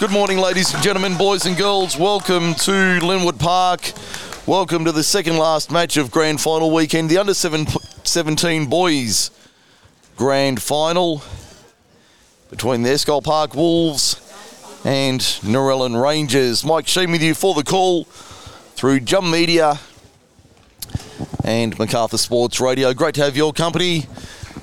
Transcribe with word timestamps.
Good 0.00 0.12
morning, 0.12 0.38
ladies 0.38 0.72
and 0.72 0.82
gentlemen, 0.82 1.18
boys 1.18 1.44
and 1.44 1.58
girls. 1.58 1.94
Welcome 1.94 2.54
to 2.54 2.72
Linwood 2.72 3.38
Park. 3.38 3.92
Welcome 4.46 4.86
to 4.86 4.92
the 4.92 5.02
second 5.04 5.36
last 5.36 5.70
match 5.70 5.98
of 5.98 6.10
grand 6.10 6.40
final 6.40 6.70
weekend, 6.70 7.10
the 7.10 7.18
under 7.18 7.34
seven, 7.34 7.66
17 8.02 8.64
boys 8.64 9.30
grand 10.16 10.62
final 10.62 11.22
between 12.48 12.82
the 12.82 12.88
Eschol 12.88 13.22
Park 13.22 13.54
Wolves 13.54 14.16
and 14.86 15.20
Narellan 15.20 16.02
Rangers. 16.02 16.64
Mike 16.64 16.88
Sheen 16.88 17.12
with 17.12 17.22
you 17.22 17.34
for 17.34 17.52
the 17.52 17.62
call 17.62 18.04
through 18.04 19.00
Jum 19.00 19.30
Media 19.30 19.78
and 21.44 21.78
MacArthur 21.78 22.16
Sports 22.16 22.58
Radio. 22.58 22.94
Great 22.94 23.16
to 23.16 23.22
have 23.22 23.36
your 23.36 23.52
company 23.52 24.06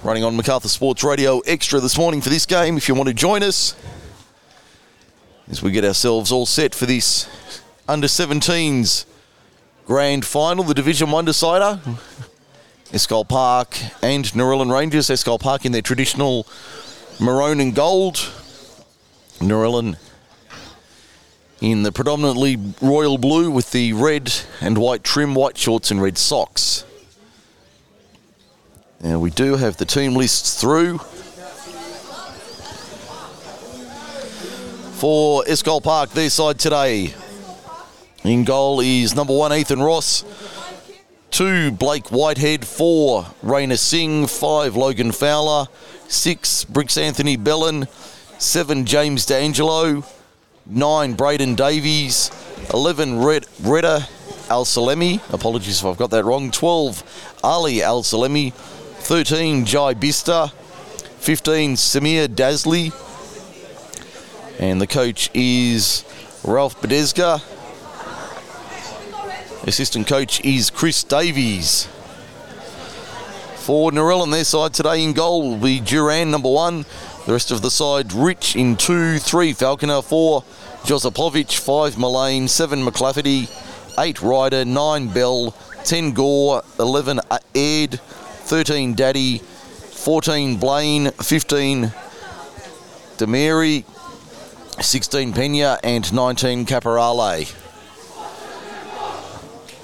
running 0.04 0.24
on 0.24 0.36
MacArthur 0.36 0.68
Sports 0.68 1.04
Radio 1.04 1.42
Extra 1.42 1.80
this 1.80 1.96
morning 1.96 2.22
for 2.22 2.30
this 2.30 2.48
game. 2.48 2.76
If 2.76 2.88
you 2.88 2.96
want 2.96 3.10
to 3.10 3.14
join 3.14 3.44
us 3.44 3.76
as 5.50 5.62
we 5.62 5.72
get 5.72 5.86
ourselves 5.86 6.32
all 6.32 6.46
set 6.46 6.76
for 6.76 6.86
this 6.86 7.28
under 7.88 8.08
17s 8.08 9.06
grand 9.86 10.26
final, 10.26 10.64
the 10.64 10.74
Division 10.74 11.12
1 11.12 11.26
decider. 11.26 11.80
Eschol 12.92 13.28
Park 13.28 13.78
and 14.02 14.26
Narellan 14.26 14.72
Rangers. 14.72 15.08
Eschol 15.08 15.40
Park 15.40 15.66
in 15.66 15.72
their 15.72 15.82
traditional 15.82 16.48
maroon 17.20 17.60
and 17.60 17.74
gold. 17.74 18.16
Narellan 19.40 19.98
in 21.62 21.84
the 21.84 21.92
predominantly 21.92 22.58
royal 22.82 23.18
blue 23.18 23.50
with 23.50 23.72
the 23.72 23.94
red 23.94 24.34
and 24.62 24.78
white 24.78 25.04
trim, 25.04 25.34
white 25.34 25.58
shorts 25.58 25.92
and 25.92 26.02
red 26.02 26.18
socks. 26.18 26.86
Now 29.02 29.20
we 29.20 29.30
do 29.30 29.56
have 29.56 29.78
the 29.78 29.86
team 29.86 30.14
lists 30.14 30.60
through. 30.60 31.00
For 34.98 35.44
Eschol 35.44 35.84
Park, 35.84 36.10
their 36.10 36.32
side 36.32 36.58
today. 36.58 37.14
In 38.24 38.46
goal 38.46 38.80
is 38.80 39.16
number 39.16 39.38
one, 39.38 39.54
Ethan 39.54 39.80
Ross. 39.80 40.26
Two, 41.30 41.70
Blake 41.70 42.08
Whitehead. 42.08 42.66
Four, 42.66 43.28
Rainer 43.44 43.78
Singh. 43.78 44.26
Five, 44.26 44.76
Logan 44.76 45.12
Fowler. 45.12 45.68
Six, 46.08 46.64
Bricks 46.64 46.98
Anthony 46.98 47.38
Bellin. 47.38 47.88
Seven, 48.40 48.88
James 48.88 49.28
D'Angelo. 49.28 50.04
Nine, 50.66 51.14
Braden 51.14 51.54
Davies. 51.54 52.32
Eleven, 52.74 53.24
Red, 53.24 53.46
Reda 53.62 54.08
Al 54.50 54.66
Salemi. 54.66 55.22
Apologies 55.32 55.80
if 55.80 55.86
I've 55.86 55.98
got 55.98 56.10
that 56.10 56.26
wrong. 56.26 56.50
Twelve, 56.50 57.04
Ali 57.44 57.84
Al 57.84 58.02
Salemi. 58.02 58.52
Thirteen, 58.52 59.64
Jai 59.64 59.94
Bista. 59.94 60.52
Fifteen, 61.20 61.76
Samir 61.76 62.28
Dasley. 62.28 62.92
And 64.60 64.82
the 64.82 64.88
coach 64.88 65.30
is 65.36 66.04
Ralph 66.44 66.82
Bedesga. 66.82 67.44
Assistant 69.68 70.08
coach 70.08 70.44
is 70.44 70.72
Chris 70.72 71.04
Davies. 71.04 71.88
For 73.58 73.92
Narellan 73.92 74.32
their 74.32 74.44
side 74.44 74.74
today 74.74 75.04
in 75.04 75.14
goal 75.14 75.48
will 75.48 75.58
be 75.58 75.80
Duran, 75.80 76.32
number 76.32 76.50
one. 76.50 76.86
The 77.28 77.34
rest 77.34 77.52
of 77.52 77.62
the 77.62 77.70
side, 77.70 78.14
Rich 78.14 78.56
in 78.56 78.78
two, 78.78 79.20
three, 79.20 79.54
Falconer, 79.54 80.02
four, 80.02 80.42
Josipovic, 80.86 81.60
five, 81.60 81.96
Mullane, 81.98 82.48
seven, 82.48 82.84
McClafferty, 82.84 83.52
eight, 84.00 84.22
Ryder, 84.24 84.66
nine, 84.66 85.10
Bell, 85.10 85.52
ten, 85.84 86.14
Gore, 86.14 86.64
11, 86.80 87.20
Ed, 87.54 88.00
13, 88.00 88.96
Daddy, 88.96 89.38
14, 89.38 90.58
Blaine, 90.58 91.12
15, 91.12 91.92
Demary, 93.18 93.84
16, 94.80 95.34
Pena, 95.34 95.80
and 95.84 96.14
19, 96.14 96.66
Caporale. 96.66 97.54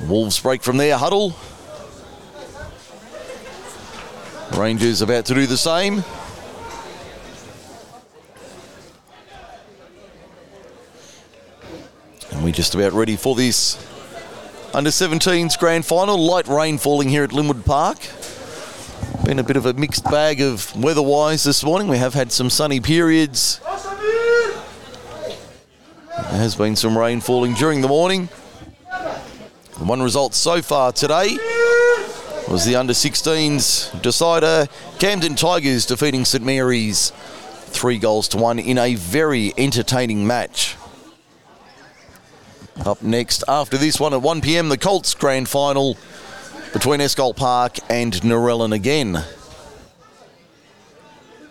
Wolves 0.08 0.39
break 0.39 0.61
from 0.61 0.77
their 0.77 0.97
huddle. 0.97 1.33
Rangers 4.55 5.02
about 5.02 5.26
to 5.26 5.33
do 5.33 5.48
the 5.48 5.58
same. 5.58 6.03
And 12.32 12.43
we're 12.43 12.52
just 12.52 12.76
about 12.76 12.93
ready 12.93 13.15
for 13.15 13.36
this 13.36 13.83
under 14.73 14.92
17s 14.92 15.58
grand 15.58 15.86
final. 15.86 16.17
Light 16.17 16.48
rain 16.48 16.77
falling 16.77 17.09
here 17.09 17.23
at 17.23 17.33
Linwood 17.33 17.65
Park. 17.65 17.98
Been 19.26 19.39
a 19.39 19.43
bit 19.43 19.58
of 19.58 19.65
a 19.65 19.73
mixed 19.73 20.03
bag 20.05 20.42
of 20.42 20.76
weather 20.76 21.02
wise 21.02 21.43
this 21.43 21.64
morning. 21.64 21.87
We 21.87 21.98
have 21.98 22.14
had 22.14 22.32
some 22.32 22.49
sunny 22.49 22.80
periods. 22.80 23.59
There 26.16 26.42
has 26.42 26.56
been 26.56 26.76
some 26.76 26.96
rain 26.96 27.22
falling 27.22 27.56
during 27.56 27.82
the 27.82 27.88
morning. 27.88 28.28
One 29.80 30.00
result 30.04 30.36
so 30.36 30.62
far 30.62 30.92
today 30.92 31.38
was 32.48 32.66
the 32.66 32.76
under 32.76 32.94
16s 32.94 34.00
decider 34.04 34.68
Camden 35.00 35.34
Tigers 35.34 35.88
defeating 35.88 36.24
St 36.24 36.46
Mary's 36.46 37.10
three 37.10 37.98
goals 37.98 38.28
to 38.30 38.38
one 38.38 38.60
in 38.60 38.78
a 38.78 38.94
very 38.94 39.54
entertaining 39.58 40.28
match. 40.28 40.76
Up 42.86 43.02
next 43.02 43.44
after 43.48 43.76
this 43.80 44.00
one 44.00 44.14
at 44.14 44.22
1 44.22 44.42
pm, 44.42 44.70
the 44.70 44.78
Colts 44.78 45.16
grand 45.16 45.50
final 45.50 45.98
between 46.74 47.00
Eschol 47.00 47.36
Park 47.36 47.78
and 47.90 48.14
Narellan 48.22 48.72
again. 48.72 49.24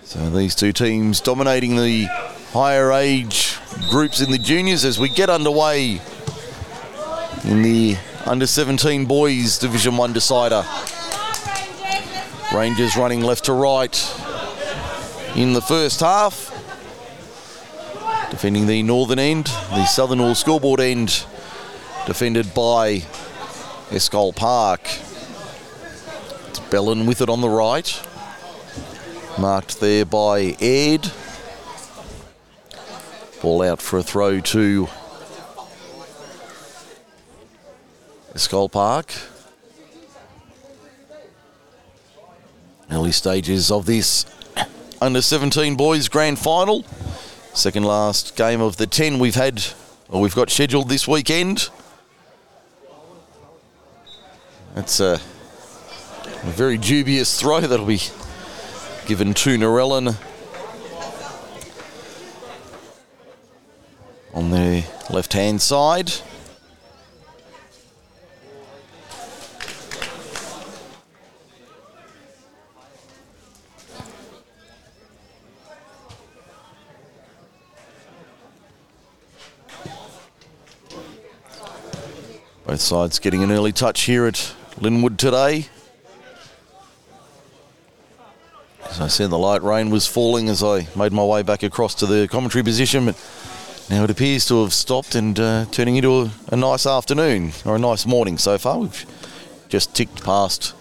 So 0.04 0.30
these 0.30 0.54
two 0.54 0.72
teams 0.72 1.20
dominating 1.20 1.74
the 1.74 2.06
higher 2.52 2.92
age 2.92 3.58
groups 3.88 4.20
in 4.20 4.30
the 4.30 4.36
juniors 4.36 4.84
as 4.84 5.00
we 5.00 5.08
get 5.08 5.30
underway 5.30 6.00
in 7.44 7.62
the 7.62 7.96
under 8.26 8.46
17 8.46 9.06
boys 9.06 9.58
Division 9.58 9.96
1 9.96 10.12
decider. 10.12 10.62
Rangers 12.54 12.94
running 12.94 13.22
left 13.22 13.46
to 13.46 13.54
right 13.54 13.94
in 15.34 15.54
the 15.54 15.62
first 15.62 16.00
half. 16.00 16.50
Defending 18.30 18.66
the 18.66 18.82
northern 18.82 19.18
end, 19.18 19.46
the 19.70 19.86
southern 19.86 20.20
all 20.20 20.34
scoreboard 20.34 20.80
end, 20.80 21.24
defended 22.06 22.52
by 22.52 22.98
Eschol 23.88 24.36
Park. 24.36 24.80
It's 26.48 26.60
Bellin 26.70 27.06
with 27.06 27.22
it 27.22 27.30
on 27.30 27.40
the 27.40 27.48
right. 27.48 28.00
Marked 29.38 29.80
there 29.80 30.04
by 30.04 30.54
Ed. 30.60 31.10
Ball 33.42 33.62
out 33.62 33.82
for 33.82 33.98
a 33.98 34.04
throw 34.04 34.38
to 34.38 34.88
Eschol 38.34 38.70
Park. 38.70 39.12
Early 42.88 43.10
stages 43.10 43.72
of 43.72 43.84
this 43.86 44.26
under 45.00 45.20
17 45.20 45.74
boys 45.74 46.06
grand 46.08 46.38
final. 46.38 46.84
Second 47.52 47.82
last 47.82 48.36
game 48.36 48.60
of 48.60 48.76
the 48.76 48.86
10 48.86 49.18
we've 49.18 49.34
had, 49.34 49.64
or 50.08 50.20
we've 50.20 50.36
got 50.36 50.48
scheduled 50.48 50.88
this 50.88 51.08
weekend. 51.08 51.68
That's 54.76 55.00
a, 55.00 55.20
a 56.24 56.50
very 56.52 56.78
dubious 56.78 57.40
throw 57.40 57.60
that'll 57.60 57.86
be 57.86 58.02
given 59.06 59.34
to 59.34 59.58
Narellan 59.58 60.16
on 64.34 64.50
the 64.50 64.84
left 65.10 65.32
hand 65.32 65.60
side. 65.60 66.12
Both 82.64 82.80
sides 82.80 83.18
getting 83.18 83.42
an 83.42 83.52
early 83.52 83.72
touch 83.72 84.02
here 84.02 84.24
at 84.26 84.54
Linwood 84.80 85.18
today. 85.18 85.66
As 88.88 89.00
I 89.00 89.08
said, 89.08 89.30
the 89.30 89.38
light 89.38 89.62
rain 89.62 89.90
was 89.90 90.06
falling 90.06 90.48
as 90.48 90.62
I 90.62 90.86
made 90.96 91.12
my 91.12 91.24
way 91.24 91.42
back 91.42 91.62
across 91.62 91.94
to 91.96 92.06
the 92.06 92.28
commentary 92.28 92.62
position, 92.62 93.04
but 93.06 93.16
now 93.90 94.04
it 94.04 94.10
appears 94.10 94.46
to 94.46 94.62
have 94.62 94.72
stopped 94.72 95.14
and 95.14 95.38
uh, 95.38 95.66
turning 95.70 95.96
into 95.96 96.22
a, 96.22 96.30
a 96.48 96.56
nice 96.56 96.86
afternoon 96.86 97.52
or 97.64 97.76
a 97.76 97.78
nice 97.78 98.06
morning 98.06 98.38
so 98.38 98.58
far. 98.58 98.78
We've 98.78 99.06
just 99.68 99.94
ticked 99.94 100.22
past 100.22 100.74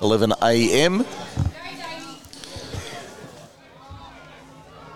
11 0.00 0.32
a.m. 0.42 1.04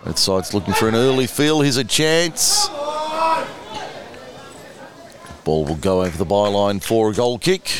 Both 0.05 0.19
sides 0.19 0.55
looking 0.55 0.75
for 0.75 0.89
an 0.89 0.95
early 0.95 1.27
fill. 1.27 1.61
Here's 1.61 1.77
a 1.77 1.85
chance. 1.85 2.69
Ball 5.45 5.65
will 5.65 5.77
go 5.77 6.03
over 6.03 6.17
the 6.17 6.27
byline 6.27 6.83
for 6.83 7.11
a 7.11 7.15
goal 7.15 7.39
kick. 7.39 7.71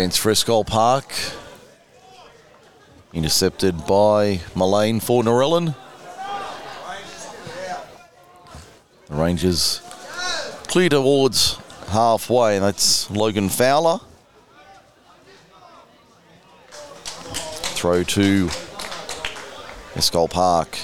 For 0.00 0.32
Eschol 0.32 0.66
Park. 0.66 1.12
Intercepted 3.12 3.86
by 3.86 4.40
Mullane 4.54 4.98
for 4.98 5.22
Narellan. 5.22 5.74
The 9.08 9.14
Rangers 9.14 9.82
clear 10.68 10.88
towards 10.88 11.58
halfway, 11.88 12.56
and 12.56 12.64
that's 12.64 13.10
Logan 13.10 13.50
Fowler. 13.50 14.00
Throw 16.70 18.02
to 18.02 18.46
Eschol 19.96 20.30
Park. 20.30 20.78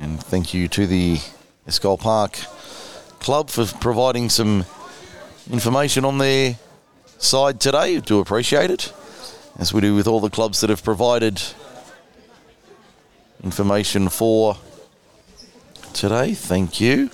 And 0.00 0.18
thank 0.18 0.54
you 0.54 0.66
to 0.68 0.86
the 0.86 1.18
Eschol 1.68 1.98
Park 1.98 2.38
Club 3.20 3.50
for 3.50 3.66
providing 3.66 4.30
some 4.30 4.64
information 5.50 6.04
on 6.06 6.18
their 6.18 6.58
side 7.18 7.60
today. 7.60 8.00
Do 8.00 8.18
appreciate 8.18 8.70
it, 8.70 8.92
as 9.58 9.74
we 9.74 9.82
do 9.82 9.94
with 9.94 10.06
all 10.08 10.20
the 10.20 10.30
clubs 10.30 10.60
that 10.62 10.70
have 10.70 10.82
provided 10.82 11.42
information 13.44 14.08
for 14.08 14.56
today. 15.92 16.34
Thank 16.34 16.80
you. 16.80 17.10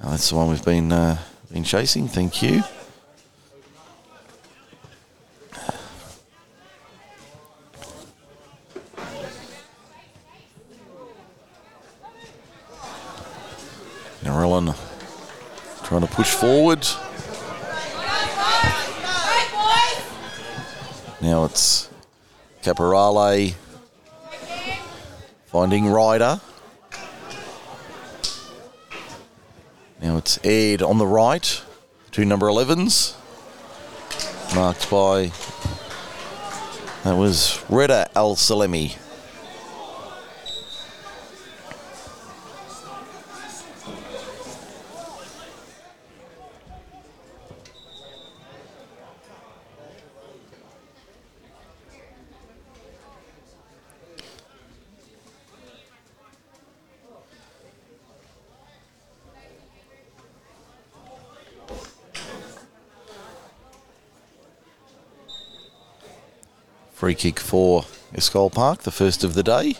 That's 0.00 0.30
the 0.30 0.36
one 0.36 0.48
we've 0.48 0.64
been 0.64 0.92
uh, 0.92 1.18
been 1.52 1.64
chasing. 1.64 2.06
Thank 2.06 2.40
you. 2.40 2.62
Narellan 14.22 14.76
trying 15.84 16.02
to 16.02 16.06
push 16.06 16.30
forward. 16.30 16.86
Now 21.20 21.44
it's 21.44 21.88
Caporale 22.62 23.54
finding 25.68 25.90
Ryder. 25.90 26.40
Now 30.00 30.16
it's 30.16 30.42
Ed 30.42 30.80
on 30.80 30.96
the 30.96 31.06
right, 31.06 31.62
two 32.10 32.24
number 32.24 32.46
11s, 32.46 33.14
marked 34.54 34.90
by, 34.90 35.30
that 37.04 37.18
was 37.18 37.62
Reda 37.68 38.08
Al 38.16 38.34
Salemi. 38.34 38.96
Free 67.08 67.14
kick 67.14 67.40
for 67.40 67.84
Eschol 68.12 68.52
Park, 68.52 68.82
the 68.82 68.90
first 68.90 69.24
of 69.24 69.32
the 69.32 69.42
day. 69.42 69.76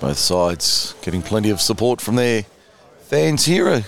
Both 0.00 0.16
sides 0.16 0.94
getting 1.02 1.20
plenty 1.20 1.50
of 1.50 1.60
support 1.60 2.00
from 2.00 2.16
their 2.16 2.46
fans 3.02 3.44
here. 3.44 3.68
A 3.68 3.84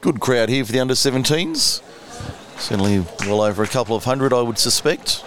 good 0.00 0.18
crowd 0.18 0.48
here 0.48 0.64
for 0.64 0.72
the 0.72 0.80
under 0.80 0.94
17s. 0.94 1.80
Certainly 2.58 3.04
well 3.20 3.42
over 3.42 3.62
a 3.62 3.68
couple 3.68 3.94
of 3.94 4.02
hundred, 4.02 4.32
I 4.32 4.42
would 4.42 4.58
suspect. 4.58 5.22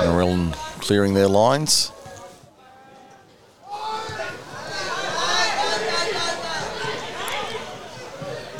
Narellan 0.00 0.52
clearing 0.80 1.14
their 1.14 1.28
lines. 1.58 1.92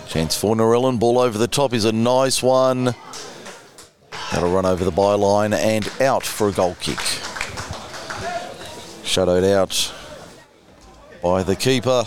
Chance 0.08 0.36
for 0.36 0.56
Narellan. 0.56 0.98
Ball 0.98 1.18
over 1.18 1.38
the 1.38 1.46
top 1.46 1.72
is 1.72 1.84
a 1.84 1.92
nice 1.92 2.42
one. 2.42 2.94
That'll 4.32 4.52
run 4.52 4.66
over 4.66 4.84
the 4.84 4.92
byline 4.92 5.54
and 5.54 5.88
out 6.00 6.25
for 6.25 6.49
a 6.49 6.52
goal 6.52 6.76
kick. 6.80 6.99
Shadowed 9.04 9.44
out 9.44 9.94
by 11.23 11.42
the 11.42 11.56
keeper. 11.56 12.04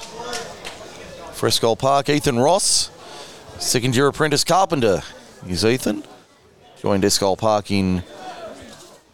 Fresco 1.33 1.75
Park, 1.75 2.09
Ethan 2.09 2.37
Ross. 2.37 2.91
Second 3.59 3.95
year 3.95 4.07
apprentice 4.07 4.43
carpenter 4.43 5.01
is 5.47 5.63
Ethan. 5.63 6.03
Joined 6.79 7.03
Eschol 7.03 7.37
Park 7.37 7.69
in 7.71 8.03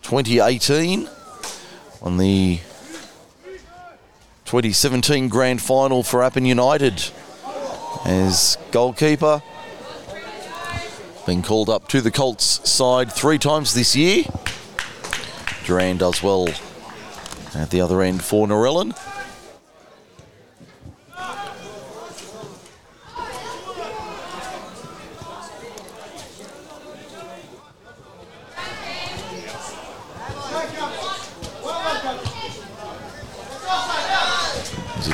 2018 0.04 1.10
on 2.08 2.16
the 2.16 2.58
2017 4.46 5.28
grand 5.28 5.62
final 5.62 6.04
for 6.04 6.24
Appin 6.24 6.46
United 6.46 7.04
as 8.06 8.58
goalkeeper. 8.72 9.44
Been 11.26 11.42
called 11.42 11.70
up 11.70 11.90
to 11.90 12.00
the 12.00 12.10
Colts 12.10 12.62
side 12.70 13.12
three 13.12 13.38
times 13.38 13.74
this 13.74 13.94
year. 13.94 14.24
Duran 15.66 15.98
does 15.98 16.24
well 16.24 16.48
at 17.54 17.72
the 17.72 17.82
other 17.82 18.02
end 18.02 18.24
for 18.24 18.48
Narellan. 18.48 18.96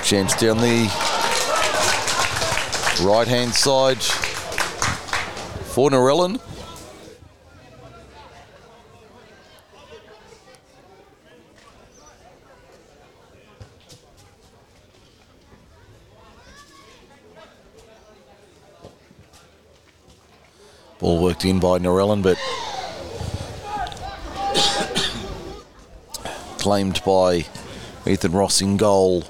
Chance 0.04 0.36
down 0.36 0.58
the 0.58 0.92
right 3.04 3.28
hand 3.28 3.54
side 3.54 4.04
for 5.74 5.90
Narellan. 5.90 6.40
Ball 21.00 21.24
worked 21.24 21.44
in 21.46 21.60
by 21.60 21.80
Narellan, 21.80 22.22
but 22.22 22.38
claimed 26.60 27.02
by 27.06 27.46
Ethan 28.06 28.34
Ross 28.34 28.62
in 28.62 28.78
goal. 28.78 29.24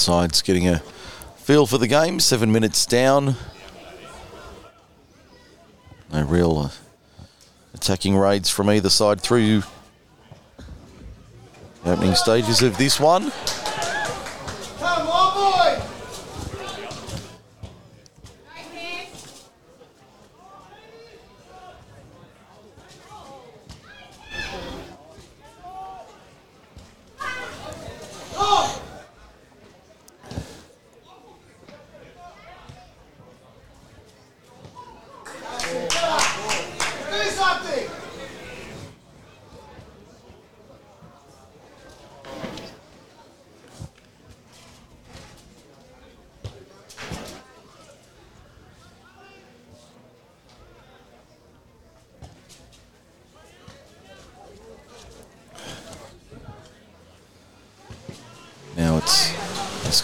Sides 0.00 0.40
getting 0.40 0.66
a 0.66 0.78
feel 1.36 1.66
for 1.66 1.78
the 1.78 1.86
game. 1.86 2.18
Seven 2.18 2.50
minutes 2.50 2.86
down. 2.86 3.36
No 6.12 6.22
real 6.24 6.58
uh, 6.58 6.70
attacking 7.74 8.16
raids 8.16 8.50
from 8.50 8.70
either 8.70 8.90
side 8.90 9.20
through 9.20 9.62
opening 11.84 12.14
stages 12.14 12.62
of 12.62 12.76
this 12.78 12.98
one. 12.98 13.30
Come 14.78 15.08
on, 15.08 15.30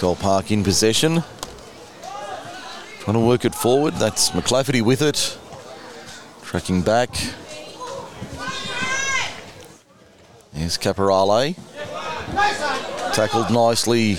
Eschol 0.06 0.20
Park 0.20 0.52
in 0.52 0.62
possession. 0.62 1.24
Trying 3.00 3.14
to 3.14 3.20
work 3.20 3.44
it 3.44 3.56
forward. 3.56 3.94
That's 3.94 4.30
McClafferty 4.30 4.80
with 4.80 5.02
it. 5.02 5.36
Tracking 6.44 6.82
back. 6.82 7.10
There's 10.52 10.78
Caporale. 10.78 11.56
Tackled 13.14 13.50
nicely 13.50 14.16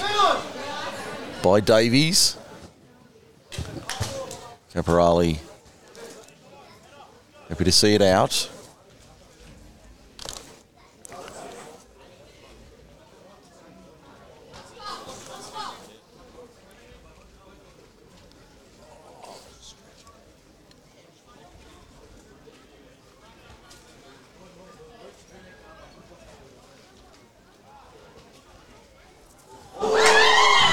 by 1.41 1.62
Davies. 1.62 2.38
Caporale 4.74 5.39
happy 7.48 7.63
to 7.63 7.72
see 7.72 7.96
it 7.96 8.01
out. 8.01 8.50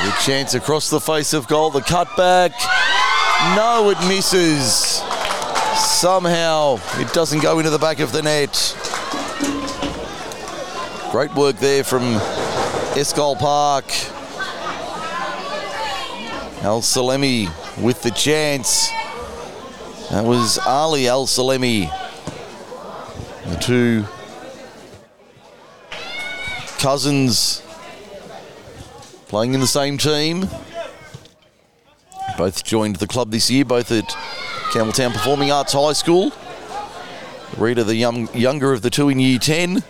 Good 0.04 0.20
chance 0.34 0.54
across 0.54 0.90
the 0.90 0.98
face 0.98 1.32
of 1.32 1.46
goal. 1.46 1.70
The 1.70 1.78
cutback. 1.78 2.50
No, 3.54 3.88
it 3.90 4.08
misses. 4.08 5.00
Somehow 5.78 6.80
it 6.94 7.12
doesn't 7.12 7.40
go 7.40 7.60
into 7.60 7.70
the 7.70 7.78
back 7.78 8.00
of 8.00 8.10
the 8.10 8.20
net. 8.20 8.50
Great 11.12 11.32
work 11.36 11.54
there 11.58 11.84
from 11.84 12.02
Eschol 12.98 13.38
Park. 13.38 13.84
Al 16.64 16.80
Salemi 16.80 17.48
with 17.80 18.02
the 18.02 18.10
chance. 18.10 18.88
That 20.10 20.24
was 20.24 20.58
Ali 20.58 21.06
Al 21.06 21.26
Salemi. 21.26 21.88
The 23.46 23.56
two 23.60 24.04
cousins 26.80 27.53
playing 29.34 29.52
in 29.52 29.58
the 29.58 29.66
same 29.66 29.98
team. 29.98 30.48
Both 32.38 32.62
joined 32.62 32.96
the 32.96 33.08
club 33.08 33.32
this 33.32 33.50
year, 33.50 33.64
both 33.64 33.90
at 33.90 34.06
Campbelltown 34.70 35.12
Performing 35.12 35.50
Arts 35.50 35.72
High 35.72 35.92
School. 35.94 36.32
Rita, 37.56 37.82
the 37.82 37.96
young, 37.96 38.32
younger 38.32 38.72
of 38.72 38.82
the 38.82 38.90
two 38.90 39.08
in 39.08 39.18
year 39.18 39.40
10. 39.40 39.82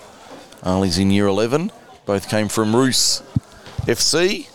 Ali's 0.62 0.96
in 0.96 1.10
year 1.10 1.26
11. 1.26 1.70
Both 2.06 2.30
came 2.30 2.48
from 2.48 2.74
Roos 2.74 3.22
FC. 3.82 4.48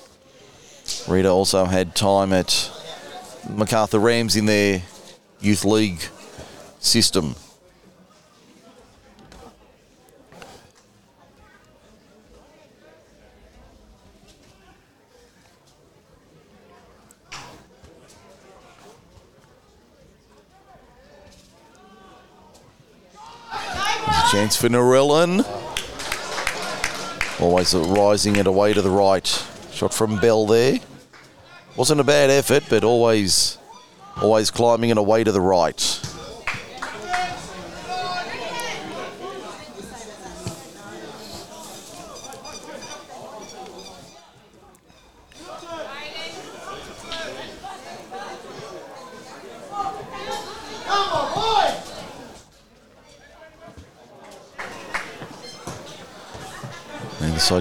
Rita 1.08 1.30
also 1.30 1.66
had 1.66 1.94
time 1.94 2.34
at 2.34 2.72
MacArthur 3.48 4.00
Rams 4.00 4.36
in 4.36 4.48
their 4.48 4.82
youth 5.40 5.66
league 5.66 6.02
system. 6.80 7.36
Chance 24.50 24.62
for 24.62 24.70
Narellan. 24.70 25.46
Always 27.40 27.76
rising 27.76 28.38
and 28.38 28.48
away 28.48 28.74
to 28.74 28.82
the 28.82 28.90
right. 28.90 29.28
Shot 29.72 29.94
from 29.94 30.20
Bell 30.20 30.48
there. 30.48 30.80
Wasn't 31.76 32.02
a 32.02 32.04
bad 32.04 32.32
effort, 32.32 32.64
but 32.68 32.84
always, 32.84 33.60
always 34.20 34.50
climbing 34.50 34.90
and 34.90 34.98
away 34.98 35.24
to 35.24 35.32
the 35.32 35.40
right. 35.40 35.78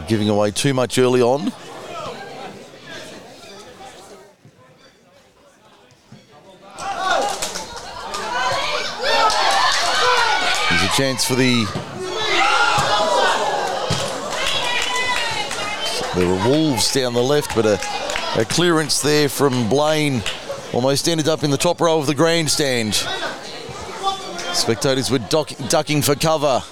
Giving 0.08 0.30
away 0.30 0.50
too 0.50 0.72
much 0.72 0.98
early 0.98 1.20
on. 1.20 1.52
There's 10.70 10.82
a 10.82 10.96
chance 10.96 11.24
for 11.24 11.34
the 11.34 11.66
the 16.14 16.26
Wolves 16.48 16.92
down 16.92 17.12
the 17.12 17.22
left, 17.22 17.54
but 17.54 17.66
a, 17.66 17.78
a 18.40 18.44
clearance 18.46 19.02
there 19.02 19.28
from 19.28 19.68
Blaine 19.68 20.22
almost 20.72 21.06
ended 21.08 21.28
up 21.28 21.44
in 21.44 21.50
the 21.50 21.58
top 21.58 21.80
row 21.80 21.98
of 21.98 22.06
the 22.06 22.14
grandstand. 22.14 22.94
Spectators 24.54 25.10
were 25.10 25.18
duck, 25.18 25.52
ducking 25.68 26.02
for 26.02 26.14
cover. 26.14 26.62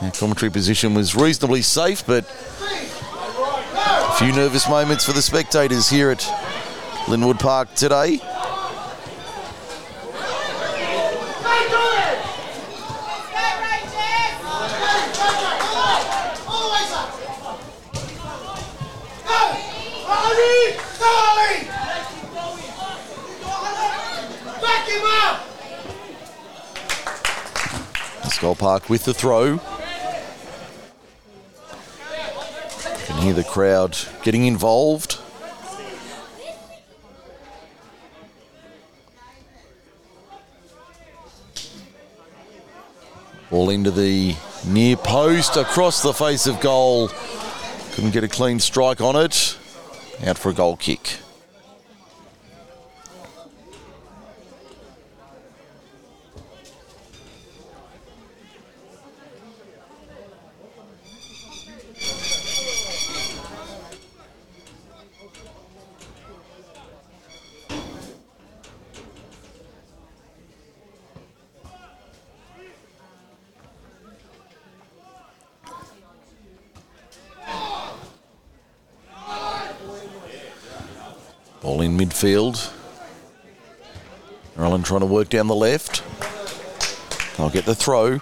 The 0.00 0.10
commentary 0.10 0.50
position 0.50 0.92
was 0.94 1.14
reasonably 1.14 1.62
safe, 1.62 2.04
but 2.06 2.24
a 2.60 4.14
few 4.18 4.32
nervous 4.32 4.68
moments 4.68 5.04
for 5.04 5.12
the 5.12 5.22
spectators 5.22 5.88
here 5.88 6.10
at 6.10 6.26
Linwood 7.08 7.38
Park 7.38 7.72
today. 7.74 8.20
Eschol 28.22 28.58
Park 28.58 28.90
with 28.90 29.04
the 29.04 29.14
throw. 29.14 29.60
Hear 33.24 33.32
the 33.32 33.42
crowd 33.42 33.96
getting 34.22 34.44
involved. 34.44 35.18
Ball 43.50 43.70
into 43.70 43.90
the 43.90 44.36
near 44.66 44.96
post 44.96 45.56
across 45.56 46.02
the 46.02 46.12
face 46.12 46.46
of 46.46 46.60
goal. 46.60 47.08
Couldn't 47.92 48.10
get 48.10 48.24
a 48.24 48.28
clean 48.28 48.60
strike 48.60 49.00
on 49.00 49.16
it. 49.16 49.56
Out 50.26 50.36
for 50.36 50.50
a 50.50 50.54
goal 50.54 50.76
kick. 50.76 51.18
Ball 81.64 81.80
in 81.80 81.96
midfield. 81.96 82.70
Narellan 84.54 84.84
trying 84.84 85.00
to 85.00 85.06
work 85.06 85.30
down 85.30 85.46
the 85.46 85.54
left. 85.54 86.02
They'll 87.38 87.48
get 87.48 87.64
the 87.64 87.74
throw. 87.74 88.20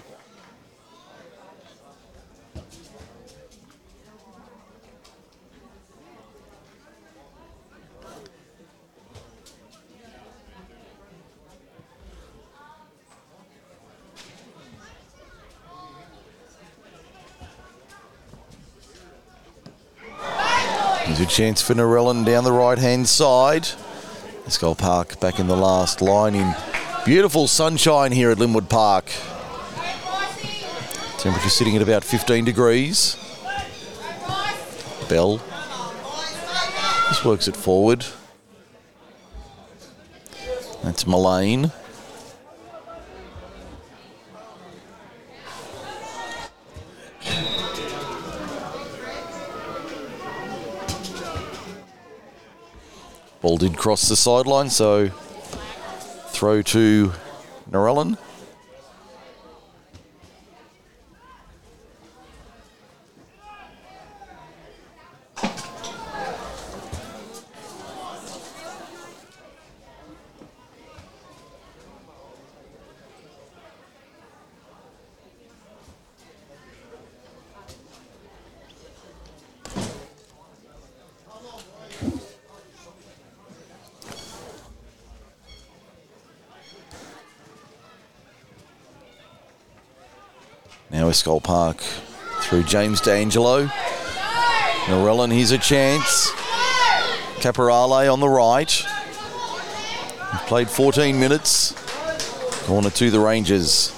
Chance 21.33 21.63
for 21.63 21.73
Narellan 21.73 22.27
down 22.27 22.45
the 22.45 22.53
right 22.53 22.77
hand 22.77 23.09
side. 23.09 23.63
Eschol 24.45 24.77
Park 24.77 25.19
back 25.19 25.39
in 25.39 25.47
the 25.47 25.57
last 25.57 26.03
line 26.03 26.35
in 26.35 26.55
beautiful 27.07 27.49
sunshine 27.49 28.13
here 28.13 28.31
at 28.31 28.39
Linwood 28.39 28.69
Park. 28.69 29.11
Temperature 31.17 31.49
sitting 31.49 31.75
at 31.75 31.81
about 31.81 32.05
15 32.05 32.45
degrees. 32.45 33.17
Bell 35.09 35.41
Just 37.09 37.25
works 37.25 37.49
it 37.49 37.57
forward. 37.57 38.05
That's 40.83 41.07
Mullane. 41.07 41.73
Ball 53.53 53.59
did 53.59 53.77
cross 53.77 54.09
the 54.09 54.17
sideline, 54.17 54.71
so 54.71 55.09
throw 56.29 56.63
to 56.63 57.13
Narellan. 57.71 58.17
Eschol 91.23 91.43
Park 91.43 91.77
through 92.41 92.65
James 92.65 93.01
D'Angelo. 93.01 93.67
Narellan, 94.87 95.33
here's 95.33 95.53
a 95.53 95.59
chance. 95.59 96.31
Caporale 97.39 98.13
on 98.13 98.19
the 98.19 98.29
right. 98.29 98.85
Played 100.49 100.69
14 100.69 101.19
minutes. 101.21 101.75
Corner 102.67 102.91
to 102.91 103.11
the 103.11 103.21
Rangers. 103.21 103.93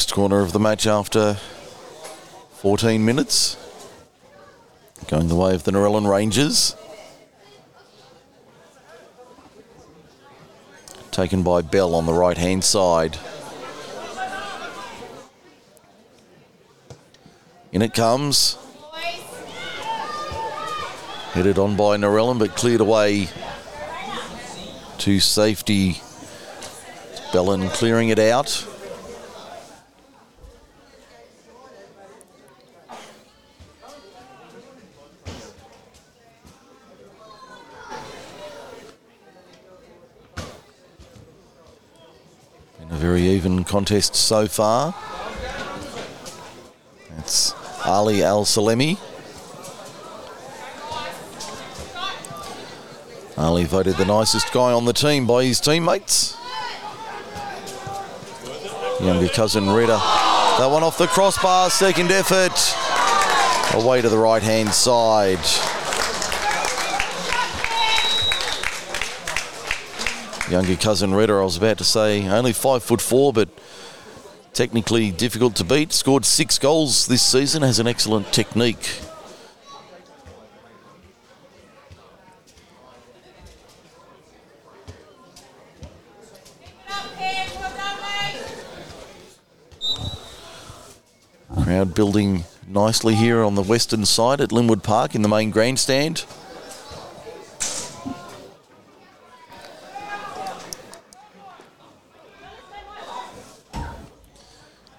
First 0.00 0.14
corner 0.14 0.40
of 0.40 0.52
the 0.52 0.58
match 0.58 0.86
after 0.86 1.34
14 2.52 3.04
minutes. 3.04 3.58
Going 5.08 5.28
the 5.28 5.34
way 5.34 5.54
of 5.54 5.64
the 5.64 5.72
Narellan 5.72 6.10
Rangers. 6.10 6.74
Taken 11.10 11.42
by 11.42 11.60
Bell 11.60 11.94
on 11.94 12.06
the 12.06 12.14
right 12.14 12.38
hand 12.38 12.64
side. 12.64 13.18
In 17.70 17.82
it 17.82 17.92
comes. 17.92 18.56
Headed 21.32 21.58
on 21.58 21.76
by 21.76 21.98
Narellan, 21.98 22.38
but 22.38 22.56
cleared 22.56 22.80
away 22.80 23.28
to 24.96 25.20
safety. 25.20 26.00
Bellin 27.34 27.68
clearing 27.68 28.08
it 28.08 28.18
out. 28.18 28.66
Been 42.80 42.92
a 42.92 42.94
very 42.94 43.22
even 43.22 43.62
contest 43.80 44.14
so 44.14 44.46
far. 44.46 44.94
That's 47.16 47.54
Ali 47.86 48.22
Al 48.22 48.44
Salemi. 48.44 48.98
Ali 53.38 53.64
voted 53.64 53.96
the 53.96 54.04
nicest 54.04 54.52
guy 54.52 54.70
on 54.70 54.84
the 54.84 54.92
team 54.92 55.26
by 55.26 55.44
his 55.44 55.60
teammates. 55.60 56.36
Younger 59.00 59.28
cousin 59.28 59.70
Rita. 59.70 59.98
That 60.58 60.68
one 60.70 60.82
off 60.82 60.98
the 60.98 61.06
crossbar, 61.06 61.70
second 61.70 62.10
effort. 62.10 62.52
Away 63.82 64.02
to 64.02 64.10
the 64.10 64.18
right 64.18 64.42
hand 64.42 64.74
side. 64.74 65.38
Younger 70.50 70.74
cousin 70.74 71.14
Rita, 71.14 71.32
I 71.34 71.44
was 71.44 71.56
about 71.56 71.78
to 71.78 71.84
say, 71.84 72.28
only 72.28 72.52
five 72.52 72.82
foot 72.82 73.00
four, 73.00 73.32
but 73.32 73.48
technically 74.52 75.12
difficult 75.12 75.54
to 75.56 75.64
beat. 75.64 75.92
Scored 75.92 76.24
six 76.24 76.58
goals 76.58 77.06
this 77.06 77.22
season, 77.22 77.62
has 77.62 77.78
an 77.78 77.86
excellent 77.86 78.32
technique. 78.32 79.00
Crowd 91.62 91.94
building 91.94 92.42
nicely 92.66 93.14
here 93.14 93.44
on 93.44 93.54
the 93.54 93.62
western 93.62 94.04
side 94.04 94.40
at 94.40 94.50
Linwood 94.50 94.82
Park 94.82 95.14
in 95.14 95.22
the 95.22 95.28
main 95.28 95.52
grandstand. 95.52 96.24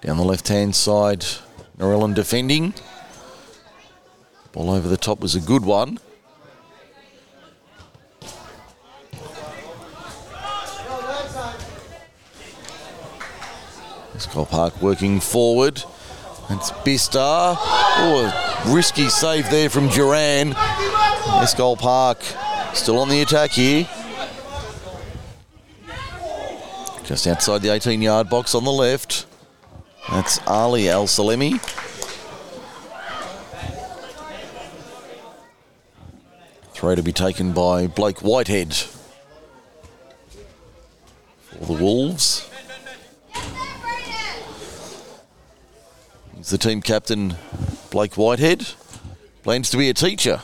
Down 0.02 0.16
the 0.16 0.24
left 0.24 0.48
hand 0.48 0.74
side, 0.74 1.24
Narellan 1.78 2.12
defending. 2.12 2.74
Ball 4.50 4.70
over 4.70 4.88
the 4.88 4.96
top 4.96 5.20
was 5.20 5.36
a 5.36 5.40
good 5.40 5.64
one. 5.64 6.00
Scott 14.18 14.50
Park 14.50 14.82
working 14.82 15.20
forward. 15.20 15.84
It's 16.50 16.72
Bista. 16.84 17.56
Oh, 17.56 18.64
a 18.66 18.74
risky 18.74 19.08
save 19.08 19.48
there 19.50 19.70
from 19.70 19.88
Duran. 19.88 20.50
Eschol 21.40 21.78
Park 21.78 22.18
still 22.74 22.98
on 22.98 23.08
the 23.08 23.22
attack 23.22 23.52
here. 23.52 23.88
Just 27.04 27.28
outside 27.28 27.62
the 27.62 27.72
18 27.72 28.02
yard 28.02 28.28
box 28.28 28.56
on 28.56 28.64
the 28.64 28.72
left. 28.72 29.26
That's 30.10 30.40
Ali 30.46 30.88
Al 30.90 31.06
Salemi. 31.06 31.60
Throw 36.74 36.94
to 36.94 37.02
be 37.02 37.12
taken 37.12 37.52
by 37.52 37.86
Blake 37.86 38.20
Whitehead 38.22 38.74
for 41.58 41.64
the 41.66 41.72
Wolves. 41.74 42.50
He's 46.36 46.50
the 46.50 46.58
team 46.58 46.82
captain, 46.82 47.36
Blake 47.90 48.14
Whitehead. 48.14 48.66
Plans 49.44 49.70
to 49.70 49.76
be 49.76 49.88
a 49.88 49.94
teacher 49.94 50.42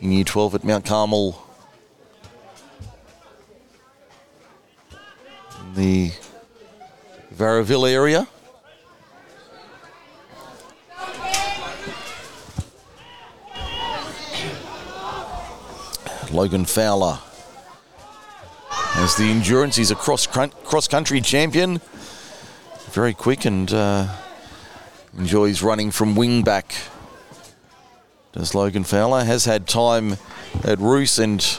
in 0.00 0.10
Year 0.10 0.24
12 0.24 0.56
at 0.56 0.64
Mount 0.64 0.84
Carmel. 0.84 1.40
In 5.60 5.74
the 5.74 6.12
Varroville 7.32 7.88
area. 7.88 8.26
Logan 16.32 16.64
Fowler 16.64 17.18
As 18.94 19.16
the 19.16 19.24
endurance. 19.24 19.76
He's 19.76 19.90
a 19.90 19.96
cross 19.96 20.26
cross 20.26 20.86
country 20.86 21.20
champion. 21.20 21.80
Very 22.90 23.14
quick 23.14 23.44
and 23.44 23.72
uh, 23.72 24.08
enjoys 25.18 25.62
running 25.62 25.90
from 25.90 26.14
wing 26.14 26.42
back. 26.42 26.74
Does 28.32 28.54
Logan 28.54 28.84
Fowler 28.84 29.24
has 29.24 29.44
had 29.44 29.66
time 29.66 30.18
at 30.62 30.78
Roos 30.78 31.18
and 31.18 31.58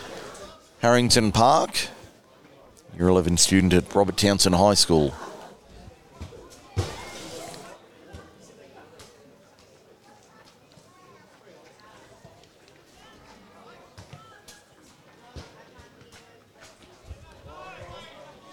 Harrington 0.79 1.31
Park. 1.31 1.87
Year 2.97 3.09
11 3.09 3.37
student 3.37 3.73
at 3.73 3.93
Robert 3.93 4.15
Townson 4.15 4.53
High 4.57 4.75
School. 4.75 5.13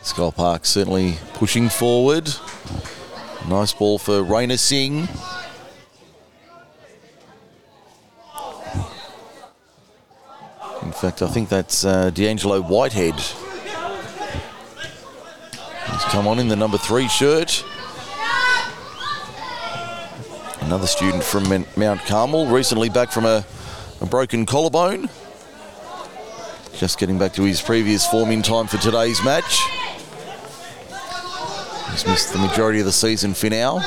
Eschol 0.09 0.35
Park 0.35 0.65
certainly 0.65 1.19
pushing 1.35 1.69
forward. 1.69 2.31
Nice 3.47 3.75
ball 3.75 3.99
for 3.99 4.23
Rainer 4.23 4.57
Singh. 4.57 5.07
In 10.83 10.93
fact, 10.93 11.21
I 11.21 11.29
think 11.29 11.51
that's 11.51 11.85
uh, 11.85 12.09
D'Angelo 12.09 12.63
Whitehead. 12.63 13.17
He's 15.91 16.05
come 16.05 16.27
on 16.27 16.39
in 16.39 16.49
the 16.49 16.57
number 16.57 16.79
three 16.79 17.09
shirt. 17.09 17.63
Another 20.63 20.87
student 20.87 21.23
from 21.23 21.67
Mount 21.77 22.01
Carmel, 22.07 22.47
recently 22.47 22.89
back 22.89 23.13
from 23.13 23.27
a, 23.27 23.45
a 24.01 24.07
broken 24.07 24.47
collarbone. 24.47 25.11
Just 26.73 26.99
getting 26.99 27.19
back 27.19 27.35
to 27.35 27.43
his 27.43 27.61
previous 27.61 28.07
form 28.07 28.31
in 28.31 28.41
time 28.41 28.67
for 28.67 28.79
today's 28.79 29.23
match. 29.23 29.69
He's 31.91 32.07
missed 32.07 32.33
the 32.33 32.39
majority 32.39 32.81
of 32.81 32.87
the 32.87 32.93
season 32.93 33.35
for 33.35 33.51
now. 33.51 33.79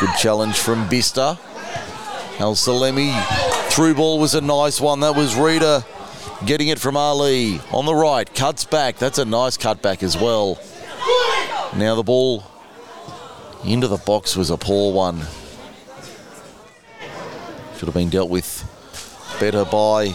Good 0.00 0.10
challenge 0.18 0.58
from 0.58 0.88
Bista. 0.88 1.38
Al 2.40 2.54
Salemi 2.54 3.12
through 3.70 3.94
ball 3.94 4.18
was 4.18 4.34
a 4.34 4.40
nice 4.40 4.80
one. 4.80 5.00
That 5.00 5.14
was 5.14 5.36
Rita 5.36 5.84
getting 6.46 6.68
it 6.68 6.78
from 6.78 6.96
Ali 6.96 7.60
on 7.72 7.86
the 7.86 7.94
right. 7.94 8.32
Cuts 8.34 8.64
back. 8.64 8.96
That's 8.98 9.18
a 9.18 9.24
nice 9.24 9.56
cutback 9.56 10.02
as 10.02 10.16
well. 10.16 10.58
Now 11.76 11.94
the 11.94 12.02
ball 12.02 12.44
into 13.64 13.88
the 13.88 13.96
box 13.96 14.36
was 14.36 14.50
a 14.50 14.56
poor 14.56 14.92
one. 14.92 15.22
Should 17.76 17.86
have 17.86 17.94
been 17.94 18.10
dealt 18.10 18.30
with 18.30 18.70
better 19.40 19.64
by 19.64 20.08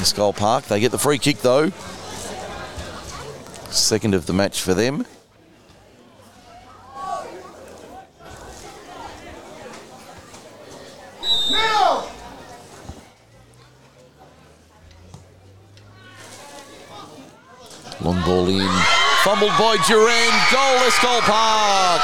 Eschol 0.00 0.34
Park. 0.34 0.64
They 0.64 0.80
get 0.80 0.92
the 0.92 0.98
free 0.98 1.18
kick 1.18 1.38
though. 1.38 1.70
Second 3.70 4.14
of 4.14 4.26
the 4.26 4.32
match 4.32 4.62
for 4.62 4.74
them. 4.74 5.06
Long 18.02 18.22
ball 18.24 18.48
in. 18.48 18.66
Fumbled 19.22 19.50
by 19.58 19.76
Duran. 19.86 20.30
Goal, 20.50 20.78
Eschol 20.88 21.20
Park. 21.20 22.00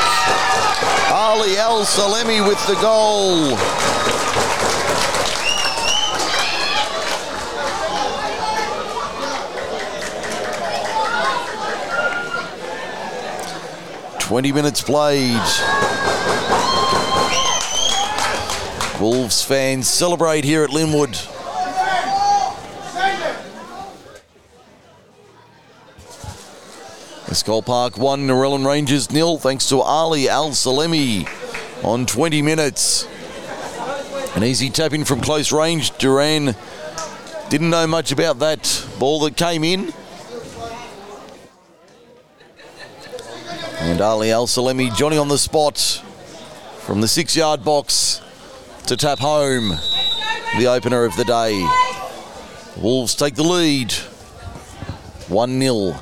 Ali 1.11 1.57
Al 1.57 1.85
Salemi 1.85 2.47
with 2.47 2.65
the 2.67 2.75
goal. 2.75 3.57
Twenty 14.27 14.51
minutes 14.51 14.83
played. 14.83 15.41
Wolves 19.01 19.45
fans 19.45 19.89
celebrate 19.89 20.43
here 20.43 20.65
at 20.65 20.71
Linwood. 20.71 21.11
Eschol 27.27 27.65
Park 27.65 27.99
1, 27.99 28.27
Narellan 28.27 28.67
Rangers 28.67 29.13
nil, 29.13 29.39
thanks 29.39 29.69
to 29.69 29.81
Ali 29.81 30.29
Al 30.29 30.51
Salemi 30.51 31.29
on 31.85 32.05
20 32.05 32.43
minutes. 32.43 33.07
An 34.35 34.43
easy 34.43 34.71
tap 34.71 34.93
in 34.93 35.05
from 35.05 35.21
close 35.21 35.53
range. 35.53 35.97
Duran 35.99 36.57
didn't 37.49 37.71
know 37.71 37.87
much 37.87 38.11
about 38.11 38.41
that 38.41 38.89
ball 38.99 39.21
that 39.21 39.37
came 39.37 39.63
in. 39.63 39.95
And 43.87 44.01
Ali 44.01 44.33
Al 44.33 44.49
Salemi, 44.49 44.95
Johnny 44.95 45.17
on 45.17 45.29
the 45.29 45.39
spot 45.39 46.03
from 46.81 47.01
the 47.01 47.07
six 47.07 47.37
yard 47.37 47.65
box 47.65 48.21
to 48.89 48.97
tap 48.97 49.21
home 49.21 49.69
the 50.59 50.67
opener 50.67 51.05
of 51.05 51.15
the 51.17 51.25
day. 51.25 51.65
Wolves 52.77 53.15
take 53.15 53.37
the 53.37 53.45
lead 53.45 53.93
1 55.29 55.61
0. 55.61 55.95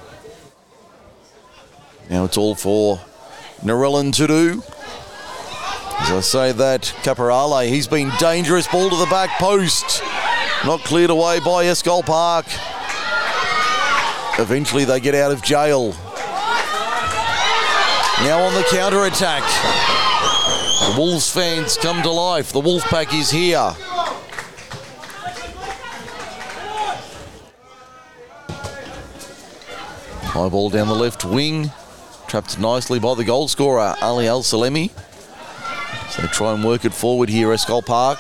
Now 2.09 2.25
it's 2.25 2.39
all 2.39 2.55
for 2.55 3.01
Narellan 3.61 4.15
to 4.15 4.27
do. 4.27 4.63
As 6.01 6.11
I 6.11 6.21
say 6.21 6.53
that, 6.53 6.83
Caporale, 7.03 7.69
he's 7.69 7.87
been 7.87 8.11
dangerous. 8.19 8.67
Ball 8.67 8.89
to 8.89 8.97
the 8.97 9.07
back 9.07 9.31
post. 9.39 10.03
Not 10.65 10.81
cleared 10.81 11.11
away 11.11 11.39
by 11.41 11.67
Eschol 11.67 12.03
Park. 12.05 12.47
Eventually 14.41 14.87
they 14.87 15.01
get 15.01 15.15
out 15.15 15.33
of 15.33 15.43
jail. 15.43 15.95
Now 18.23 18.43
on 18.43 18.55
the 18.55 18.65
counter 18.71 19.05
attack. 19.05 19.43
The 20.87 20.95
Wolves 20.99 21.31
fans 21.31 21.77
come 21.77 22.03
to 22.03 22.11
life. 22.11 22.53
The 22.53 22.61
Wolf 22.61 22.83
Pack 22.85 23.13
is 23.13 23.31
here. 23.31 23.75
High 30.23 30.49
ball 30.49 30.71
down 30.71 30.89
the 30.89 30.95
left 30.95 31.25
wing. 31.25 31.71
Trapped 32.29 32.59
nicely 32.59 32.99
by 32.99 33.15
the 33.15 33.25
goal 33.25 33.49
scorer, 33.49 33.95
Ali 34.01 34.27
Al 34.27 34.43
Salemi. 34.43 34.91
So 36.11 36.23
they 36.23 36.29
try 36.29 36.53
and 36.53 36.65
work 36.65 36.85
it 36.85 36.95
forward 36.95 37.29
here, 37.29 37.49
Eschol 37.49 37.85
Park. 37.85 38.19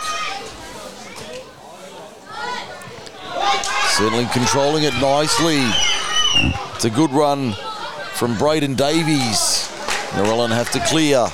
Certainly 3.90 4.26
controlling 4.32 4.82
it 4.82 4.94
nicely. 4.94 5.60
It's 6.74 6.84
a 6.84 6.90
good 6.90 7.12
run 7.12 7.52
from 8.14 8.36
Braden 8.36 8.74
Davies. 8.74 9.53
Narellan 10.14 10.50
have 10.50 10.70
to 10.70 10.78
clear 10.86 11.26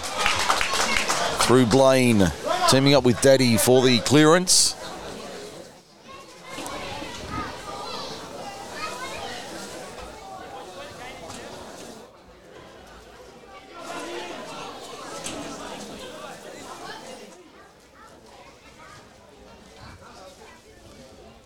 through 1.44 1.66
Blaine. 1.66 2.32
Teaming 2.70 2.94
up 2.94 3.04
with 3.04 3.20
Daddy 3.20 3.58
for 3.58 3.82
the 3.82 3.98
clearance. 3.98 4.74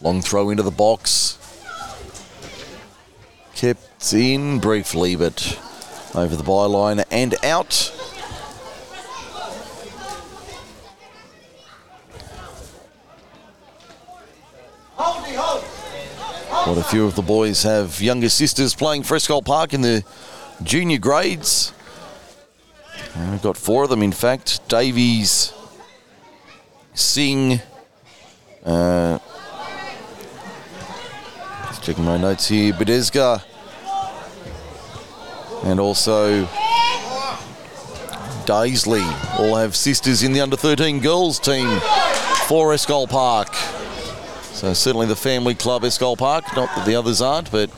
Long 0.00 0.22
throw 0.22 0.50
into 0.50 0.62
the 0.62 0.70
box. 0.70 1.38
Kept 3.56 4.12
in 4.12 4.60
briefly, 4.60 5.16
but 5.16 5.58
over 6.14 6.36
the 6.36 6.42
byline 6.42 7.04
and 7.10 7.34
out. 7.44 7.92
What 16.66 16.78
a 16.78 16.82
few 16.84 17.04
of 17.04 17.14
the 17.14 17.22
boys 17.22 17.62
have 17.64 18.00
younger 18.00 18.28
sisters 18.28 18.74
playing 18.74 19.02
Fresco 19.02 19.40
Park 19.40 19.74
in 19.74 19.82
the 19.82 20.02
junior 20.62 20.98
grades. 20.98 21.72
And 23.14 23.32
we've 23.32 23.42
got 23.42 23.56
four 23.56 23.84
of 23.84 23.90
them, 23.90 24.02
in 24.02 24.12
fact. 24.12 24.66
Davies, 24.68 25.52
Singh, 26.94 27.60
uh, 28.64 29.18
Checking 31.84 32.04
my 32.06 32.16
notes 32.16 32.48
here. 32.48 32.72
Bedesga. 32.72 33.44
And 35.64 35.80
also 35.80 36.44
Daisley 38.44 39.02
all 39.38 39.56
have 39.56 39.74
sisters 39.74 40.22
in 40.22 40.32
the 40.32 40.40
under 40.40 40.56
13 40.56 41.00
girls 41.00 41.38
team 41.38 41.66
for 42.46 42.74
Eschol 42.74 43.08
Park. 43.08 43.54
So 44.52 44.74
certainly 44.74 45.06
the 45.06 45.16
family 45.16 45.54
club 45.54 45.82
Eschol 45.82 46.18
Park. 46.18 46.44
Not 46.54 46.68
that 46.76 46.84
the 46.86 46.94
others 46.94 47.22
aren't, 47.22 47.50
but 47.50 47.70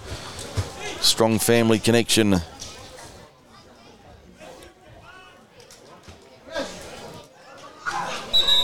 strong 1.00 1.38
family 1.38 1.78
connection. 1.78 2.40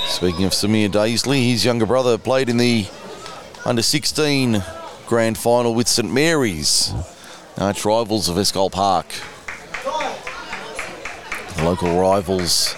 Speaking 0.09 0.45
of 0.45 0.53
Samir 0.53 0.89
Daisley, 0.89 1.49
his 1.51 1.65
younger 1.65 1.87
brother 1.87 2.19
played 2.19 2.49
in 2.49 2.57
the 2.57 2.87
under 3.65 3.83
16 3.83 4.63
grand 5.07 5.39
final 5.39 5.75
with 5.75 5.89
St 5.89 6.13
Mary's, 6.13 6.93
Uh, 7.63 7.67
arch 7.67 7.85
rivals 7.85 8.29
of 8.29 8.35
Eschol 8.35 8.73
Park. 8.73 9.07
The 11.57 11.65
local 11.65 11.97
rivals. 11.97 12.75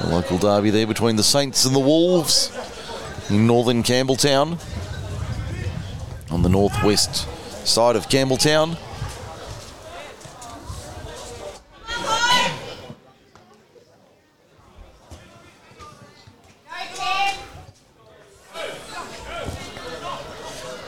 The 0.00 0.08
local 0.08 0.36
derby 0.36 0.68
there 0.68 0.86
between 0.86 1.16
the 1.16 1.22
Saints 1.22 1.64
and 1.64 1.74
the 1.74 1.80
Wolves 1.80 2.52
in 3.30 3.46
northern 3.46 3.82
Campbelltown. 3.82 4.58
On 6.30 6.42
the 6.42 6.50
northwest 6.50 7.26
side 7.66 7.96
of 7.96 8.10
Campbelltown. 8.10 8.76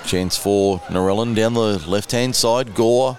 Chance 0.08 0.38
for 0.38 0.78
Narellan 0.88 1.34
down 1.34 1.52
the 1.52 1.86
left 1.86 2.12
hand 2.12 2.34
side. 2.34 2.74
Gore 2.74 3.18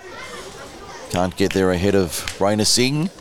can't 1.12 1.38
get 1.38 1.54
there 1.54 1.70
ahead 1.70 1.94
of 1.94 2.10
Raina 2.40 2.66
Singh. 2.66 3.12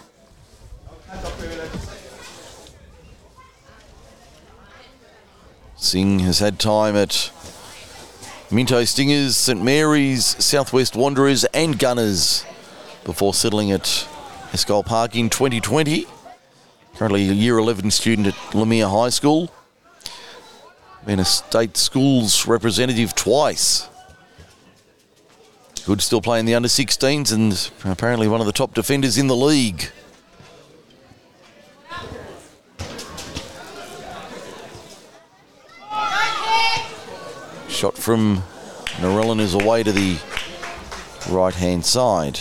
Singh 5.76 6.20
has 6.20 6.38
had 6.38 6.58
time 6.58 6.96
at 6.96 7.30
Minto 8.50 8.84
Stingers, 8.84 9.36
St 9.36 9.62
Mary's, 9.62 10.24
Southwest 10.42 10.96
Wanderers, 10.96 11.44
and 11.52 11.78
Gunners 11.78 12.46
before 13.04 13.34
settling 13.34 13.70
at 13.70 13.82
Eschol 14.50 14.86
Park 14.86 15.14
in 15.14 15.28
2020. 15.28 16.06
Currently 16.96 17.28
a 17.28 17.32
year 17.34 17.58
11 17.58 17.90
student 17.90 18.28
at 18.28 18.34
Leumeah 18.54 18.90
High 18.90 19.10
School. 19.10 19.50
Been 21.08 21.20
a 21.20 21.24
state 21.24 21.78
schools 21.78 22.46
representative 22.46 23.14
twice. 23.14 23.88
Good 25.86 26.02
still 26.02 26.20
playing 26.20 26.44
the 26.44 26.54
under 26.54 26.68
16s 26.68 27.32
and 27.32 27.90
apparently 27.90 28.28
one 28.28 28.42
of 28.42 28.46
the 28.46 28.52
top 28.52 28.74
defenders 28.74 29.16
in 29.16 29.26
the 29.26 29.34
league. 29.34 29.88
Shot 37.70 37.96
from 37.96 38.42
Narellan 38.98 39.40
is 39.40 39.54
away 39.54 39.82
to 39.84 39.92
the 39.92 40.18
right 41.30 41.54
hand 41.54 41.86
side. 41.86 42.38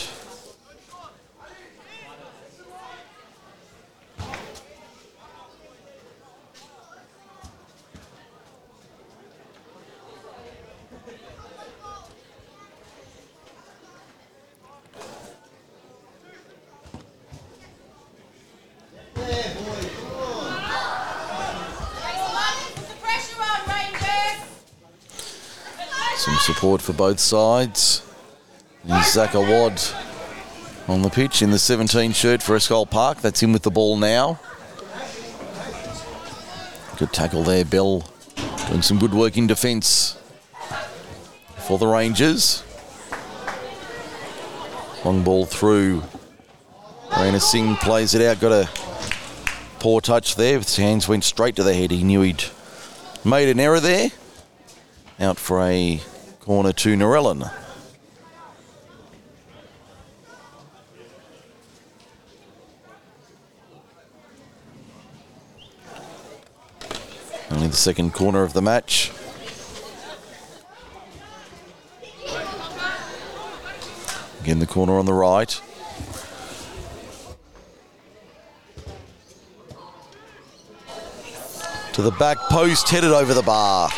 Support 26.47 26.81
for 26.81 26.93
both 26.93 27.19
sides. 27.19 28.01
There's 28.85 29.11
Zach 29.11 29.33
Awad 29.33 29.81
on 30.87 31.01
the 31.01 31.09
pitch 31.09 31.41
in 31.41 31.51
the 31.51 31.59
17 31.59 32.13
shirt 32.13 32.41
for 32.41 32.55
Eschol 32.55 32.89
Park. 32.89 33.19
That's 33.19 33.43
in 33.43 33.51
with 33.51 33.63
the 33.63 33.69
ball 33.69 33.97
now. 33.97 34.39
Good 36.97 37.11
tackle 37.11 37.43
there, 37.43 37.65
Bell 37.65 38.05
doing 38.69 38.81
some 38.81 38.97
good 38.97 39.13
work 39.13 39.35
in 39.35 39.45
defence 39.45 40.17
for 41.57 41.77
the 41.77 41.85
Rangers. 41.85 42.63
Long 45.03 45.23
ball 45.23 45.45
through. 45.45 46.01
Raina 47.09 47.41
Singh 47.41 47.75
plays 47.75 48.15
it 48.15 48.21
out. 48.21 48.39
Got 48.39 48.53
a 48.53 48.69
poor 49.79 49.99
touch 49.99 50.35
there. 50.35 50.59
His 50.59 50.77
hands 50.77 51.09
went 51.09 51.25
straight 51.25 51.57
to 51.57 51.63
the 51.63 51.73
head. 51.73 51.91
He 51.91 52.03
knew 52.05 52.21
he'd 52.21 52.45
made 53.25 53.49
an 53.49 53.59
error 53.59 53.81
there. 53.81 54.11
Out 55.19 55.37
for 55.37 55.61
a 55.61 56.01
corner 56.47 56.71
to 56.71 56.95
Narellan. 56.95 57.51
Only 67.51 67.67
the 67.67 67.75
second 67.75 68.13
corner 68.13 68.43
of 68.43 68.53
the 68.53 68.61
match. 68.61 69.11
Again, 74.39 74.59
the 74.59 74.67
corner 74.67 74.97
on 74.97 75.05
the 75.05 75.11
right. 75.11 75.61
To 81.91 82.01
the 82.01 82.11
back 82.11 82.37
post, 82.49 82.87
headed 82.87 83.11
over 83.11 83.33
the 83.33 83.41
bar. 83.41 83.89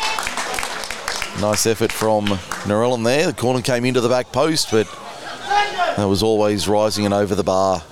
Nice 1.38 1.66
effort 1.66 1.92
from 1.92 2.26
Narellan 2.66 3.04
there. 3.04 3.26
The 3.26 3.32
corner 3.32 3.62
came 3.62 3.84
into 3.84 4.00
the 4.00 4.08
back 4.08 4.32
post, 4.32 4.70
but 4.70 4.86
that 5.96 6.04
was 6.04 6.22
always 6.22 6.66
rising 6.66 7.04
and 7.04 7.14
over 7.14 7.34
the 7.34 7.44
bar. 7.44 7.82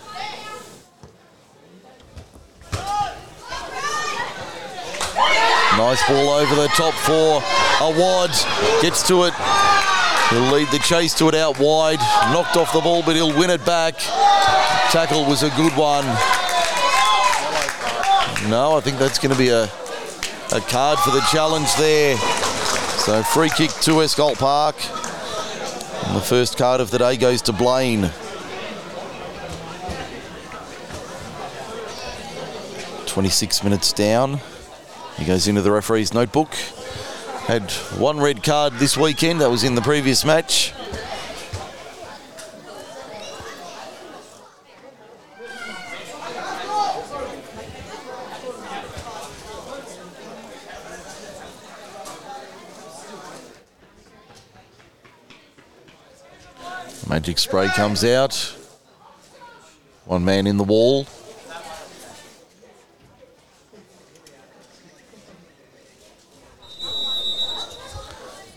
Nice 5.79 6.07
ball 6.09 6.31
over 6.31 6.55
the 6.57 6.69
top 6.69 6.93
four. 6.95 7.41
Awad 7.81 8.31
gets 8.83 9.07
to 9.07 9.25
it. 9.25 9.35
He'll 10.31 10.53
lead 10.53 10.69
the 10.69 10.81
chase 10.81 11.15
to 11.15 11.29
it 11.29 11.35
out 11.35 11.59
wide. 11.59 12.01
Knocked 12.33 12.57
off 12.57 12.73
the 12.73 12.81
ball, 12.81 13.03
but 13.03 13.15
he'll 13.15 13.37
win 13.39 13.49
it 13.49 13.65
back. 13.65 13.95
Tackle 14.91 15.25
was 15.25 15.43
a 15.43 15.51
good 15.51 15.73
one. 15.77 16.05
No, 18.51 18.77
I 18.77 18.81
think 18.81 18.99
that's 18.99 19.19
going 19.19 19.33
to 19.33 19.39
be 19.39 19.49
a, 19.49 19.65
a 20.53 20.61
card 20.69 20.99
for 20.99 21.11
the 21.11 21.21
challenge 21.31 21.73
there. 21.77 22.17
So 22.99 23.23
free 23.23 23.49
kick 23.49 23.71
to 23.71 23.93
Eschol 23.93 24.37
Park. 24.37 24.77
And 26.07 26.17
the 26.17 26.21
first 26.21 26.59
card 26.59 26.81
of 26.81 26.91
the 26.91 26.99
day 26.99 27.17
goes 27.17 27.41
to 27.43 27.53
Blaine. 27.53 28.11
Twenty-six 33.07 33.65
minutes 33.65 33.93
down. 33.95 34.41
He 35.17 35.25
goes 35.25 35.49
into 35.49 35.63
the 35.63 35.71
referee's 35.71 36.13
notebook. 36.13 36.53
Had 37.47 37.71
one 37.97 38.21
red 38.21 38.43
card 38.43 38.75
this 38.75 38.97
weekend. 38.97 39.41
That 39.41 39.51
was 39.51 39.65
in 39.65 39.75
the 39.75 39.81
previous 39.81 40.25
match. 40.25 40.75
Magic 57.29 57.39
spray 57.41 57.69
comes 57.69 58.05
out. 58.05 58.33
One 60.07 60.25
man 60.25 60.47
in 60.47 60.57
the 60.57 60.65
wall. 60.65 61.05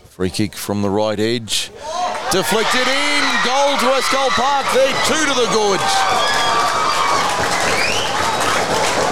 Free 0.08 0.30
kick 0.30 0.54
from 0.54 0.80
the 0.80 0.88
right 0.88 1.20
edge. 1.20 1.70
Deflected 2.30 2.88
in. 2.88 3.22
Goal 3.44 3.76
to 3.76 3.92
Eschol 4.00 4.30
Park. 4.30 4.64
There, 4.72 4.88
two 5.04 5.20
to 5.20 5.34
the 5.34 5.50
gorge. 5.52 5.80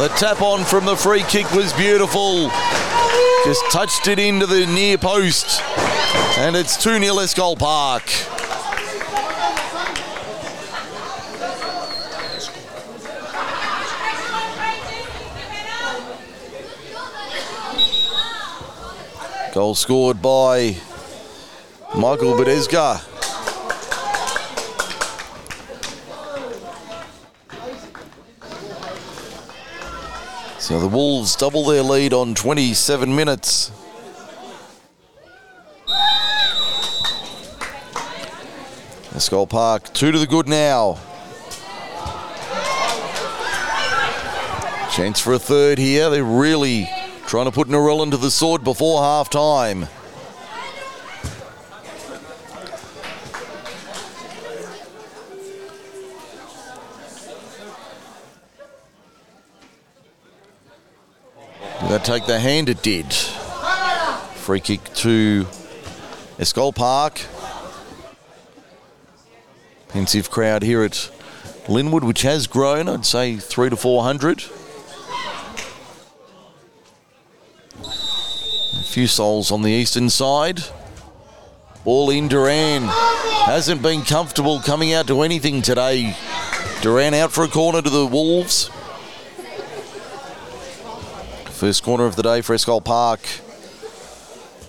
The 0.00 0.08
tap 0.16 0.40
on 0.40 0.64
from 0.64 0.86
the 0.86 0.96
free 0.96 1.22
kick 1.24 1.52
was 1.52 1.74
beautiful. 1.74 2.48
Just 3.44 3.70
touched 3.70 4.08
it 4.08 4.18
into 4.18 4.46
the 4.46 4.64
near 4.64 4.96
post. 4.96 5.60
And 6.38 6.56
it's 6.56 6.82
2 6.82 6.98
0 6.98 7.16
Eschol 7.16 7.58
Park. 7.58 8.39
Goal 19.60 19.74
scored 19.74 20.22
by 20.22 20.74
Michael 21.94 22.32
Badesga. 22.32 22.98
So 30.58 30.80
the 30.80 30.88
Wolves 30.88 31.36
double 31.36 31.66
their 31.66 31.82
lead 31.82 32.14
on 32.14 32.34
27 32.34 33.14
minutes. 33.14 33.70
Eschol 39.12 39.46
Park, 39.46 39.92
two 39.92 40.10
to 40.10 40.18
the 40.18 40.26
good 40.26 40.48
now. 40.48 40.98
Chance 44.90 45.20
for 45.20 45.34
a 45.34 45.38
third 45.38 45.76
here. 45.76 46.08
They're 46.08 46.24
really 46.24 46.88
trying 47.30 47.44
to 47.44 47.52
put 47.52 47.68
Narellan 47.68 48.10
to 48.10 48.16
the 48.16 48.28
sword 48.28 48.64
before 48.64 49.00
half 49.02 49.30
time. 49.30 49.86
Did 61.78 61.88
that 61.88 62.04
take 62.04 62.26
the 62.26 62.40
hand? 62.40 62.68
It 62.68 62.82
did. 62.82 63.12
Free 63.12 64.58
kick 64.58 64.82
to 64.94 65.46
Eschol 66.36 66.74
Park. 66.74 67.20
Pensive 69.86 70.32
crowd 70.32 70.64
here 70.64 70.82
at 70.82 71.12
Lynwood, 71.66 72.02
which 72.02 72.22
has 72.22 72.48
grown, 72.48 72.88
I'd 72.88 73.06
say 73.06 73.36
three 73.36 73.70
to 73.70 73.76
four 73.76 74.02
hundred. 74.02 74.42
Few 78.90 79.06
souls 79.06 79.52
on 79.52 79.62
the 79.62 79.70
eastern 79.70 80.10
side. 80.10 80.60
Ball 81.84 82.10
in 82.10 82.26
Duran. 82.26 82.82
Hasn't 83.46 83.82
been 83.82 84.02
comfortable 84.02 84.58
coming 84.58 84.92
out 84.92 85.06
to 85.06 85.22
anything 85.22 85.62
today. 85.62 86.16
Duran 86.82 87.14
out 87.14 87.30
for 87.30 87.44
a 87.44 87.48
corner 87.48 87.80
to 87.80 87.88
the 87.88 88.04
Wolves. 88.04 88.68
First 91.50 91.84
corner 91.84 92.04
of 92.04 92.16
the 92.16 92.22
day 92.24 92.40
for 92.40 92.54
Eschol 92.54 92.84
Park. 92.84 93.20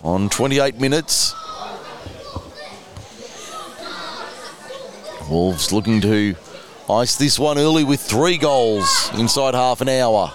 on 0.03 0.29
28 0.29 0.79
minutes. 0.79 1.33
Wolves 5.29 5.71
looking 5.71 5.99
to 6.01 6.35
ice 6.87 7.15
this 7.15 7.39
one 7.39 7.57
early 7.57 7.83
with 7.83 8.01
three 8.01 8.37
goals 8.37 9.09
inside 9.15 9.55
half 9.55 9.81
an 9.81 9.89
hour. 9.89 10.31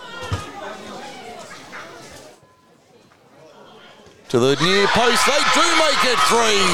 To 4.37 4.40
the 4.40 4.57
near 4.57 4.87
post, 4.88 5.25
they 5.25 5.38
do 5.55 5.66
make 5.79 6.05
it 6.05 6.18
three. 6.29 6.68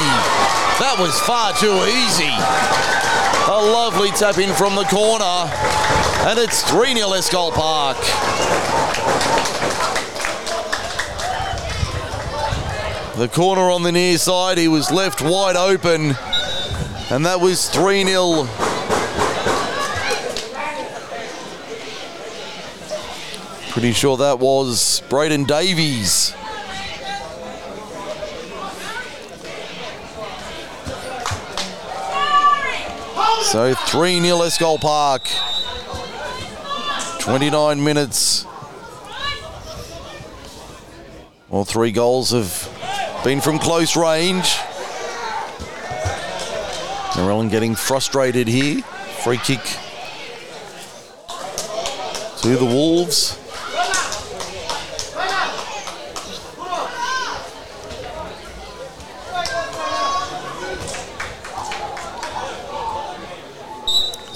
That 0.83 0.97
was 0.99 1.17
far 1.21 1.53
too 1.53 1.71
easy. 1.87 2.35
A 3.47 3.55
lovely 3.55 4.11
tap 4.11 4.39
in 4.39 4.53
from 4.53 4.75
the 4.75 4.83
corner, 4.83 5.47
and 6.27 6.41
it's 6.41 6.69
3 6.69 6.97
0 6.97 7.11
Eschol 7.11 7.53
Park. 7.53 7.99
The 13.17 13.29
corner 13.29 13.71
on 13.71 13.85
the 13.85 13.93
near 13.93 14.19
side, 14.19 14.59
he 14.59 14.67
was 14.67 14.91
left 14.91 15.23
wide 15.23 15.55
open, 15.55 16.17
and 17.11 17.25
that 17.27 17.39
was 17.41 17.69
3 17.69 18.05
0. 18.05 18.49
Pretty 23.71 23.93
sure 23.93 24.17
that 24.17 24.41
was 24.41 25.01
Braden 25.09 25.45
Davies. 25.45 26.22
So 33.53 33.75
3 33.75 34.19
0 34.19 34.39
Eschol 34.39 34.81
Park. 34.81 35.29
29 37.21 37.85
minutes. 37.85 38.47
All 41.51 41.67
three 41.67 41.93
goals 41.93 42.31
have 42.31 43.21
been 43.23 43.43
from 43.43 43.59
close 43.59 43.95
range. 43.95 44.55
Narellan 47.13 47.51
getting 47.51 47.75
frustrated 47.75 48.49
here. 48.49 48.81
Free 49.23 49.37
kick 49.37 49.61
to 52.41 52.57
the 52.57 52.65
Wolves. 52.65 53.42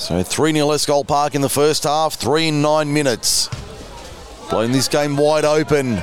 So 0.07 0.23
3 0.23 0.53
0 0.53 0.69
Eschol 0.69 1.05
Park 1.05 1.35
in 1.35 1.40
the 1.40 1.49
first 1.49 1.83
half, 1.83 2.14
three 2.14 2.47
in 2.47 2.62
nine 2.62 2.92
minutes. 2.92 3.51
Blowing 4.49 4.71
this 4.71 4.87
game 4.87 5.16
wide 5.16 5.45
open. 5.45 5.97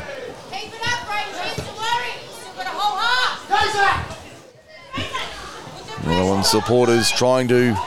Keep 0.51 0.73
it 0.73 0.81
up, 0.85 1.09
Rangers. 1.09 1.55
Don't 1.55 1.77
worry. 1.77 2.11
Still 2.27 2.53
got 2.53 2.65
a 2.65 2.69
whole 2.71 2.97
half. 2.99 4.03
Narellan 6.03 6.43
supporters 6.43 7.09
trying 7.11 7.47
to 7.47 7.77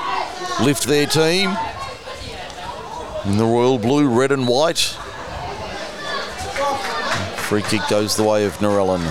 lift 0.63 0.85
their 0.85 1.05
team 1.05 1.55
in 3.27 3.37
the 3.37 3.45
royal 3.45 3.79
blue, 3.79 4.09
red 4.09 4.33
and 4.33 4.49
white. 4.49 4.97
Free 7.45 7.61
kick 7.61 7.83
goes 7.91 8.17
the 8.17 8.25
way 8.25 8.47
of 8.47 8.55
Narellan. 8.55 9.07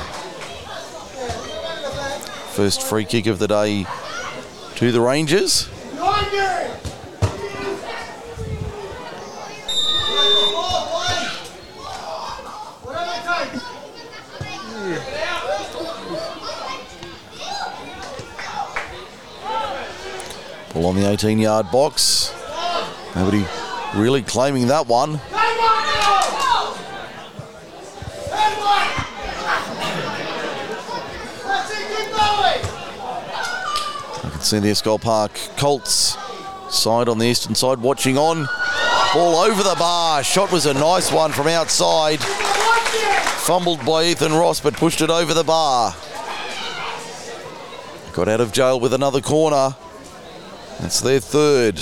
First 2.56 2.82
free 2.82 3.06
kick 3.06 3.28
of 3.28 3.38
the 3.38 3.48
day 3.48 3.86
to 4.78 4.92
the 4.92 5.02
Rangers. 5.02 5.70
Ball 20.76 20.88
on 20.88 20.96
the 20.98 21.10
18 21.10 21.40
yard 21.40 21.72
box. 21.72 22.34
Nobody 23.16 23.46
really 23.96 24.22
claiming 24.22 24.68
that 24.68 24.88
one. 24.88 25.22
I 34.22 34.30
can 34.30 34.42
see 34.42 34.60
the 34.60 34.68
Eschol 34.68 35.00
Park 35.00 35.32
Colts 35.56 36.18
side 36.70 37.08
on 37.08 37.20
the 37.20 37.26
eastern 37.26 37.56
side 37.56 37.80
watching 37.80 38.18
on. 38.18 38.46
Ball 39.14 39.36
over 39.38 39.64
the 39.64 39.76
bar. 39.80 40.26
Shot 40.26 40.52
was 40.52 40.66
a 40.66 40.74
nice 40.74 41.10
one 41.10 41.32
from 41.32 41.48
outside. 41.48 42.20
Fumbled 42.20 43.86
by 43.86 44.04
Ethan 44.08 44.34
Ross, 44.34 44.60
but 44.60 44.74
pushed 44.74 45.00
it 45.00 45.10
over 45.10 45.34
the 45.34 45.46
bar. 45.46 45.96
Got 48.12 48.28
out 48.28 48.42
of 48.42 48.52
jail 48.52 48.78
with 48.78 48.94
another 48.94 49.22
corner. 49.22 49.74
That's 50.80 51.02
their 51.02 51.20
third. 51.20 51.82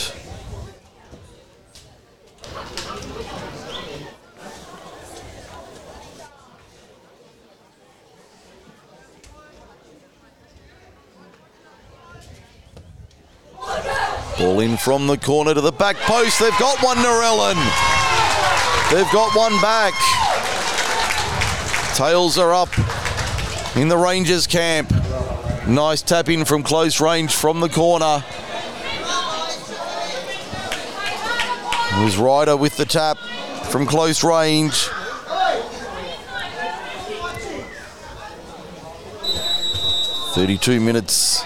Ball 14.38 14.60
in 14.62 14.78
from 14.78 15.08
the 15.08 15.18
corner 15.18 15.54
to 15.54 15.62
the 15.62 15.72
back 15.72 15.96
post. 15.98 16.40
They've 16.40 16.58
got 16.60 16.82
one, 16.84 16.98
Narellan. 16.98 17.56
They've 18.92 19.12
got 19.12 19.36
one 19.36 19.60
back. 19.62 19.94
Tails 21.96 22.38
are 22.38 22.54
up 22.54 22.70
in 23.76 23.88
the 23.88 23.98
Rangers 23.98 24.48
camp. 24.48 24.92
Nice 25.68 26.02
tap 26.02 26.30
in 26.30 26.46
from 26.46 26.64
close 26.64 27.00
range 27.00 27.34
from 27.34 27.60
the 27.60 27.70
corner. 27.70 28.24
It 31.96 32.04
was 32.04 32.18
Ryder 32.18 32.58
with 32.58 32.76
the 32.76 32.86
tap 32.86 33.18
from 33.70 33.86
close 33.86 34.24
range. 34.24 34.90
Thirty-two 40.34 40.80
minutes 40.80 41.46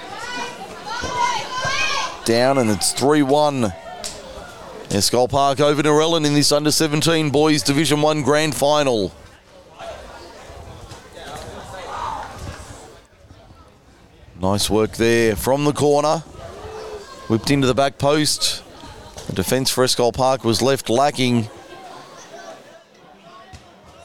down, 2.25 2.57
and 2.57 2.69
it's 2.69 2.93
three-one. 2.93 3.73
Eschol 4.89 5.29
Park 5.29 5.59
over 5.59 5.83
Narellan 5.83 6.25
in 6.25 6.33
this 6.33 6.51
under 6.53 6.71
17 6.71 7.29
boys 7.29 7.61
Division 7.61 8.01
1 8.01 8.21
grand 8.21 8.55
final. 8.55 9.11
Nice 14.39 14.69
work 14.69 14.93
there 14.95 15.35
from 15.35 15.65
the 15.65 15.73
corner. 15.73 16.19
Whipped 17.27 17.51
into 17.51 17.67
the 17.67 17.73
back 17.73 17.97
post. 17.97 18.63
The 19.27 19.33
defence 19.33 19.69
for 19.69 19.83
Eschol 19.83 20.13
Park 20.13 20.43
was 20.43 20.61
left 20.61 20.89
lacking. 20.89 21.49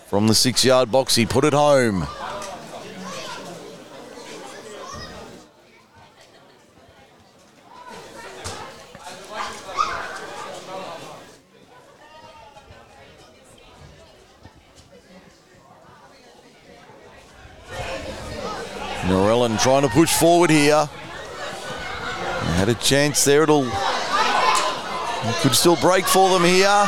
From 0.09 0.27
the 0.27 0.35
six 0.35 0.65
yard 0.65 0.91
box, 0.91 1.15
he 1.15 1.25
put 1.25 1.45
it 1.45 1.53
home. 1.53 2.07
Narellan 19.07 19.61
trying 19.63 19.83
to 19.83 19.89
push 19.89 20.13
forward 20.13 20.51
here. 20.51 20.89
Had 22.57 22.69
a 22.69 22.75
chance 22.75 23.25
there. 23.25 23.45
It'll 23.45 23.71
could 25.41 25.55
still 25.55 25.77
break 25.77 26.07
for 26.07 26.31
them 26.31 26.45
here. 26.45 26.85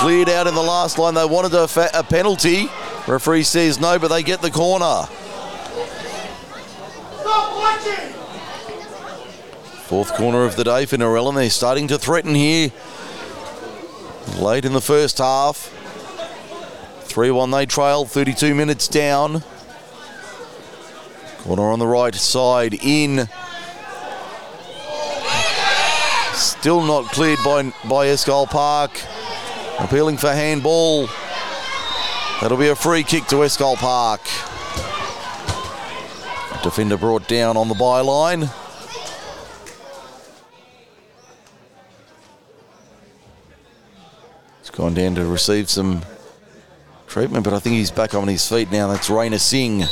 Cleared 0.00 0.28
out 0.28 0.46
in 0.46 0.54
the 0.54 0.62
last 0.62 0.98
line. 0.98 1.14
They 1.14 1.24
wanted 1.24 1.54
a, 1.54 1.66
fa- 1.66 1.90
a 1.94 2.04
penalty. 2.04 2.68
Referee 3.06 3.44
says 3.44 3.80
no, 3.80 3.98
but 3.98 4.08
they 4.08 4.22
get 4.22 4.42
the 4.42 4.50
corner. 4.50 5.06
Fourth 9.86 10.14
corner 10.14 10.44
of 10.44 10.56
the 10.56 10.64
day 10.64 10.84
for 10.84 10.96
Narellan. 10.96 11.36
They're 11.36 11.48
starting 11.48 11.88
to 11.88 11.98
threaten 11.98 12.34
here. 12.34 12.72
Late 14.38 14.64
in 14.64 14.72
the 14.72 14.80
first 14.80 15.18
half. 15.18 15.72
3 17.04 17.30
1 17.30 17.50
they 17.50 17.66
trail, 17.66 18.04
32 18.04 18.54
minutes 18.54 18.88
down. 18.88 19.42
Corner 21.38 21.70
on 21.70 21.78
the 21.78 21.86
right 21.86 22.14
side 22.14 22.74
in. 22.74 23.28
Still 26.36 26.82
not 26.82 27.06
cleared 27.06 27.38
by, 27.42 27.62
by 27.88 28.08
Eschol 28.08 28.46
Park. 28.46 29.00
Appealing 29.78 30.18
for 30.18 30.30
handball. 30.30 31.06
That'll 32.40 32.58
be 32.58 32.68
a 32.68 32.76
free 32.76 33.02
kick 33.02 33.26
to 33.28 33.36
Eschol 33.36 33.76
Park. 33.76 34.20
Defender 36.62 36.98
brought 36.98 37.26
down 37.26 37.56
on 37.56 37.68
the 37.68 37.74
byline. 37.74 38.52
He's 44.60 44.70
gone 44.70 44.92
down 44.92 45.14
to 45.14 45.24
receive 45.24 45.70
some 45.70 46.02
treatment, 47.06 47.44
but 47.44 47.54
I 47.54 47.60
think 47.60 47.76
he's 47.76 47.90
back 47.90 48.14
on 48.14 48.28
his 48.28 48.46
feet 48.46 48.70
now. 48.70 48.88
That's 48.88 49.08
Raina 49.08 49.40
Singh. 49.40 49.84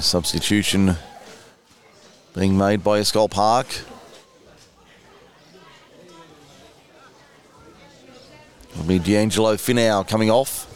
Substitution 0.00 0.96
being 2.34 2.56
made 2.56 2.84
by 2.84 3.00
Eschol 3.00 3.30
Park. 3.30 3.66
It'll 8.72 8.84
be 8.84 8.98
D'Angelo 8.98 9.54
Finau 9.56 10.06
coming 10.06 10.30
off. 10.30 10.66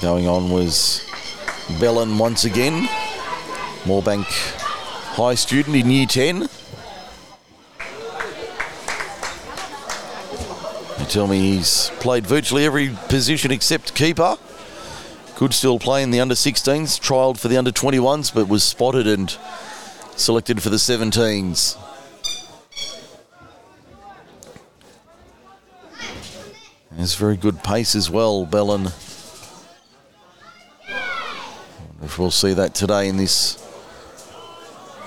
Going 0.00 0.28
on 0.28 0.50
was 0.50 1.04
Bellin 1.80 2.16
once 2.16 2.44
again. 2.44 2.88
Moorebank 3.84 4.26
High 5.18 5.34
student 5.34 5.74
in 5.74 5.90
year 5.90 6.06
10. 6.06 6.48
Tell 11.08 11.26
me 11.26 11.38
he's 11.38 11.90
played 12.00 12.26
virtually 12.26 12.64
every 12.64 12.90
position 13.08 13.50
except 13.50 13.94
keeper. 13.94 14.36
Could 15.36 15.54
still 15.54 15.78
play 15.78 16.02
in 16.02 16.10
the 16.10 16.20
under 16.20 16.34
16s, 16.34 17.00
trialled 17.00 17.38
for 17.38 17.48
the 17.48 17.56
under 17.56 17.70
21s, 17.70 18.34
but 18.34 18.48
was 18.48 18.62
spotted 18.62 19.06
and 19.06 19.36
selected 20.16 20.62
for 20.62 20.68
the 20.68 20.76
17s. 20.76 21.76
Has 26.96 27.14
very 27.14 27.36
good 27.36 27.62
pace 27.62 27.94
as 27.94 28.10
well, 28.10 28.44
Bellin. 28.44 28.86
If 32.02 32.18
we'll 32.18 32.30
see 32.30 32.52
that 32.54 32.74
today 32.74 33.08
in 33.08 33.16
this 33.16 33.64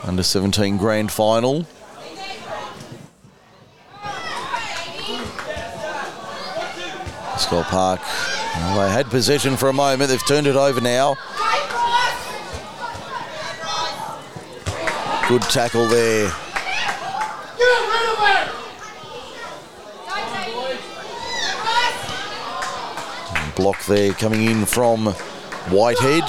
under 0.04 0.24
17 0.24 0.78
grand 0.78 1.12
final. 1.12 1.68
Park, 7.52 8.00
well, 8.56 8.88
they 8.88 8.94
had 8.94 9.08
possession 9.08 9.58
for 9.58 9.68
a 9.68 9.74
moment, 9.74 10.10
they've 10.10 10.26
turned 10.26 10.48
it 10.48 10.56
over 10.56 10.80
now. 10.80 11.16
Good 15.28 15.42
tackle 15.44 15.86
there. 15.88 16.32
Block 23.56 23.84
there 23.86 24.14
coming 24.14 24.46
in 24.46 24.66
from 24.66 25.08
Whitehead. 25.70 26.24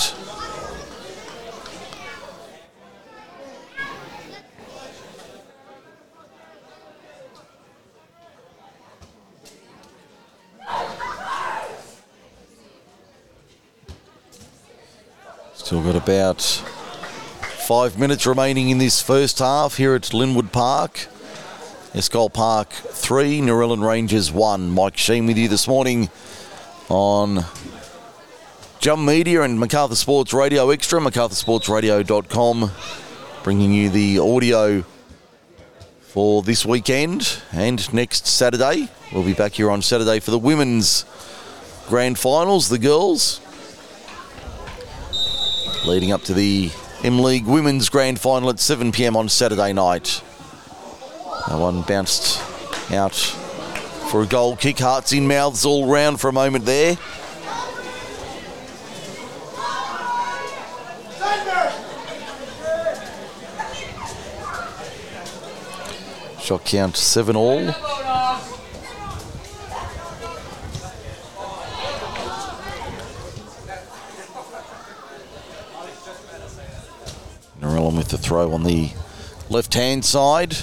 Still 15.54 15.82
got 15.82 15.91
about 16.02 16.42
five 16.42 17.96
minutes 17.96 18.26
remaining 18.26 18.70
in 18.70 18.78
this 18.78 19.00
first 19.00 19.38
half 19.38 19.76
here 19.76 19.94
at 19.94 20.02
Lynwood 20.02 20.50
Park. 20.50 21.06
Eschol 21.94 22.32
Park 22.32 22.70
3, 22.70 23.40
Narellan 23.40 23.86
Rangers 23.86 24.32
1. 24.32 24.68
Mike 24.70 24.96
Sheen 24.96 25.26
with 25.26 25.38
you 25.38 25.46
this 25.46 25.68
morning 25.68 26.10
on 26.88 27.44
Jump 28.80 29.02
Media 29.02 29.42
and 29.42 29.60
Macarthur 29.60 29.94
Sports 29.94 30.32
Radio 30.32 30.70
Extra, 30.70 30.98
macarthursportsradio.com, 30.98 32.72
bringing 33.44 33.72
you 33.72 33.88
the 33.88 34.18
audio 34.18 34.84
for 36.00 36.42
this 36.42 36.66
weekend 36.66 37.40
and 37.52 37.94
next 37.94 38.26
Saturday. 38.26 38.88
We'll 39.12 39.24
be 39.24 39.34
back 39.34 39.52
here 39.52 39.70
on 39.70 39.82
Saturday 39.82 40.18
for 40.18 40.32
the 40.32 40.38
women's 40.38 41.04
grand 41.86 42.18
finals, 42.18 42.68
the 42.68 42.78
girls 42.78 43.40
leading 45.84 46.12
up 46.12 46.22
to 46.22 46.34
the 46.34 46.70
M 47.02 47.20
League 47.20 47.46
Women's 47.46 47.88
Grand 47.88 48.20
Final 48.20 48.50
at 48.50 48.60
7 48.60 48.92
pm 48.92 49.16
on 49.16 49.28
Saturday 49.28 49.72
night. 49.72 50.22
That 51.48 51.58
one 51.58 51.82
bounced 51.82 52.40
out 52.92 53.14
for 54.10 54.22
a 54.22 54.26
goal 54.26 54.56
kick. 54.56 54.78
Hearts 54.78 55.12
in 55.12 55.26
mouths 55.26 55.64
all 55.64 55.86
round 55.86 56.20
for 56.20 56.28
a 56.28 56.32
moment 56.32 56.64
there. 56.64 56.96
Shot 66.40 66.64
count 66.64 66.96
7 66.96 67.36
all. 67.36 67.91
Narellan 77.62 77.96
with 77.96 78.08
the 78.08 78.18
throw 78.18 78.52
on 78.52 78.64
the 78.64 78.90
left 79.48 79.72
hand 79.74 80.04
side. 80.04 80.56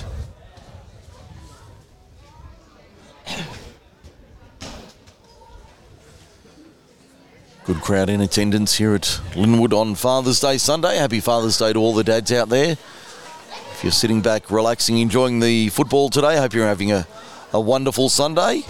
Good 7.64 7.78
crowd 7.82 8.10
in 8.10 8.20
attendance 8.20 8.76
here 8.76 8.96
at 8.96 9.22
Lynwood 9.34 9.72
on 9.72 9.96
Father's 9.96 10.42
Day 10.42 10.58
Sunday. 10.58 10.98
Happy 10.98 11.22
Father's 11.22 11.58
Day 11.58 11.72
to 11.72 11.80
all 11.80 11.94
the 11.94 12.04
dads 12.04 12.34
out 12.34 12.50
there. 12.50 12.72
If 12.72 13.80
you're 13.84 13.92
sitting 13.94 14.22
back, 14.22 14.52
relaxing, 14.52 14.98
enjoying 14.98 15.40
the 15.40 15.70
football 15.70 16.10
today, 16.10 16.36
hope 16.36 16.54
you're 16.54 16.68
having 16.68 16.92
a, 16.92 17.08
a 17.54 17.62
wonderful 17.62 18.10
Sunday. 18.10 18.64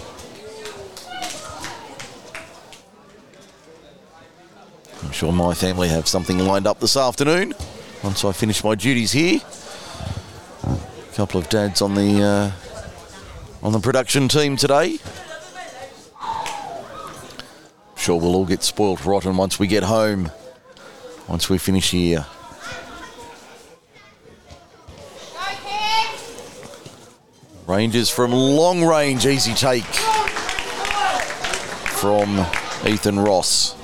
I'm 5.02 5.10
sure 5.10 5.32
my 5.32 5.54
family 5.54 5.88
have 5.88 6.06
something 6.06 6.38
lined 6.38 6.68
up 6.68 6.78
this 6.78 6.96
afternoon 6.96 7.54
once 8.02 8.24
I 8.24 8.32
finish 8.32 8.64
my 8.64 8.74
duties 8.74 9.12
here. 9.12 9.40
A 10.64 11.14
couple 11.14 11.40
of 11.40 11.48
dads 11.48 11.82
on 11.82 11.94
the 11.94 12.22
uh, 12.22 12.50
on 13.62 13.72
the 13.72 13.80
production 13.80 14.28
team 14.28 14.56
today. 14.56 14.98
Sure, 17.96 18.18
we'll 18.18 18.34
all 18.34 18.46
get 18.46 18.62
spoilt 18.62 19.04
rotten 19.04 19.36
once 19.36 19.58
we 19.58 19.66
get 19.66 19.82
home. 19.82 20.30
Once 21.28 21.50
we 21.50 21.58
finish 21.58 21.90
here. 21.90 22.26
Rangers 27.66 28.10
from 28.10 28.32
long 28.32 28.84
range, 28.84 29.26
easy 29.26 29.54
take 29.54 29.84
from 32.00 32.44
Ethan 32.84 33.20
Ross. 33.20 33.79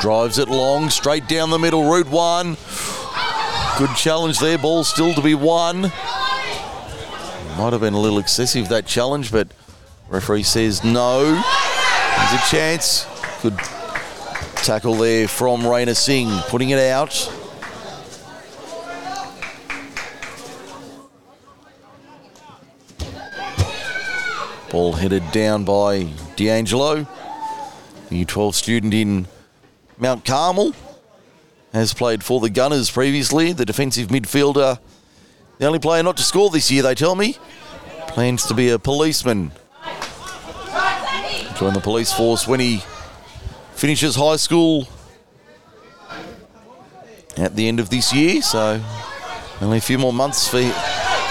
Drives 0.00 0.38
it 0.38 0.48
long, 0.48 0.90
straight 0.90 1.26
down 1.26 1.50
the 1.50 1.58
middle, 1.58 1.90
route 1.90 2.08
one. 2.08 2.56
Good 3.78 3.96
challenge 3.96 4.38
there, 4.38 4.58
ball 4.58 4.84
still 4.84 5.12
to 5.14 5.20
be 5.20 5.34
won. 5.34 5.82
Might 7.56 7.72
have 7.72 7.80
been 7.80 7.94
a 7.94 7.98
little 7.98 8.18
excessive 8.18 8.68
that 8.68 8.86
challenge, 8.86 9.32
but 9.32 9.48
referee 10.08 10.44
says 10.44 10.84
no. 10.84 11.24
There's 11.24 12.32
a 12.32 12.44
chance. 12.48 13.06
Good 13.42 13.58
tackle 14.56 14.94
there 14.94 15.26
from 15.26 15.62
Raina 15.62 15.96
Singh, 15.96 16.30
putting 16.48 16.70
it 16.70 16.78
out. 16.78 17.10
Ball 24.70 24.92
headed 24.92 25.30
down 25.32 25.64
by 25.64 26.04
D'Angelo, 26.36 27.06
the 28.10 28.24
12 28.24 28.54
student 28.54 28.92
in 28.92 29.26
Mount 29.98 30.24
Carmel. 30.24 30.74
Has 31.72 31.92
played 31.92 32.24
for 32.24 32.40
the 32.40 32.48
Gunners 32.48 32.90
previously, 32.90 33.52
the 33.52 33.66
defensive 33.66 34.08
midfielder. 34.08 34.78
The 35.58 35.66
only 35.66 35.78
player 35.78 36.02
not 36.02 36.16
to 36.16 36.22
score 36.22 36.48
this 36.50 36.70
year, 36.70 36.82
they 36.82 36.94
tell 36.94 37.14
me. 37.14 37.36
Plans 38.08 38.46
to 38.46 38.54
be 38.54 38.70
a 38.70 38.78
policeman. 38.78 39.52
Join 41.56 41.74
the 41.74 41.80
police 41.80 42.12
force 42.12 42.48
when 42.48 42.60
he 42.60 42.82
finishes 43.74 44.14
high 44.14 44.36
school 44.36 44.88
at 47.36 47.54
the 47.54 47.68
end 47.68 47.80
of 47.80 47.90
this 47.90 48.14
year. 48.14 48.40
So 48.40 48.82
only 49.60 49.78
a 49.78 49.80
few 49.80 49.98
more 49.98 50.12
months 50.12 50.48
for, 50.48 50.62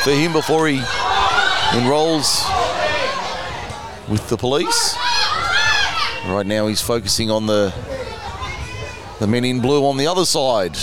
for 0.04 0.12
him 0.12 0.34
before 0.34 0.68
he 0.68 0.82
enrolls 1.74 2.44
with 4.08 4.28
the 4.30 4.38
police. 4.38 4.96
Right 6.28 6.46
now 6.46 6.68
he's 6.68 6.82
focusing 6.82 7.32
on 7.32 7.48
the 7.48 7.74
the 9.20 9.28
men 9.28 9.46
in 9.46 9.62
blue 9.62 9.86
on 9.86 9.98
the 9.98 10.08
other 10.08 10.26
side. 10.26 10.76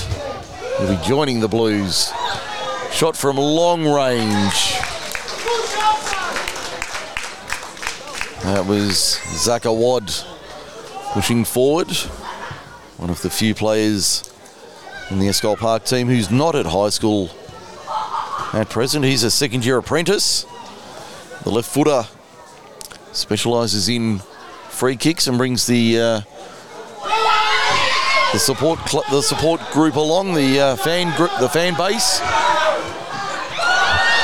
He'll 0.78 0.96
be 0.96 1.02
joining 1.04 1.40
the 1.40 1.48
Blues. 1.48 2.12
Shot 2.90 3.16
from 3.16 3.36
long 3.36 3.84
range. 3.84 4.74
That 8.42 8.66
was 8.66 9.20
Zach 9.36 9.64
Wad 9.64 10.12
pushing 11.12 11.44
forward. 11.44 11.90
One 12.96 13.10
of 13.10 13.22
the 13.22 13.30
few 13.30 13.54
players 13.54 14.30
in 15.10 15.18
the 15.18 15.28
Eschol 15.28 15.56
Park 15.56 15.84
team 15.84 16.08
who's 16.08 16.30
not 16.30 16.54
at 16.54 16.66
high 16.66 16.88
school 16.88 17.30
at 18.52 18.68
present. 18.68 19.04
He's 19.04 19.22
a 19.22 19.30
second 19.30 19.64
year 19.64 19.78
apprentice. 19.78 20.44
The 21.44 21.50
left 21.50 21.70
footer 21.70 22.04
specialises 23.12 23.88
in 23.88 24.18
free 24.70 24.96
kicks 24.96 25.26
and 25.26 25.38
brings 25.38 25.66
the 25.66 26.00
uh, 26.00 26.20
the 28.34 28.40
support 28.40 28.80
cl- 28.88 29.04
the 29.12 29.22
support 29.22 29.60
group 29.70 29.94
along 29.94 30.34
the 30.34 30.58
uh, 30.58 30.74
fan 30.74 31.16
group 31.16 31.30
the 31.38 31.48
fan 31.48 31.72
base. 31.76 32.18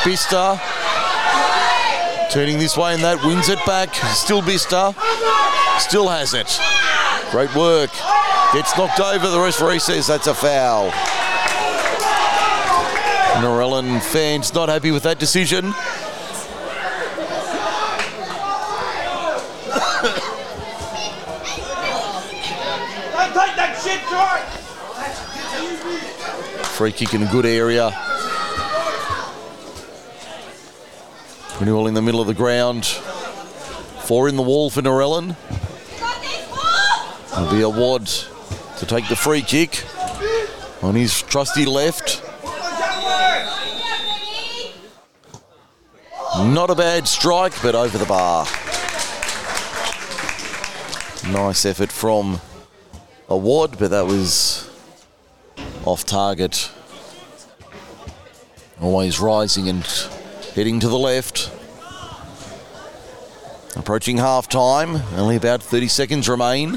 Bista 0.03 0.59
turning 2.33 2.59
this 2.59 2.77
way 2.77 2.95
and 2.95 3.05
that 3.05 3.23
wins 3.25 3.49
it 3.49 3.65
back. 3.65 3.95
Still 4.15 4.43
Bista, 4.43 4.95
still 5.79 6.09
has 6.09 6.35
it. 6.35 6.59
Great 7.31 7.55
work. 7.55 7.91
Gets 8.53 8.77
knocked 8.77 8.99
over. 8.99 9.31
The 9.31 9.41
referee 9.41 9.79
says 9.79 10.09
that's 10.09 10.27
a 10.27 10.35
foul. 10.35 10.91
Narellan 13.41 14.03
fans 14.03 14.53
not 14.53 14.69
happy 14.69 14.91
with 14.91 15.05
that 15.05 15.21
decision. 15.21 15.73
Don't 23.33 23.35
take 23.35 23.57
that 23.57 23.81
shit, 23.83 24.01
George! 24.01 24.10
Free 26.63 26.93
kick 26.93 27.15
in 27.15 27.23
a 27.23 27.31
good 27.31 27.47
area. 27.47 27.91
Well 31.61 31.87
in 31.87 31.95
the 31.95 32.01
middle 32.01 32.21
of 32.21 32.27
the 32.27 32.35
ground. 32.35 32.87
Four 32.87 34.29
in 34.29 34.37
the 34.37 34.43
wall 34.43 34.71
for 34.71 34.81
Narellan. 34.81 35.37
It'll 37.53 37.73
wad 37.73 38.07
to 38.07 38.87
take 38.87 39.09
the 39.09 39.17
free 39.17 39.43
kick 39.43 39.85
on 40.83 40.95
his 40.95 41.21
trusty 41.23 41.67
left. 41.67 42.23
Not 46.39 46.71
a 46.71 46.75
bad 46.75 47.07
strike, 47.07 47.53
but 47.63 47.75
over 47.75 47.99
the 47.99 48.07
bar. 48.07 48.47
Nice 51.31 51.67
effort 51.67 51.93
from 51.93 52.41
a 53.31 53.37
wad, 53.37 53.79
but 53.79 53.91
that 53.93 54.07
was 54.07 54.69
off 55.85 56.05
target. 56.05 56.71
Always 58.81 59.21
rising 59.21 59.69
and 59.69 59.87
heading 60.55 60.81
to 60.81 60.89
the 60.89 60.99
left. 60.99 61.51
Approaching 63.77 64.19
half 64.19 64.49
time, 64.49 64.97
only 65.17 65.37
about 65.37 65.63
30 65.63 65.87
seconds 65.87 66.29
remain. 66.29 66.73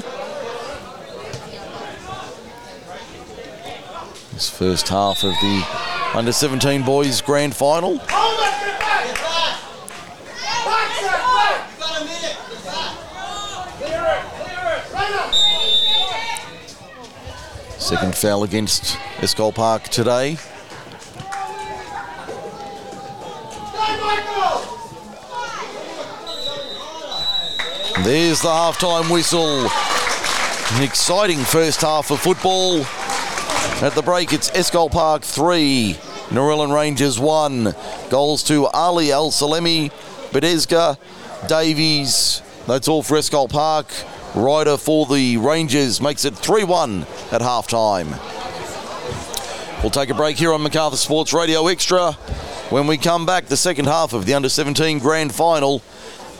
This 4.32 4.48
first 4.48 4.88
half 4.88 5.24
of 5.24 5.32
the 5.32 5.66
under 6.14 6.32
17 6.32 6.84
boys 6.84 7.20
grand 7.20 7.56
final. 7.56 7.98
Oh, 8.00 8.06
Hold 8.10 8.40
it, 8.40 8.54
get 8.60 8.78
back! 8.80 9.58
Back, 10.64 10.90
sir, 11.00 11.10
back! 11.10 11.70
You 11.70 11.78
got 11.80 12.00
a 12.00 12.04
minute! 12.04 12.36
Clear 13.78 14.04
it, 14.06 14.22
clear 14.38 14.64
it! 14.76 14.84
Second 17.84 18.16
foul 18.16 18.44
against 18.44 18.96
Eschol 19.18 19.54
Park 19.54 19.82
today. 19.90 20.38
There's 28.02 28.40
the 28.40 28.48
half-time 28.48 29.10
whistle. 29.10 29.68
An 29.68 30.82
exciting 30.82 31.36
first 31.40 31.82
half 31.82 32.10
of 32.10 32.20
football. 32.20 32.86
At 33.84 33.92
the 33.94 34.02
break, 34.02 34.32
it's 34.32 34.50
Eschol 34.52 34.90
Park 34.90 35.22
3, 35.22 35.98
Narellan 36.30 36.74
Rangers 36.74 37.20
1. 37.20 37.74
Goals 38.08 38.42
to 38.44 38.66
Ali 38.68 39.12
Al 39.12 39.30
Salemi, 39.30 39.90
Bedesga, 40.30 40.96
Davies. 41.48 42.40
That's 42.66 42.88
all 42.88 43.02
for 43.02 43.18
Eschol 43.18 43.50
Park. 43.50 43.88
Ryder 44.34 44.76
for 44.76 45.06
the 45.06 45.36
Rangers 45.36 46.00
makes 46.00 46.24
it 46.24 46.34
3 46.34 46.64
1 46.64 47.06
at 47.30 47.40
half 47.40 47.68
time. 47.68 48.10
We'll 49.82 49.90
take 49.90 50.10
a 50.10 50.14
break 50.14 50.36
here 50.36 50.52
on 50.52 50.62
MacArthur 50.62 50.96
Sports 50.96 51.32
Radio 51.32 51.66
Extra. 51.66 52.12
When 52.70 52.86
we 52.86 52.96
come 52.96 53.26
back, 53.26 53.46
the 53.46 53.56
second 53.56 53.84
half 53.84 54.12
of 54.12 54.26
the 54.26 54.34
under 54.34 54.48
17 54.48 54.98
grand 54.98 55.34
final. 55.34 55.80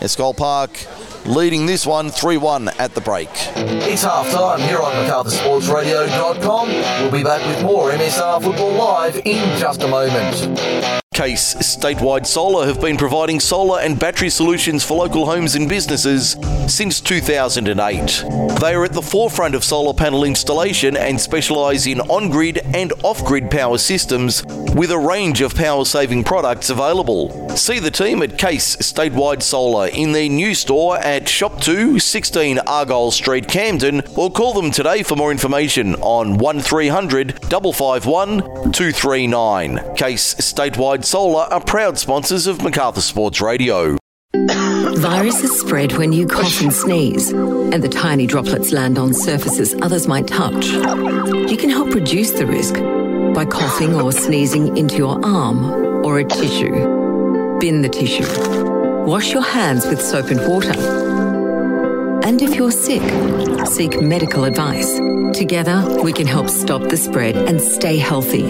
Eschol 0.01 0.37
Park 0.37 0.87
leading 1.27 1.67
this 1.67 1.87
one 1.87 2.11
3 2.11 2.37
1 2.37 2.69
at 2.81 2.95
the 2.95 3.01
break. 3.01 3.29
It's 3.55 4.03
half 4.03 4.31
time 4.31 4.61
here 4.61 4.81
on 4.81 4.93
MacArthurSportsRadio.com. 4.93 6.69
We'll 6.69 7.13
be 7.13 7.23
back 7.23 7.47
with 7.47 7.63
more 7.63 7.93
MSR 7.93 8.43
Football 8.43 8.73
Live 8.73 9.17
in 9.25 9.59
just 9.59 9.83
a 9.83 9.89
moment. 9.89 11.04
Case 11.15 11.55
Statewide 11.55 12.27
Solar 12.27 12.67
have 12.67 12.81
been 12.81 12.97
providing 12.97 13.39
solar 13.39 13.81
and 13.81 13.97
battery 13.97 14.29
solutions 14.29 14.85
for 14.85 14.97
local 14.99 15.27
homes 15.27 15.55
and 15.55 15.69
businesses 15.69 16.37
since 16.67 17.01
2008. 17.01 18.25
They 18.61 18.75
are 18.75 18.85
at 18.85 18.93
the 18.93 19.01
forefront 19.01 19.55
of 19.55 19.63
solar 19.63 19.95
panel 19.95 20.25
installation 20.25 20.97
and 20.97 21.21
specialise 21.21 21.87
in 21.87 22.01
on 22.01 22.31
grid 22.31 22.59
and 22.75 22.93
off 23.05 23.25
grid 23.25 23.49
power 23.49 23.79
systems 23.79 24.45
with 24.75 24.91
a 24.91 24.99
range 24.99 25.41
of 25.41 25.55
power 25.55 25.85
saving 25.85 26.25
products 26.25 26.69
available. 26.69 27.49
See 27.51 27.79
the 27.79 27.93
team 27.93 28.21
at 28.23 28.37
Case 28.37 28.75
Statewide 28.77 29.43
Solar 29.43 29.87
in 29.87 30.11
their 30.11 30.29
new 30.29 30.53
store 30.53 30.99
at 30.99 31.29
Shop 31.29 31.61
2, 31.61 32.01
16 32.01 32.59
Argyle 32.61 33.13
Street, 33.13 33.47
Camden, 33.47 34.03
or 34.17 34.33
call 34.33 34.53
them 34.53 34.73
today 34.73 35.05
for 35.05 35.15
more 35.15 35.31
information 35.31 35.95
on 35.97 36.39
1300 36.39 37.41
551 37.51 38.41
239. 38.73 39.95
Case 39.95 40.35
Statewide 40.35 41.04
Solar 41.05 41.43
are 41.53 41.61
proud 41.61 41.99
sponsors 41.99 42.47
of 42.47 42.63
MacArthur 42.63 43.03
Sports 43.03 43.43
Radio. 43.43 43.99
Viruses 44.35 45.61
spread 45.61 45.93
when 45.99 46.15
you 46.15 46.27
cough 46.27 46.63
and 46.63 46.73
sneeze, 46.73 47.31
and 47.31 47.85
the 47.85 47.91
tiny 47.91 48.27
droplets 48.27 48.73
land 48.73 48.97
on 48.99 49.13
surfaces 49.13 49.75
others 49.83 50.09
might 50.09 50.27
touch. 50.27 50.67
You 50.69 51.59
can 51.59 51.69
help 51.69 51.93
reduce 51.93 52.31
the 52.31 52.47
risk 52.47 52.77
by 53.35 53.45
coughing 53.45 54.01
or 54.01 54.13
sneezing 54.13 54.79
into 54.79 54.97
your 54.97 55.23
arm 55.23 56.07
or 56.07 56.21
a 56.21 56.25
tissue. 56.25 56.73
Bin 57.61 57.83
the 57.83 57.91
tissue. 57.91 58.25
Wash 59.05 59.31
your 59.31 59.43
hands 59.43 59.85
with 59.85 60.01
soap 60.01 60.31
and 60.31 60.41
water. 60.49 60.73
And 62.25 62.41
if 62.41 62.55
you're 62.55 62.71
sick, 62.71 63.03
seek 63.67 64.01
medical 64.01 64.45
advice. 64.45 64.99
Together, 65.37 66.01
we 66.03 66.15
can 66.15 66.27
help 66.27 66.49
stop 66.49 66.81
the 66.89 66.97
spread 66.97 67.37
and 67.37 67.61
stay 67.61 67.99
healthy. 67.99 68.45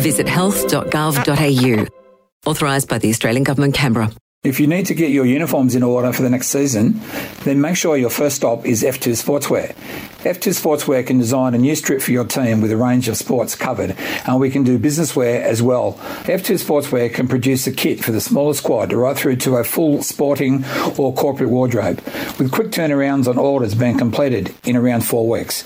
Visit 0.00 0.26
health.gov.au. 0.26 1.97
Authorised 2.46 2.88
by 2.88 2.98
the 2.98 3.10
Australian 3.10 3.44
Government, 3.44 3.74
Canberra. 3.74 4.10
If 4.44 4.60
you 4.60 4.68
need 4.68 4.86
to 4.86 4.94
get 4.94 5.10
your 5.10 5.26
uniforms 5.26 5.74
in 5.74 5.82
order 5.82 6.12
for 6.12 6.22
the 6.22 6.30
next 6.30 6.46
season, 6.46 7.00
then 7.42 7.60
make 7.60 7.74
sure 7.74 7.96
your 7.96 8.08
first 8.08 8.36
stop 8.36 8.64
is 8.64 8.84
F2 8.84 9.14
Sportswear. 9.14 9.74
F2 10.18 10.54
Sportswear 10.54 11.04
can 11.04 11.18
design 11.18 11.54
a 11.54 11.58
new 11.58 11.74
strip 11.74 12.00
for 12.00 12.12
your 12.12 12.24
team 12.24 12.60
with 12.60 12.70
a 12.70 12.76
range 12.76 13.08
of 13.08 13.16
sports 13.16 13.56
covered, 13.56 13.96
and 14.28 14.38
we 14.38 14.48
can 14.48 14.62
do 14.62 14.78
business 14.78 15.16
wear 15.16 15.42
as 15.42 15.60
well. 15.60 15.94
F2 16.22 16.64
Sportswear 16.64 17.12
can 17.12 17.26
produce 17.26 17.66
a 17.66 17.72
kit 17.72 18.04
for 18.04 18.12
the 18.12 18.20
smaller 18.20 18.54
squad 18.54 18.92
right 18.92 19.16
through 19.16 19.34
to 19.36 19.56
a 19.56 19.64
full 19.64 20.04
sporting 20.04 20.64
or 20.96 21.12
corporate 21.12 21.50
wardrobe, 21.50 22.00
with 22.38 22.52
quick 22.52 22.70
turnarounds 22.70 23.26
on 23.26 23.38
orders 23.38 23.74
being 23.74 23.98
completed 23.98 24.54
in 24.62 24.76
around 24.76 25.00
four 25.00 25.28
weeks. 25.28 25.62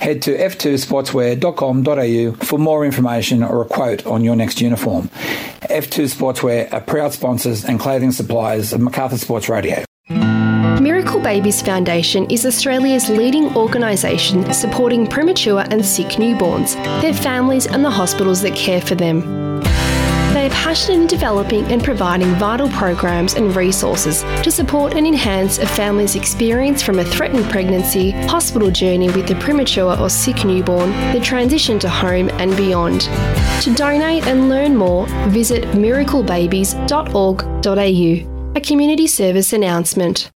Head 0.00 0.22
to 0.22 0.38
f2sportswear.com.au 0.38 2.44
for 2.44 2.58
more 2.58 2.84
information 2.84 3.42
or 3.42 3.62
a 3.62 3.64
quote 3.64 4.06
on 4.06 4.22
your 4.22 4.36
next 4.36 4.60
uniform. 4.60 5.10
F2 5.62 6.12
Sportswear 6.12 6.72
are 6.72 6.80
proud 6.80 7.12
sponsors 7.12 7.64
and 7.64 7.80
clothing 7.80 8.12
suppliers 8.22 8.72
of 8.72 8.80
MacArthur 8.80 9.18
Sports 9.18 9.48
Radio. 9.48 9.84
Miracle 10.80 11.20
Babies 11.20 11.60
Foundation 11.60 12.30
is 12.30 12.46
Australia's 12.46 13.08
leading 13.08 13.56
organisation 13.56 14.52
supporting 14.52 15.06
premature 15.06 15.64
and 15.70 15.84
sick 15.84 16.18
newborns, 16.22 16.74
their 17.02 17.14
families, 17.14 17.66
and 17.66 17.84
the 17.84 17.90
hospitals 17.90 18.40
that 18.42 18.54
care 18.54 18.80
for 18.80 18.94
them. 18.94 19.62
They 20.32 20.46
are 20.46 20.50
passionate 20.50 21.02
in 21.02 21.06
developing 21.06 21.66
and 21.66 21.84
providing 21.84 22.28
vital 22.36 22.70
programs 22.70 23.34
and 23.34 23.54
resources 23.54 24.22
to 24.42 24.50
support 24.50 24.94
and 24.94 25.06
enhance 25.06 25.58
a 25.58 25.66
family's 25.66 26.16
experience 26.16 26.82
from 26.82 26.98
a 26.98 27.04
threatened 27.04 27.44
pregnancy, 27.50 28.12
hospital 28.12 28.70
journey 28.70 29.10
with 29.10 29.30
a 29.30 29.34
premature 29.34 29.94
or 29.98 30.08
sick 30.08 30.42
newborn, 30.44 30.90
the 31.12 31.20
transition 31.20 31.78
to 31.80 31.88
home, 31.88 32.30
and 32.40 32.56
beyond. 32.56 33.02
To 33.62 33.74
donate 33.74 34.26
and 34.26 34.48
learn 34.48 34.74
more, 34.74 35.06
visit 35.28 35.64
miraclebabies.org.au. 35.64 38.52
A 38.54 38.60
community 38.60 39.06
service 39.06 39.52
announcement. 39.52 40.30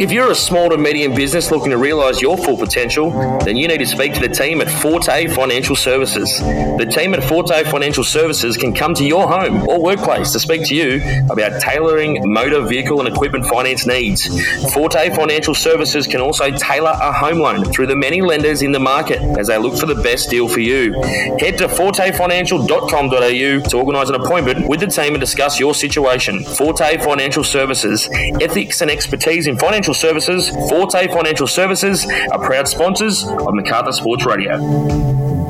If 0.00 0.12
you're 0.12 0.30
a 0.30 0.34
small 0.36 0.70
to 0.70 0.78
medium 0.78 1.12
business 1.12 1.50
looking 1.50 1.70
to 1.70 1.76
realise 1.76 2.22
your 2.22 2.38
full 2.38 2.56
potential, 2.56 3.10
then 3.44 3.56
you 3.56 3.66
need 3.66 3.78
to 3.78 3.86
speak 3.86 4.14
to 4.14 4.20
the 4.20 4.28
team 4.28 4.60
at 4.60 4.70
Forte 4.70 5.26
Financial 5.26 5.74
Services. 5.74 6.38
The 6.38 6.88
team 6.88 7.14
at 7.14 7.24
Forte 7.24 7.64
Financial 7.64 8.04
Services 8.04 8.56
can 8.56 8.72
come 8.72 8.94
to 8.94 9.04
your 9.04 9.26
home 9.26 9.68
or 9.68 9.82
workplace 9.82 10.30
to 10.34 10.38
speak 10.38 10.64
to 10.68 10.76
you 10.76 11.02
about 11.30 11.60
tailoring 11.60 12.32
motor 12.32 12.60
vehicle 12.60 13.00
and 13.00 13.08
equipment 13.08 13.46
finance 13.46 13.88
needs. 13.88 14.28
Forte 14.72 15.10
Financial 15.16 15.52
Services 15.52 16.06
can 16.06 16.20
also 16.20 16.52
tailor 16.52 16.92
a 16.92 17.12
home 17.12 17.40
loan 17.40 17.64
through 17.64 17.88
the 17.88 17.96
many 17.96 18.22
lenders 18.22 18.62
in 18.62 18.70
the 18.70 18.78
market 18.78 19.20
as 19.36 19.48
they 19.48 19.58
look 19.58 19.76
for 19.76 19.86
the 19.86 19.96
best 19.96 20.30
deal 20.30 20.46
for 20.46 20.60
you. 20.60 20.92
Head 21.40 21.58
to 21.58 21.66
fortefinancial.com.au 21.66 23.68
to 23.68 23.76
organise 23.76 24.10
an 24.10 24.14
appointment 24.14 24.68
with 24.68 24.78
the 24.78 24.86
team 24.86 25.14
and 25.14 25.20
discuss 25.20 25.58
your 25.58 25.74
situation. 25.74 26.44
Forte 26.44 26.98
Financial 26.98 27.42
Services, 27.42 28.08
ethics 28.40 28.80
and 28.80 28.92
expertise 28.92 29.47
in 29.48 29.56
financial 29.56 29.94
services, 29.94 30.50
Forte 30.50 31.08
Financial 31.08 31.46
Services 31.46 32.06
are 32.30 32.38
proud 32.38 32.68
sponsors 32.68 33.24
of 33.24 33.54
MacArthur 33.54 33.92
Sports 33.92 34.26
Radio. 34.26 35.47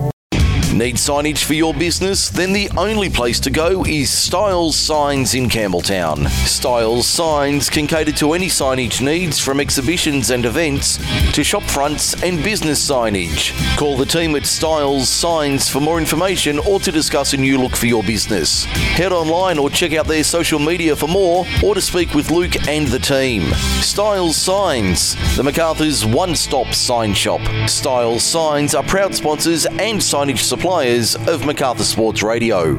Need 0.79 0.95
signage 0.95 1.43
for 1.43 1.55
your 1.55 1.75
business? 1.75 2.29
Then 2.29 2.53
the 2.53 2.71
only 2.77 3.11
place 3.11 3.41
to 3.41 3.51
go 3.51 3.85
is 3.85 4.13
Styles 4.13 4.77
Signs 4.77 5.35
in 5.35 5.49
Campbelltown. 5.49 6.29
Styles 6.47 7.05
Signs 7.05 7.69
can 7.69 7.89
cater 7.89 8.13
to 8.13 8.33
any 8.33 8.47
signage 8.47 9.05
needs 9.05 9.41
from 9.41 9.59
exhibitions 9.59 10.31
and 10.31 10.45
events 10.47 10.99
to 11.33 11.43
shop 11.43 11.65
fronts 11.65 12.23
and 12.23 12.45
business 12.45 12.89
signage. 12.89 13.51
Call 13.77 13.97
the 13.97 14.07
team 14.07 14.37
at 14.37 14.47
Styles 14.47 15.09
Signs 15.09 15.69
for 15.69 15.81
more 15.81 15.99
information 15.99 16.61
or 16.61 16.79
to 16.79 16.93
discuss 16.93 17.33
a 17.33 17.37
new 17.37 17.59
look 17.59 17.75
for 17.75 17.87
your 17.87 18.05
business. 18.05 18.63
Head 18.67 19.11
online 19.11 19.59
or 19.59 19.71
check 19.71 19.95
out 19.95 20.07
their 20.07 20.23
social 20.23 20.61
media 20.61 20.95
for 20.95 21.09
more 21.09 21.45
or 21.65 21.75
to 21.75 21.81
speak 21.81 22.15
with 22.15 22.31
Luke 22.31 22.69
and 22.69 22.87
the 22.87 23.01
team. 23.01 23.43
Styles 23.81 24.37
Signs, 24.37 25.17
the 25.37 25.43
MacArthur's 25.43 26.07
one 26.07 26.37
stop 26.37 26.73
sign 26.73 27.15
shop. 27.15 27.41
Styles 27.69 28.23
Signs 28.23 28.77
are 28.77 28.85
proud 28.85 29.13
sponsors 29.13 29.67
and 29.67 29.99
signage 29.99 30.39
suppliers 30.39 30.68
of 30.69 31.47
MacArthur 31.47 31.83
Sports 31.83 32.23
Radio. 32.23 32.77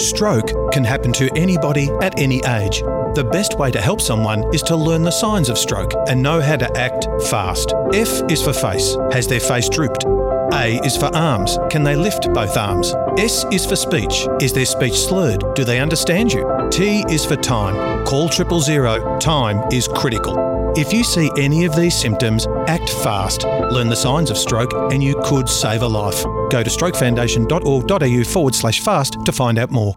Stroke 0.00 0.72
can 0.72 0.82
happen 0.82 1.12
to 1.12 1.30
anybody 1.36 1.88
at 2.02 2.18
any 2.18 2.38
age. 2.44 2.80
The 3.14 3.28
best 3.30 3.56
way 3.56 3.70
to 3.70 3.80
help 3.80 4.00
someone 4.00 4.52
is 4.52 4.62
to 4.64 4.74
learn 4.74 5.04
the 5.04 5.12
signs 5.12 5.48
of 5.48 5.56
stroke 5.56 5.92
and 6.08 6.20
know 6.20 6.40
how 6.40 6.56
to 6.56 6.68
act 6.76 7.06
fast. 7.28 7.72
F 7.94 8.08
is 8.28 8.42
for 8.42 8.52
face. 8.52 8.96
Has 9.12 9.28
their 9.28 9.38
face 9.38 9.68
drooped? 9.68 10.04
A 10.54 10.80
is 10.84 10.96
for 10.96 11.06
arms. 11.14 11.56
Can 11.70 11.84
they 11.84 11.94
lift 11.94 12.32
both 12.34 12.56
arms? 12.56 12.96
S 13.16 13.44
is 13.52 13.64
for 13.64 13.76
speech. 13.76 14.26
Is 14.40 14.52
their 14.52 14.66
speech 14.66 14.98
slurred? 14.98 15.44
Do 15.54 15.62
they 15.62 15.78
understand 15.78 16.32
you? 16.32 16.68
T 16.72 17.04
is 17.08 17.24
for 17.24 17.36
time. 17.36 18.04
Call 18.06 18.28
triple 18.28 18.60
zero. 18.60 19.20
Time 19.20 19.62
is 19.70 19.86
critical. 19.86 20.59
If 20.76 20.92
you 20.92 21.02
see 21.02 21.30
any 21.36 21.64
of 21.64 21.74
these 21.74 21.96
symptoms, 21.96 22.46
act 22.68 22.88
fast. 22.88 23.42
Learn 23.44 23.88
the 23.88 23.96
signs 23.96 24.30
of 24.30 24.38
stroke 24.38 24.72
and 24.92 25.02
you 25.02 25.20
could 25.24 25.48
save 25.48 25.82
a 25.82 25.88
life. 25.88 26.22
Go 26.50 26.62
to 26.62 26.70
strokefoundation.org.au 26.70 28.24
forward 28.24 28.54
slash 28.54 28.80
fast 28.80 29.16
to 29.24 29.32
find 29.32 29.58
out 29.58 29.70
more. 29.72 29.96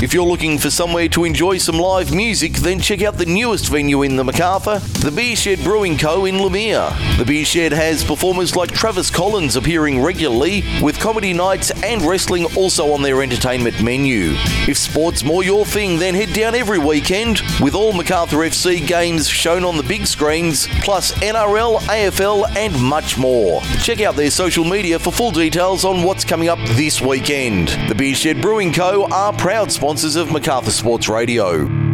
If 0.00 0.14
you're 0.14 0.22
looking 0.22 0.58
for 0.58 0.70
somewhere 0.70 1.08
to 1.08 1.24
enjoy 1.24 1.58
some 1.58 1.76
live 1.76 2.14
music, 2.14 2.52
then 2.52 2.78
check 2.78 3.02
out 3.02 3.18
the 3.18 3.26
newest 3.26 3.68
venue 3.68 4.02
in 4.02 4.14
the 4.14 4.22
MacArthur, 4.22 4.78
the 5.00 5.10
Beer 5.10 5.34
Shed 5.34 5.58
Brewing 5.64 5.98
Co. 5.98 6.24
in 6.26 6.36
Lemire. 6.36 6.96
The 7.18 7.24
Beer 7.24 7.44
Shed 7.44 7.72
has 7.72 8.04
performers 8.04 8.54
like 8.54 8.70
Travis 8.70 9.10
Collins 9.10 9.56
appearing 9.56 10.00
regularly, 10.00 10.62
with 10.80 11.00
comedy 11.00 11.32
nights 11.32 11.72
and 11.82 12.00
wrestling 12.02 12.44
also 12.56 12.92
on 12.92 13.02
their 13.02 13.24
entertainment 13.24 13.82
menu. 13.82 14.34
If 14.68 14.78
sport's 14.78 15.24
more 15.24 15.42
your 15.42 15.66
thing, 15.66 15.98
then 15.98 16.14
head 16.14 16.32
down 16.32 16.54
every 16.54 16.78
weekend, 16.78 17.42
with 17.60 17.74
all 17.74 17.92
MacArthur 17.92 18.36
FC 18.36 18.86
games 18.86 19.28
shown 19.28 19.64
on 19.64 19.76
the 19.76 19.82
big 19.82 20.06
screens, 20.06 20.68
plus 20.84 21.10
NRL, 21.14 21.80
AFL, 21.80 22.56
and 22.56 22.80
much 22.80 23.18
more. 23.18 23.62
Check 23.82 24.00
out 24.00 24.14
their 24.14 24.30
social 24.30 24.64
media 24.64 24.96
for 25.00 25.10
full 25.10 25.32
details 25.32 25.84
on 25.84 26.04
what's 26.04 26.24
coming 26.24 26.48
up 26.48 26.60
this 26.76 27.00
weekend. 27.00 27.70
The 27.88 27.96
Beer 27.96 28.14
Shed 28.14 28.40
Brewing 28.40 28.72
Co. 28.72 29.08
are 29.10 29.32
proud 29.32 29.72
sponsors 29.72 29.87
of 30.16 30.30
MacArthur 30.30 30.70
Sports 30.70 31.08
Radio. 31.08 31.87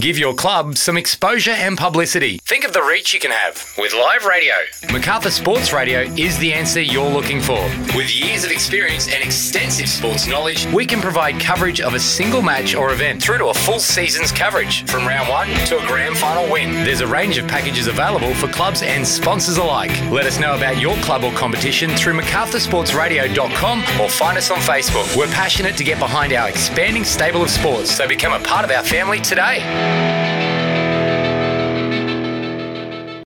Give 0.00 0.18
your 0.18 0.34
club 0.34 0.78
some 0.78 0.96
exposure 0.96 1.50
and 1.50 1.76
publicity. 1.76 2.38
Think 2.44 2.64
of 2.64 2.72
the 2.72 2.82
reach 2.82 3.12
you 3.12 3.20
can 3.20 3.30
have 3.30 3.62
with 3.76 3.92
live 3.92 4.24
radio. 4.24 4.54
MacArthur 4.90 5.30
Sports 5.30 5.72
Radio 5.72 6.00
is 6.16 6.38
the 6.38 6.52
answer 6.54 6.80
you're 6.80 7.10
looking 7.10 7.40
for. 7.42 7.60
With 7.94 8.14
years 8.14 8.42
of 8.44 8.50
experience 8.50 9.12
and 9.12 9.22
extensive 9.22 9.88
sports 9.88 10.26
knowledge, 10.26 10.66
we 10.72 10.86
can 10.86 11.00
provide 11.00 11.38
coverage 11.40 11.80
of 11.80 11.92
a 11.92 12.00
single 12.00 12.40
match 12.40 12.74
or 12.74 12.92
event 12.92 13.22
through 13.22 13.38
to 13.38 13.46
a 13.46 13.54
full 13.54 13.78
season's 13.78 14.32
coverage, 14.32 14.84
from 14.90 15.06
round 15.06 15.28
one 15.28 15.48
to 15.66 15.78
a 15.78 15.86
grand 15.86 16.16
final 16.16 16.50
win. 16.50 16.72
There's 16.84 17.02
a 17.02 17.06
range 17.06 17.36
of 17.36 17.46
packages 17.46 17.86
available 17.86 18.34
for 18.34 18.48
clubs 18.48 18.82
and 18.82 19.06
sponsors 19.06 19.58
alike. 19.58 19.90
Let 20.10 20.24
us 20.24 20.40
know 20.40 20.56
about 20.56 20.78
your 20.78 20.96
club 20.96 21.22
or 21.22 21.32
competition 21.32 21.90
through 21.90 22.14
MacArthurSportsRadio.com 22.20 24.00
or 24.00 24.08
find 24.08 24.38
us 24.38 24.50
on 24.50 24.58
Facebook. 24.58 25.16
We're 25.16 25.26
passionate 25.26 25.76
to 25.76 25.84
get 25.84 25.98
behind 25.98 26.32
our 26.32 26.48
expanding 26.48 27.04
stable 27.04 27.42
of 27.42 27.50
sports, 27.50 27.90
so 27.94 28.08
become 28.08 28.32
a 28.32 28.44
part 28.44 28.64
of 28.64 28.70
our 28.70 28.82
family 28.82 29.20
today. 29.20 29.81
Thank 29.84 30.36
you. 30.36 30.41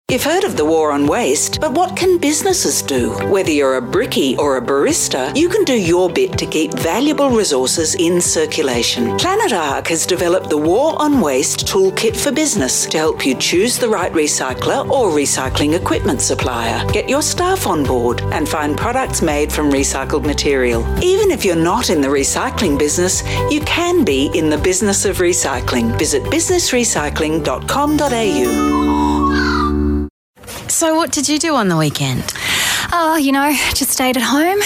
You've 0.08 0.24
heard 0.24 0.43
of 0.43 0.56
the 0.56 0.64
war 0.64 0.91
on 0.91 1.08
waste, 1.08 1.60
but 1.60 1.72
what 1.72 1.97
can 1.97 2.20
businesses 2.20 2.84
do? 2.84 3.10
Whether 3.28 3.49
you're 3.49 3.78
a 3.78 3.82
brickie 3.82 4.38
or 4.38 4.58
a 4.58 4.62
barista, 4.62 5.36
you 5.36 5.49
can 5.49 5.64
do 5.64 5.74
your 5.74 6.12
bit 6.12 6.38
to 6.38 6.45
keep 6.45 6.76
valuable 6.76 7.32
resources 7.32 7.95
in 7.95 8.22
circulation. 8.22 9.18
Planet 9.18 9.51
Ark 9.51 9.88
has 9.88 10.06
developed 10.06 10.51
the 10.51 10.60
War 10.60 10.93
on 11.01 11.22
Waste 11.22 11.66
Toolkit 11.66 12.16
for 12.16 12.32
Business 12.32 12.86
to 12.86 12.99
help 12.99 13.26
you 13.26 13.34
choose 13.34 13.80
the 13.80 13.89
right 13.89 14.14
recycler 14.14 14.88
or 14.91 15.10
recycling 15.10 15.74
equipment 15.74 16.22
supplier. 16.22 16.86
Get 16.91 17.10
your 17.10 17.24
staff 17.24 17.66
on 17.66 17.84
board 17.84 18.22
and 18.32 18.47
find 18.47 18.78
products 18.78 19.24
made 19.24 19.51
from 19.51 19.72
recycled 19.72 20.24
material. 20.24 20.86
Even 21.03 21.32
if 21.32 21.43
you're 21.43 21.56
not 21.56 21.89
in 21.89 21.99
the 21.99 22.08
recycling 22.08 22.78
business, 22.78 23.24
you 23.51 23.60
can 23.62 24.06
be 24.06 24.30
in 24.36 24.51
the 24.51 24.58
business 24.60 25.03
of 25.06 25.18
recycling. 25.18 25.97
Visit 25.97 26.22
businessrecycling.com.au. 26.26 29.24
So, 30.68 30.96
what 30.96 31.12
did 31.12 31.28
you 31.30 31.39
do 31.39 31.56
on 31.56 31.70
the 31.70 31.78
weekend? 31.78 32.34
Oh, 32.91 33.18
you 33.18 33.32
know, 33.32 33.52
just 33.74 33.91
stayed 33.91 34.18
at 34.18 34.24
home, 34.24 34.60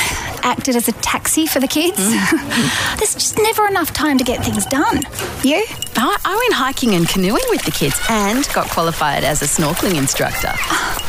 acted 0.44 0.76
as 0.76 0.88
a 0.88 0.92
taxi 0.94 1.46
for 1.46 1.60
the 1.60 1.68
kids. 1.68 2.00
Mm. 2.00 2.96
There's 2.98 3.14
just 3.14 3.38
never 3.38 3.68
enough 3.68 3.94
time 3.94 4.18
to 4.18 4.24
get 4.24 4.44
things 4.44 4.66
done. 4.66 5.02
You? 5.44 5.64
I, 5.96 6.18
I 6.24 6.36
went 6.36 6.54
hiking 6.54 6.96
and 6.96 7.08
canoeing 7.08 7.44
with 7.50 7.64
the 7.64 7.72
kids 7.72 8.00
and 8.10 8.48
got 8.54 8.70
qualified 8.70 9.24
as 9.24 9.42
a 9.42 9.46
snorkeling 9.46 9.98
instructor. 9.98 10.54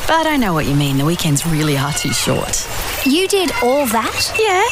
But 0.07 0.27
I 0.27 0.37
know 0.37 0.53
what 0.53 0.67
you 0.67 0.75
mean. 0.75 0.99
The 0.99 1.05
weekends 1.05 1.47
really 1.47 1.79
are 1.79 1.93
too 1.93 2.13
short. 2.13 2.67
You 3.07 3.29
did 3.29 3.53
all 3.63 3.87
that? 3.87 4.33
Yeah. 4.39 4.65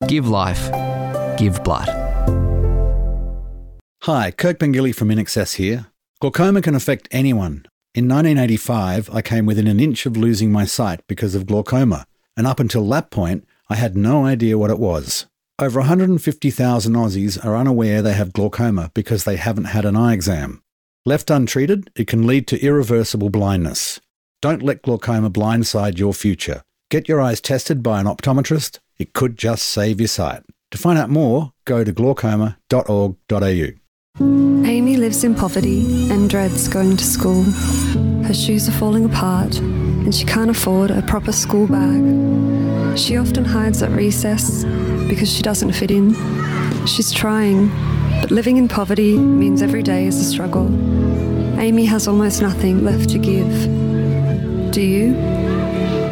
Give 0.09 0.27
life, 0.27 0.69
give 1.39 1.63
blood. 1.63 1.89
Hi, 4.03 4.33
Kirk 4.33 4.59
Pengilly 4.59 4.93
from 4.93 5.11
InXS 5.11 5.55
here. 5.55 5.88
Glaucoma 6.21 6.61
can 6.61 6.75
affect 6.75 7.07
anyone. 7.13 7.65
In 7.95 8.09
1985, 8.09 9.09
I 9.15 9.23
came 9.23 9.47
within 9.47 9.69
an 9.69 9.79
inch 9.79 10.05
of 10.05 10.17
losing 10.17 10.51
my 10.51 10.65
sight 10.65 11.01
because 11.07 11.37
of 11.37 11.47
glaucoma, 11.47 12.07
and 12.37 12.45
up 12.45 12.59
until 12.59 12.89
that 12.89 13.13
point, 13.13 13.47
I 13.71 13.77
had 13.77 13.97
no 13.97 14.27
idea 14.27 14.59
what 14.59 14.73
it 14.73 14.81
was. 14.81 15.27
Over 15.61 15.79
150,000 15.79 16.93
Aussies 16.93 17.45
are 17.45 17.57
unaware 17.57 18.03
they 18.03 18.15
have 18.15 18.33
glaucoma 18.33 18.91
because 18.95 19.23
they 19.23 19.37
haven't 19.37 19.67
had 19.67 19.85
an 19.85 19.95
eye 19.95 20.13
exam. 20.13 20.61
Left 21.07 21.31
untreated, 21.31 21.89
it 21.95 22.09
can 22.09 22.27
lead 22.27 22.49
to 22.49 22.61
irreversible 22.61 23.31
blindness. 23.31 24.01
Don't 24.43 24.65
let 24.65 24.83
glaucoma 24.83 25.31
blindside 25.31 25.99
your 25.99 26.15
future. 26.15 26.63
Get 26.91 27.09
your 27.09 27.21
eyes 27.21 27.41
tested 27.41 27.81
by 27.81 28.01
an 28.01 28.07
optometrist. 28.07 28.81
It 28.99 29.13
could 29.13 29.39
just 29.39 29.63
save 29.67 30.01
your 30.01 30.09
sight. 30.09 30.43
To 30.73 30.79
find 30.79 30.99
out 30.99 31.11
more, 31.11 31.53
go 31.65 31.85
to 31.85 31.93
glaucoma.org.au. 31.93 33.69
Amy 34.21 34.97
lives 34.97 35.23
in 35.23 35.33
poverty 35.33 36.11
and 36.11 36.29
dreads 36.29 36.67
going 36.67 36.97
to 36.97 37.05
school. 37.05 37.45
Her 38.25 38.35
shoes 38.35 38.69
are 38.69 38.73
falling 38.73 39.05
apart 39.05 39.59
and 39.59 40.13
she 40.13 40.25
can't 40.25 40.51
afford 40.51 40.91
a 40.91 41.03
proper 41.03 41.31
school 41.31 41.69
bag. 41.69 42.99
She 42.99 43.17
often 43.17 43.45
hides 43.45 43.81
at 43.81 43.91
recess 43.93 44.65
because 45.09 45.33
she 45.33 45.43
doesn't 45.43 45.73
fit 45.73 45.93
in. 45.93 46.15
She's 46.85 47.13
trying, 47.13 47.69
but 48.21 48.33
living 48.33 48.57
in 48.57 48.67
poverty 48.67 49.17
means 49.17 49.63
every 49.63 49.85
day 49.85 50.07
is 50.07 50.19
a 50.19 50.25
struggle. 50.25 50.67
Amy 51.61 51.85
has 51.85 52.09
almost 52.09 52.43
nothing 52.43 52.85
left 52.85 53.11
to 53.11 53.19
give. 53.19 54.73
Do 54.73 54.83
you? 54.83 55.15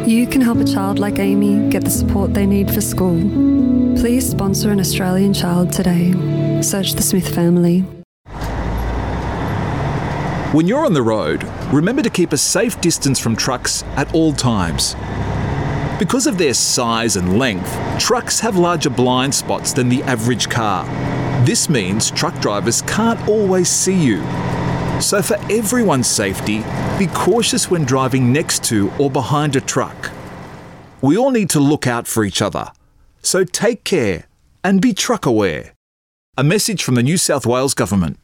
You 0.05 0.27
can 0.27 0.39
help 0.39 0.59
a 0.59 0.63
child 0.63 0.97
like 0.97 1.19
Amy 1.19 1.69
get 1.69 1.83
the 1.83 1.89
support 1.89 2.33
they 2.33 2.45
need 2.45 2.73
for 2.73 2.79
school. 2.79 3.19
Please 3.99 4.29
sponsor 4.29 4.71
an 4.71 4.79
Australian 4.79 5.33
child 5.33 5.73
today. 5.73 6.13
Search 6.61 6.93
the 6.93 7.03
Smith 7.03 7.35
family. 7.35 7.85
When 10.57 10.67
you're 10.67 10.87
on 10.87 10.93
the 10.93 11.03
road, 11.03 11.43
remember 11.71 12.01
to 12.01 12.09
keep 12.09 12.33
a 12.33 12.37
safe 12.37 12.81
distance 12.81 13.19
from 13.19 13.35
trucks 13.35 13.83
at 13.95 14.11
all 14.15 14.33
times. 14.33 14.95
Because 15.99 16.25
of 16.25 16.39
their 16.39 16.55
size 16.55 17.15
and 17.15 17.37
length, 17.37 17.71
trucks 17.99 18.39
have 18.39 18.57
larger 18.57 18.89
blind 18.89 19.35
spots 19.35 19.71
than 19.71 19.87
the 19.87 20.01
average 20.01 20.49
car. 20.49 20.83
This 21.45 21.69
means 21.69 22.09
truck 22.09 22.33
drivers 22.41 22.81
can't 22.81 23.19
always 23.27 23.69
see 23.69 23.93
you. 23.93 24.17
So, 24.99 25.21
for 25.21 25.37
everyone's 25.51 26.07
safety, 26.07 26.63
be 26.97 27.05
cautious 27.13 27.69
when 27.69 27.85
driving 27.85 28.33
next 28.33 28.63
to 28.63 28.91
or 28.97 29.11
behind 29.11 29.55
a 29.55 29.61
truck. 29.61 30.09
We 31.01 31.15
all 31.15 31.29
need 31.29 31.51
to 31.51 31.59
look 31.59 31.85
out 31.85 32.07
for 32.07 32.23
each 32.23 32.41
other. 32.41 32.71
So, 33.21 33.43
take 33.43 33.83
care 33.83 34.25
and 34.63 34.81
be 34.81 34.95
truck 34.95 35.27
aware. 35.27 35.75
A 36.35 36.43
message 36.43 36.83
from 36.83 36.95
the 36.95 37.03
New 37.03 37.17
South 37.17 37.45
Wales 37.45 37.75
Government. 37.75 38.17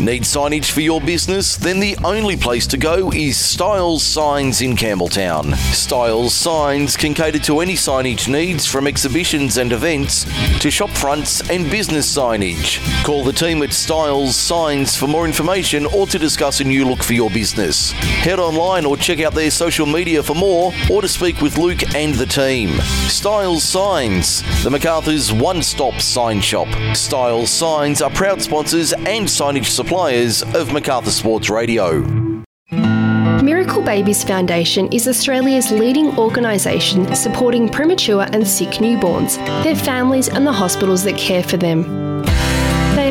Need 0.00 0.22
signage 0.22 0.70
for 0.70 0.80
your 0.80 0.98
business? 0.98 1.58
Then 1.58 1.78
the 1.78 1.94
only 2.02 2.34
place 2.34 2.66
to 2.68 2.78
go 2.78 3.12
is 3.12 3.36
Styles 3.36 4.02
Signs 4.02 4.62
in 4.62 4.74
Campbelltown. 4.74 5.54
Styles 5.74 6.32
Signs 6.32 6.96
can 6.96 7.12
cater 7.12 7.38
to 7.40 7.60
any 7.60 7.74
signage 7.74 8.26
needs 8.26 8.64
from 8.64 8.86
exhibitions 8.86 9.58
and 9.58 9.72
events 9.72 10.24
to 10.60 10.70
shop 10.70 10.88
fronts 10.88 11.46
and 11.50 11.70
business 11.70 12.16
signage. 12.16 12.80
Call 13.04 13.24
the 13.24 13.32
team 13.34 13.62
at 13.62 13.74
Styles 13.74 14.36
Signs 14.36 14.96
for 14.96 15.06
more 15.06 15.26
information 15.26 15.84
or 15.84 16.06
to 16.06 16.18
discuss 16.18 16.60
a 16.60 16.64
new 16.64 16.86
look 16.86 17.02
for 17.02 17.12
your 17.12 17.28
business. 17.28 17.90
Head 17.90 18.38
online 18.38 18.86
or 18.86 18.96
check 18.96 19.20
out 19.20 19.34
their 19.34 19.50
social 19.50 19.84
media 19.84 20.22
for 20.22 20.34
more 20.34 20.72
or 20.90 21.02
to 21.02 21.08
speak 21.08 21.42
with 21.42 21.58
Luke 21.58 21.94
and 21.94 22.14
the 22.14 22.24
team. 22.24 22.70
Styles 23.08 23.64
Signs, 23.64 24.42
the 24.64 24.70
MacArthur's 24.70 25.30
one 25.30 25.62
stop 25.62 26.00
sign 26.00 26.40
shop. 26.40 26.68
Styles 26.96 27.50
Signs 27.50 28.00
are 28.00 28.10
proud 28.10 28.40
sponsors 28.40 28.94
and 28.94 29.26
signage 29.26 29.66
suppliers 29.66 29.89
of 29.90 30.72
MacArthur 30.72 31.10
Sports 31.10 31.50
Radio. 31.50 32.02
Miracle 33.42 33.82
Babies 33.82 34.22
Foundation 34.22 34.86
is 34.92 35.08
Australia's 35.08 35.72
leading 35.72 36.16
organisation 36.16 37.12
supporting 37.16 37.68
premature 37.68 38.24
and 38.32 38.46
sick 38.46 38.68
newborns, 38.78 39.34
their 39.64 39.74
families, 39.74 40.28
and 40.28 40.46
the 40.46 40.52
hospitals 40.52 41.02
that 41.02 41.18
care 41.18 41.42
for 41.42 41.56
them. 41.56 41.82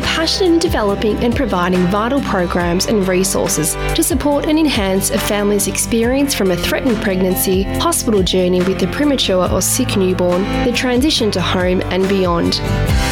They 0.00 0.06
are 0.06 0.16
passionate 0.16 0.54
in 0.54 0.58
developing 0.58 1.18
and 1.18 1.36
providing 1.36 1.86
vital 1.88 2.22
programs 2.22 2.86
and 2.86 3.06
resources 3.06 3.74
to 3.94 4.02
support 4.02 4.46
and 4.46 4.58
enhance 4.58 5.10
a 5.10 5.18
family's 5.18 5.68
experience 5.68 6.34
from 6.34 6.52
a 6.52 6.56
threatened 6.56 6.96
pregnancy, 7.02 7.64
hospital 7.64 8.22
journey 8.22 8.62
with 8.62 8.82
a 8.82 8.86
premature 8.86 9.46
or 9.52 9.60
sick 9.60 9.98
newborn, 9.98 10.44
the 10.64 10.72
transition 10.72 11.30
to 11.32 11.42
home, 11.42 11.82
and 11.92 12.08
beyond. 12.08 12.54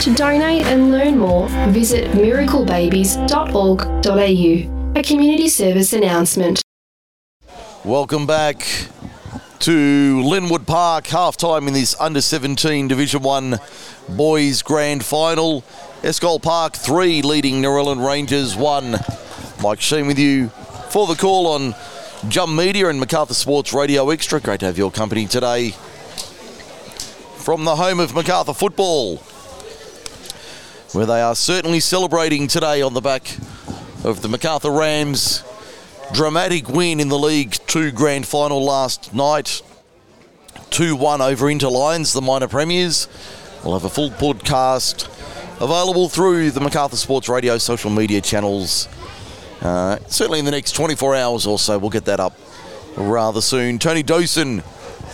To 0.00 0.14
donate 0.14 0.64
and 0.64 0.90
learn 0.90 1.18
more, 1.18 1.46
visit 1.68 2.10
miraclebabies.org.au. 2.12 4.98
A 4.98 5.02
community 5.02 5.48
service 5.50 5.92
announcement. 5.92 6.62
Welcome 7.84 8.26
back 8.26 8.66
to 9.58 10.22
Lynwood 10.24 10.66
Park, 10.66 11.08
half 11.08 11.36
time 11.36 11.68
in 11.68 11.74
this 11.74 11.94
under 12.00 12.22
17 12.22 12.88
Division 12.88 13.20
1 13.20 13.58
boys 14.08 14.62
grand 14.62 15.04
final. 15.04 15.62
Eschol 16.02 16.40
Park 16.40 16.74
3 16.76 17.22
leading 17.22 17.60
Narellan 17.60 18.06
Rangers 18.06 18.54
1. 18.54 18.94
Mike 19.60 19.80
Sheen 19.80 20.06
with 20.06 20.16
you 20.16 20.48
for 20.90 21.08
the 21.08 21.16
call 21.16 21.48
on 21.48 21.74
Jump 22.28 22.52
Media 22.52 22.88
and 22.88 23.00
MacArthur 23.00 23.34
Sports 23.34 23.72
Radio 23.72 24.08
Extra. 24.10 24.40
Great 24.40 24.60
to 24.60 24.66
have 24.66 24.78
your 24.78 24.92
company 24.92 25.26
today 25.26 25.70
from 27.38 27.64
the 27.64 27.74
home 27.74 27.98
of 27.98 28.14
MacArthur 28.14 28.54
football, 28.54 29.16
where 30.92 31.04
they 31.04 31.20
are 31.20 31.34
certainly 31.34 31.80
celebrating 31.80 32.46
today 32.46 32.80
on 32.80 32.94
the 32.94 33.00
back 33.00 33.36
of 34.04 34.22
the 34.22 34.28
MacArthur 34.28 34.70
Rams 34.70 35.42
dramatic 36.12 36.68
win 36.68 37.00
in 37.00 37.08
the 37.08 37.18
League 37.18 37.56
2 37.66 37.90
grand 37.90 38.24
final 38.24 38.64
last 38.64 39.12
night. 39.12 39.62
2 40.70 40.94
1 40.94 41.20
over 41.20 41.50
Inter 41.50 41.68
Lions, 41.68 42.12
the 42.12 42.22
minor 42.22 42.46
premiers. 42.46 43.08
We'll 43.64 43.74
have 43.74 43.84
a 43.84 43.90
full 43.90 44.10
podcast 44.10 45.17
available 45.60 46.08
through 46.08 46.50
the 46.50 46.60
MacArthur 46.60 46.96
Sports 46.96 47.28
Radio 47.28 47.58
social 47.58 47.90
media 47.90 48.20
channels. 48.20 48.88
Uh, 49.60 49.98
certainly 50.06 50.38
in 50.38 50.44
the 50.44 50.50
next 50.50 50.72
24 50.72 51.16
hours 51.16 51.46
or 51.46 51.58
so, 51.58 51.78
we'll 51.78 51.90
get 51.90 52.04
that 52.04 52.20
up 52.20 52.38
rather 52.96 53.40
soon. 53.40 53.78
Tony 53.78 54.02
Dawson 54.02 54.62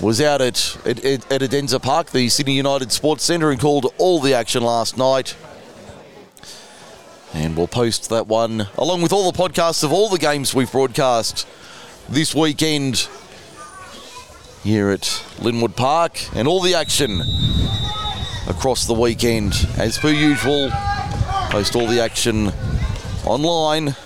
was 0.00 0.20
out 0.20 0.40
at, 0.40 0.76
at, 0.86 1.04
at 1.04 1.40
Edensor 1.40 1.82
Park, 1.82 2.10
the 2.10 2.28
Sydney 2.28 2.56
United 2.56 2.92
Sports 2.92 3.24
Centre, 3.24 3.50
and 3.50 3.60
called 3.60 3.92
all 3.98 4.20
the 4.20 4.34
action 4.34 4.62
last 4.62 4.98
night. 4.98 5.36
And 7.32 7.56
we'll 7.56 7.66
post 7.66 8.10
that 8.10 8.26
one 8.26 8.68
along 8.76 9.02
with 9.02 9.12
all 9.12 9.30
the 9.30 9.36
podcasts 9.36 9.82
of 9.82 9.92
all 9.92 10.08
the 10.08 10.18
games 10.18 10.54
we've 10.54 10.70
broadcast 10.70 11.48
this 12.08 12.34
weekend 12.34 13.08
here 14.62 14.90
at 14.90 15.00
Lynwood 15.38 15.74
Park 15.74 16.18
and 16.34 16.46
all 16.46 16.60
the 16.60 16.74
action 16.74 17.22
across 18.46 18.86
the 18.86 18.94
weekend. 18.94 19.54
As 19.76 19.98
per 19.98 20.10
usual, 20.10 20.70
post 21.50 21.76
all 21.76 21.86
the 21.86 22.00
action 22.00 22.52
online. 23.24 23.96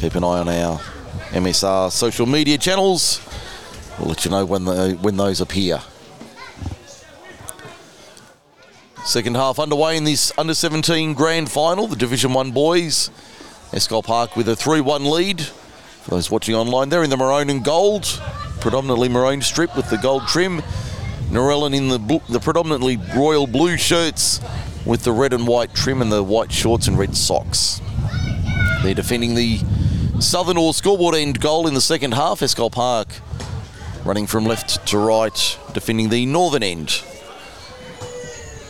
Keep 0.00 0.14
an 0.14 0.24
eye 0.24 0.38
on 0.38 0.48
our 0.48 0.78
MSR 1.30 1.90
social 1.90 2.26
media 2.26 2.58
channels. 2.58 3.20
We'll 3.98 4.08
let 4.08 4.24
you 4.24 4.30
know 4.30 4.44
when 4.44 4.64
the, 4.64 4.98
when 5.00 5.16
those 5.16 5.40
appear. 5.40 5.80
Second 9.04 9.36
half 9.36 9.58
underway 9.58 9.96
in 9.96 10.04
this 10.04 10.32
under 10.36 10.54
17 10.54 11.14
grand 11.14 11.50
final, 11.50 11.86
the 11.86 11.96
Division 11.96 12.32
1 12.32 12.52
boys. 12.52 13.10
Eschol 13.72 14.04
Park 14.04 14.36
with 14.36 14.48
a 14.48 14.56
3 14.56 14.80
1 14.80 15.04
lead. 15.04 15.40
For 15.40 16.10
those 16.10 16.30
watching 16.30 16.54
online, 16.54 16.88
they're 16.88 17.02
in 17.02 17.10
the 17.10 17.16
maroon 17.16 17.50
and 17.50 17.64
gold, 17.64 18.04
predominantly 18.60 19.08
maroon 19.08 19.42
strip 19.42 19.76
with 19.76 19.90
the 19.90 19.98
gold 19.98 20.26
trim. 20.26 20.62
Narellan 21.30 21.74
in 21.74 21.88
the, 21.88 21.98
bl- 21.98 22.16
the 22.28 22.40
predominantly 22.40 22.96
royal 23.16 23.46
blue 23.46 23.76
shirts 23.76 24.40
with 24.86 25.04
the 25.04 25.12
red 25.12 25.32
and 25.32 25.46
white 25.46 25.74
trim 25.74 26.00
and 26.00 26.10
the 26.10 26.22
white 26.22 26.50
shorts 26.50 26.88
and 26.88 26.98
red 26.98 27.16
socks. 27.16 27.80
They're 28.82 28.94
defending 28.94 29.34
the 29.34 29.58
southern 30.20 30.56
or 30.56 30.72
scoreboard 30.72 31.14
end 31.14 31.40
goal 31.40 31.66
in 31.66 31.74
the 31.74 31.80
second 31.80 32.14
half. 32.14 32.40
Eschol 32.40 32.72
Park 32.72 33.08
running 34.04 34.26
from 34.26 34.46
left 34.46 34.86
to 34.86 34.98
right, 34.98 35.58
defending 35.74 36.08
the 36.08 36.24
northern 36.24 36.62
end 36.62 37.02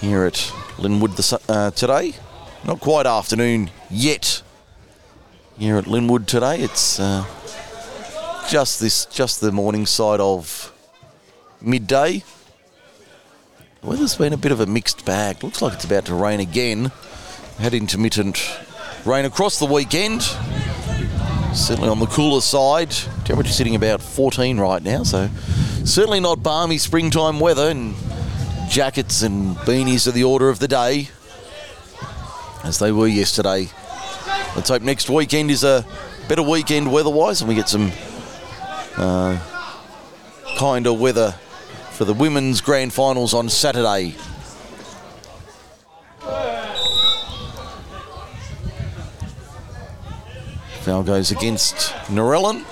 here 0.01 0.25
at 0.25 0.53
Lynwood 0.79 1.41
uh, 1.49 1.71
today. 1.71 2.15
Not 2.65 2.81
quite 2.81 3.07
afternoon 3.07 3.71
yet 3.89 4.43
here 5.57 5.77
at 5.77 5.85
Lynwood 5.85 6.27
today. 6.27 6.59
It's 6.59 6.99
uh, 6.99 7.25
just 8.49 8.81
this, 8.81 9.07
just 9.07 9.41
the 9.41 9.53
morning 9.53 9.87
side 9.87 10.21
of 10.21 10.73
midday. 11.61 12.25
The 13.89 13.95
weather's 13.95 14.17
been 14.17 14.35
a 14.35 14.37
bit 14.37 14.53
of 14.53 14.61
a 14.61 14.67
mixed 14.67 15.07
bag. 15.07 15.43
Looks 15.43 15.63
like 15.63 15.73
it's 15.73 15.87
about 15.87 16.05
to 16.05 16.15
rain 16.15 16.41
again. 16.41 16.93
Had 17.59 17.73
intermittent 17.73 18.39
rain 19.07 19.25
across 19.25 19.59
the 19.59 19.65
weekend. 19.65 20.21
Certainly 21.55 21.89
on 21.89 21.99
the 21.99 22.05
cooler 22.05 22.43
side. 22.43 22.91
Temperature 23.25 23.51
sitting 23.51 23.75
about 23.75 24.03
14 24.03 24.61
right 24.61 24.83
now, 24.83 25.05
so 25.05 25.31
certainly 25.87 26.21
not 26.21 26.43
balmy 26.43 26.77
springtime 26.77 27.41
weather. 27.41 27.71
And 27.71 27.95
jackets 28.69 29.23
and 29.23 29.57
beanies 29.57 30.07
are 30.07 30.11
the 30.13 30.25
order 30.25 30.51
of 30.51 30.59
the 30.59 30.69
day, 30.69 31.09
as 32.65 32.79
they 32.81 32.93
were 32.93 33.09
yesterday. 33.09 33.71
Let's 34.55 34.69
hope 34.69 34.83
next 34.83 35.09
weekend 35.09 35.51
is 35.51 35.65
a 35.65 35.87
better 36.29 36.43
weekend 36.43 36.93
weather-wise, 36.93 37.41
and 37.41 37.49
we 37.49 37.55
get 37.55 37.71
some 37.71 37.91
uh, 38.99 39.39
kinder 40.59 40.93
weather 40.93 41.37
for 41.99 42.05
the 42.05 42.15
women's 42.15 42.61
grand 42.61 42.93
finals 42.93 43.35
on 43.35 43.49
Saturday. 43.49 44.15
Foul 50.83 51.03
goes 51.03 51.33
against 51.33 51.91
Narellan. 52.07 52.65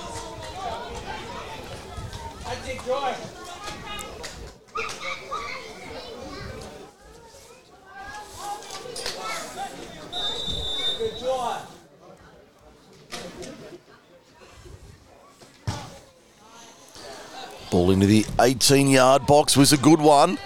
Ball 17.76 17.90
into 17.90 18.06
the 18.06 18.24
18 18.40 18.88
yard 18.88 19.26
box 19.26 19.54
was 19.54 19.70
a 19.70 19.76
good 19.76 20.00
one. 20.00 20.30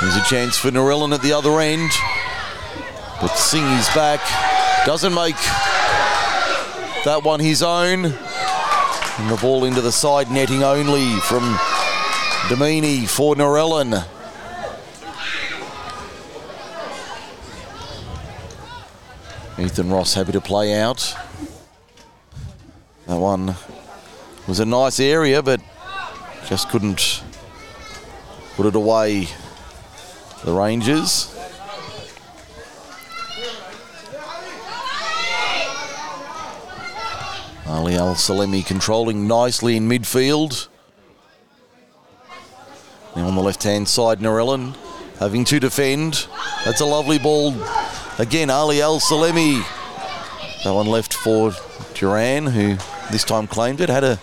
Here's 0.00 0.16
a 0.16 0.24
chance 0.24 0.56
for 0.56 0.70
Narellan 0.70 1.12
at 1.12 1.20
the 1.20 1.34
other 1.34 1.60
end. 1.60 1.90
But 3.20 3.34
Singh 3.34 3.66
is 3.66 3.86
back. 3.88 4.20
Doesn't 4.86 5.12
make 5.12 5.36
that 7.04 7.20
one 7.22 7.40
his 7.40 7.62
own. 7.62 8.06
And 8.06 9.30
the 9.30 9.38
ball 9.42 9.64
into 9.66 9.82
the 9.82 9.92
side 9.92 10.30
netting 10.30 10.62
only 10.62 11.20
from 11.20 11.42
Domini 12.48 13.04
for 13.04 13.34
Narellan. 13.34 14.06
Ethan 19.58 19.90
Ross 19.90 20.14
happy 20.14 20.32
to 20.32 20.40
play 20.40 20.80
out. 20.80 21.14
That 23.08 23.16
one 23.16 23.56
was 24.46 24.60
a 24.60 24.66
nice 24.66 25.00
area, 25.00 25.42
but 25.42 25.62
just 26.46 26.68
couldn't 26.68 27.22
put 28.54 28.66
it 28.66 28.74
away. 28.74 29.28
The 30.44 30.52
Rangers. 30.52 31.34
Ali 37.66 37.96
Al 37.96 38.14
Salemi 38.14 38.64
controlling 38.64 39.26
nicely 39.26 39.78
in 39.78 39.88
midfield. 39.88 40.68
Now 43.16 43.26
on 43.26 43.34
the 43.34 43.42
left 43.42 43.62
hand 43.62 43.88
side, 43.88 44.18
Narellan 44.20 44.76
having 45.18 45.46
to 45.46 45.58
defend. 45.58 46.26
That's 46.66 46.82
a 46.82 46.86
lovely 46.86 47.18
ball. 47.18 47.54
Again, 48.18 48.50
Ali 48.50 48.82
Al 48.82 49.00
Salemi. 49.00 49.64
That 50.64 50.74
one 50.74 50.88
left 50.88 51.14
for 51.14 51.52
Duran, 51.94 52.46
who 52.46 52.76
this 53.10 53.24
time 53.24 53.46
claimed 53.46 53.80
it. 53.80 53.88
Had 53.88 54.04
a 54.04 54.18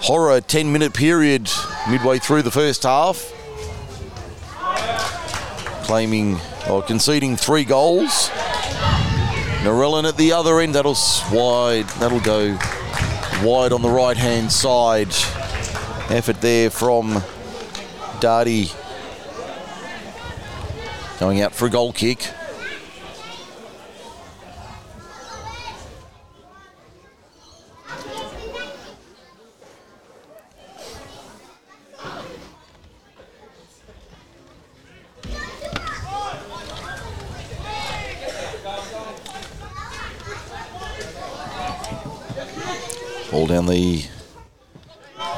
horror 0.00 0.40
10 0.40 0.72
minute 0.72 0.94
period 0.94 1.50
midway 1.88 2.18
through 2.18 2.42
the 2.42 2.50
first 2.50 2.82
half. 2.82 3.32
Claiming 5.84 6.38
or 6.68 6.82
conceding 6.82 7.36
three 7.36 7.64
goals. 7.64 8.30
Narellan 9.62 10.08
at 10.08 10.16
the 10.16 10.32
other 10.32 10.60
end, 10.60 10.74
that'll 10.74 10.96
wide, 11.32 11.88
that'll 11.98 12.20
go 12.20 12.56
wide 13.42 13.72
on 13.72 13.82
the 13.82 13.88
right 13.88 14.16
hand 14.16 14.52
side. 14.52 15.08
Effort 16.10 16.40
there 16.40 16.70
from 16.70 17.22
Darty. 18.20 18.74
Going 21.18 21.40
out 21.40 21.52
for 21.54 21.66
a 21.66 21.70
goal 21.70 21.92
kick. 21.92 22.30
Down 43.48 43.64
the 43.64 44.04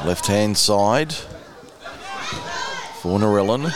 left 0.05 0.27
hand 0.27 0.57
side 0.57 1.13
for 3.01 3.17
Narellan. 3.17 3.71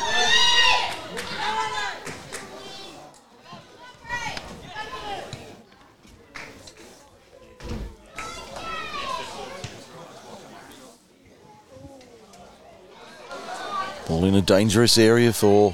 Ball 14.08 14.26
in 14.26 14.36
a 14.36 14.42
dangerous 14.42 14.98
area 14.98 15.32
for 15.32 15.72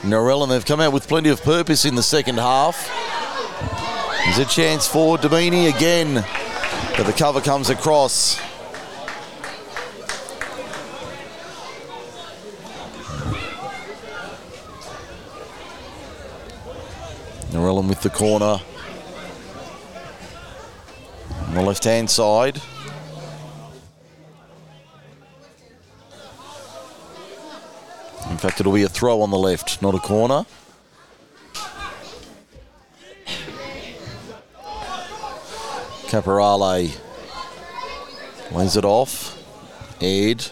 Narellan. 0.00 0.48
They've 0.48 0.66
come 0.66 0.80
out 0.80 0.92
with 0.92 1.06
plenty 1.06 1.28
of 1.28 1.40
purpose 1.42 1.84
in 1.84 1.94
the 1.94 2.02
second 2.02 2.38
half. 2.38 2.90
There's 4.24 4.38
a 4.38 4.44
chance 4.44 4.88
for 4.88 5.18
Domini 5.18 5.68
again. 5.68 6.24
But 6.96 7.06
the 7.06 7.12
cover 7.12 7.40
comes 7.40 7.70
across. 7.70 8.38
Narellan 17.50 17.88
with 17.88 18.02
the 18.02 18.10
corner. 18.10 18.60
On 21.46 21.54
the 21.54 21.62
left 21.62 21.84
hand 21.84 22.08
side. 22.08 22.56
In 28.30 28.38
fact, 28.38 28.60
it'll 28.60 28.72
be 28.72 28.82
a 28.82 28.88
throw 28.88 29.22
on 29.22 29.30
the 29.30 29.38
left, 29.38 29.82
not 29.82 29.94
a 29.94 29.98
corner. 29.98 30.46
Caporale 36.12 36.94
lays 38.50 38.76
it 38.76 38.84
off. 38.84 39.42
Ed 39.98 40.46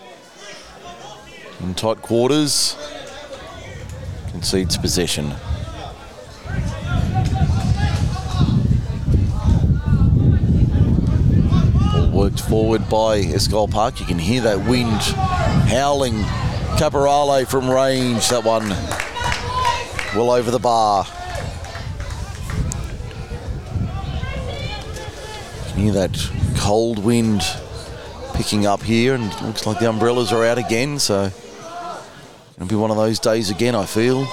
in 1.61 1.75
tight 1.75 2.01
quarters 2.01 2.79
concedes 4.31 4.79
possession. 4.79 5.35
Ball 11.93 12.11
worked 12.11 12.41
forward 12.41 12.89
by 12.89 13.21
Eschol 13.21 13.71
Park. 13.71 14.01
You 14.01 14.07
can 14.07 14.19
hear 14.19 14.41
that 14.41 14.67
wind 14.67 15.03
howling. 15.69 16.23
Caporale 16.79 17.47
from 17.47 17.69
range. 17.69 18.31
That 18.31 18.45
one 18.45 18.71
well 20.17 20.31
over 20.31 20.51
the 20.51 20.59
bar. 20.59 21.05
Hear 25.81 25.93
that 25.93 26.31
cold 26.59 27.03
wind 27.03 27.41
picking 28.35 28.67
up 28.67 28.83
here, 28.83 29.15
and 29.15 29.25
looks 29.41 29.65
like 29.65 29.79
the 29.79 29.89
umbrellas 29.89 30.31
are 30.31 30.45
out 30.45 30.59
again. 30.59 30.99
So 30.99 31.33
it'll 32.57 32.67
be 32.67 32.75
one 32.75 32.91
of 32.91 32.99
those 32.99 33.19
days 33.19 33.49
again. 33.49 33.75
I 33.75 33.87
feel. 33.87 34.27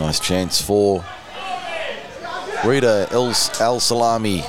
Nice 0.00 0.18
chance 0.18 0.60
for 0.60 1.04
Rita 2.64 3.06
El, 3.12 3.32
Al 3.60 3.78
Salami. 3.78 4.40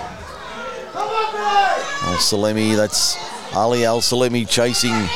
Al 2.01 2.15
Salemi, 2.17 2.75
that's 2.75 3.15
Ali 3.53 3.85
Al 3.85 4.01
Salemi 4.01 4.49
chasing 4.49 5.07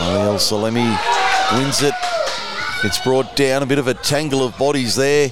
El 0.19 0.35
Salemi 0.35 0.97
wins 1.57 1.81
it. 1.81 1.93
It's 2.83 2.99
brought 2.99 3.35
down, 3.35 3.63
a 3.63 3.65
bit 3.65 3.79
of 3.79 3.87
a 3.87 3.93
tangle 3.93 4.43
of 4.43 4.57
bodies 4.57 4.95
there 4.95 5.29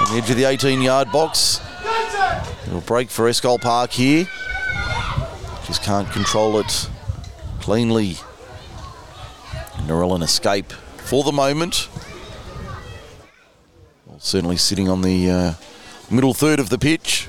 on 0.00 0.12
the 0.12 0.22
edge 0.22 0.30
of 0.30 0.36
the 0.36 0.44
18 0.44 0.82
yard 0.82 1.10
box. 1.10 1.60
It'll 2.66 2.80
break 2.80 3.10
for 3.10 3.28
Eschol 3.28 3.60
Park 3.60 3.90
here. 3.92 4.28
Just 5.66 5.82
can't 5.82 6.10
control 6.10 6.58
it 6.58 6.88
cleanly. 7.60 8.16
Narellan 9.86 10.22
escape 10.22 10.72
for 10.72 11.24
the 11.24 11.32
moment. 11.32 11.88
Well, 14.06 14.20
certainly 14.20 14.56
sitting 14.56 14.88
on 14.88 15.02
the 15.02 15.30
uh, 15.30 15.54
middle 16.10 16.34
third 16.34 16.60
of 16.60 16.68
the 16.68 16.78
pitch. 16.78 17.28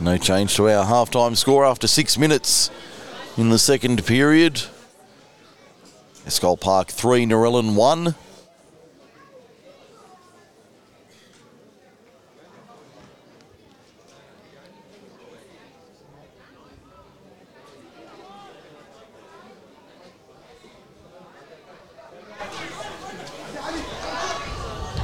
No 0.00 0.16
change 0.16 0.54
to 0.54 0.68
our 0.68 0.84
half-time 0.84 1.34
score 1.34 1.64
after 1.64 1.88
six 1.88 2.16
minutes 2.16 2.70
in 3.36 3.50
the 3.50 3.58
second 3.58 4.06
period. 4.06 4.62
Eschol 6.24 6.60
Park 6.60 6.88
3, 6.88 7.26
Narellan 7.26 7.74
1. 7.74 8.14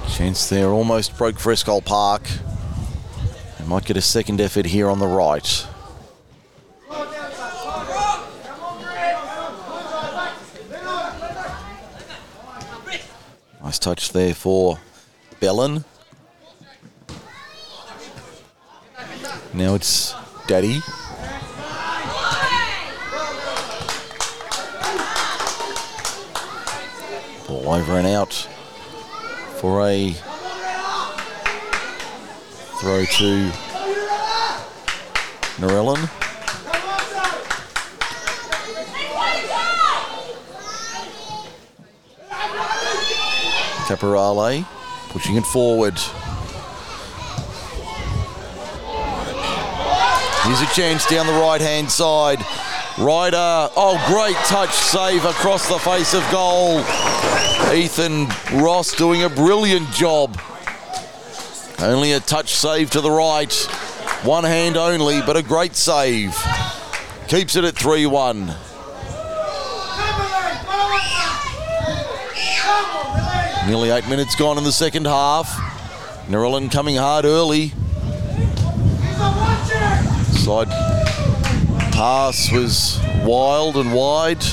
Chance 0.08 0.48
there 0.50 0.68
almost 0.68 1.18
broke 1.18 1.40
for 1.40 1.52
Eschol 1.52 1.84
Park. 1.84 2.22
They 3.64 3.70
might 3.70 3.86
get 3.86 3.96
a 3.96 4.02
second 4.02 4.42
effort 4.42 4.66
here 4.66 4.90
on 4.90 4.98
the 4.98 5.06
right. 5.06 5.66
Nice 13.62 13.78
touch 13.78 14.12
there 14.12 14.34
for 14.34 14.78
Bellin. 15.40 15.86
Now 19.54 19.76
it's 19.76 20.14
Daddy. 20.46 20.82
Ball 27.48 27.72
over 27.72 27.96
and 27.96 28.06
out 28.06 28.34
for 29.56 29.86
a 29.86 30.14
throw 32.80 33.04
to 33.04 33.50
Narellan. 35.58 36.08
Caporale 43.86 44.66
pushing 45.10 45.36
it 45.36 45.44
forward. 45.44 45.98
Here's 50.42 50.60
a 50.60 50.74
chance 50.74 51.06
down 51.06 51.26
the 51.26 51.32
right 51.32 51.60
hand 51.60 51.90
side. 51.90 52.44
Ryder, 52.98 53.70
oh, 53.76 54.02
great 54.06 54.36
touch 54.46 54.72
save 54.72 55.24
across 55.24 55.68
the 55.68 55.78
face 55.78 56.14
of 56.14 56.22
goal. 56.30 56.80
Ethan 57.72 58.26
Ross 58.62 58.94
doing 58.94 59.22
a 59.22 59.28
brilliant 59.28 59.90
job. 59.90 60.38
Only 61.78 62.12
a 62.12 62.20
touch 62.20 62.54
save 62.54 62.90
to 62.90 63.00
the 63.00 63.10
right. 63.10 63.52
One 64.22 64.44
hand 64.44 64.76
only, 64.76 65.20
but 65.22 65.36
a 65.36 65.42
great 65.42 65.76
save. 65.76 66.34
Keeps 67.28 67.56
it 67.56 67.64
at 67.64 67.74
3 67.74 68.06
1. 68.06 68.54
Nearly 73.66 73.90
eight 73.90 74.06
minutes 74.08 74.34
gone 74.34 74.58
in 74.58 74.64
the 74.64 74.72
second 74.72 75.06
half. 75.06 75.48
Narellan 76.28 76.70
coming 76.70 76.96
hard 76.96 77.24
early. 77.24 77.72
Side 80.32 80.68
pass 81.94 82.52
was 82.52 83.00
wild 83.24 83.76
and 83.76 83.94
wide. 83.94 84.44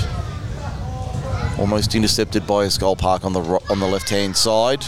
Almost 1.60 1.94
intercepted 1.94 2.48
by 2.48 2.66
Eschol 2.66 2.98
Park 2.98 3.26
on 3.26 3.34
the 3.34 3.42
on 3.70 3.80
the 3.80 3.88
left-hand 3.88 4.38
side. 4.38 4.86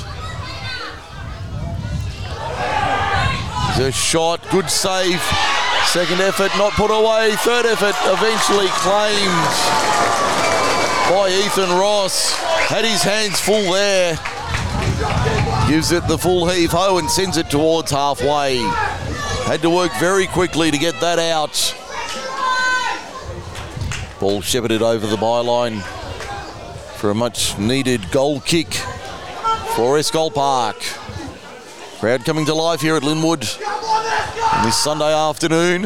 A 3.75 3.91
shot, 3.91 4.39
good 4.51 4.69
save. 4.69 5.19
Second 5.87 6.21
effort, 6.21 6.51
not 6.57 6.73
put 6.73 6.91
away. 6.91 7.31
Third 7.37 7.65
effort, 7.65 7.95
eventually 8.05 8.67
claimed 8.67 9.43
by 11.09 11.29
Ethan 11.43 11.69
Ross. 11.77 12.33
Had 12.33 12.85
his 12.85 13.01
hands 13.01 13.39
full 13.39 13.73
there. 13.73 14.15
Gives 15.67 15.91
it 15.91 16.07
the 16.07 16.17
full 16.17 16.47
heave 16.47 16.71
ho 16.71 16.99
and 16.99 17.09
sends 17.09 17.37
it 17.37 17.49
towards 17.49 17.91
halfway. 17.91 18.57
Had 19.45 19.61
to 19.63 19.69
work 19.69 19.91
very 19.99 20.27
quickly 20.27 20.69
to 20.69 20.77
get 20.77 20.99
that 21.01 21.17
out. 21.19 21.75
Ball 24.19 24.41
shepherded 24.41 24.83
over 24.83 25.07
the 25.07 25.17
byline 25.17 25.81
for 26.97 27.09
a 27.09 27.15
much 27.15 27.57
needed 27.57 28.11
goal 28.11 28.39
kick 28.39 28.73
for 29.75 29.97
Eschol 29.97 30.33
Park. 30.33 30.77
Crowd 32.03 32.25
coming 32.25 32.45
to 32.47 32.53
life 32.53 32.81
here 32.81 32.97
at 32.97 33.01
Lynwood 33.01 33.39
this 34.65 34.77
Sunday 34.77 35.13
afternoon. 35.13 35.83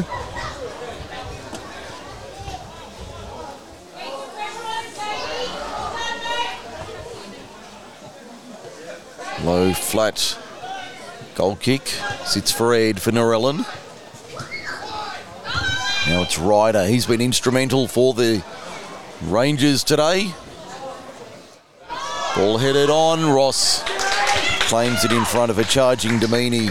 Low, 9.44 9.72
flat 9.74 10.40
goal 11.36 11.56
kick. 11.56 11.86
Sits 12.26 12.52
for 12.52 12.74
Ed 12.74 13.00
for 13.00 13.12
Narellan. 13.12 13.58
Now 16.08 16.24
it's 16.24 16.40
Ryder. 16.40 16.88
He's 16.88 17.06
been 17.06 17.22
instrumental 17.22 17.88
for 17.88 18.16
the 18.16 18.44
Rangers 19.22 19.84
today. 19.84 20.34
Ball 22.36 22.58
headed 22.58 22.90
on. 22.90 23.24
Ross 23.30 23.84
claims 24.68 25.06
it 25.06 25.14
in 25.14 25.24
front 25.24 25.50
of 25.50 25.58
a 25.60 25.64
charging 25.64 26.20
Domini. 26.20 26.68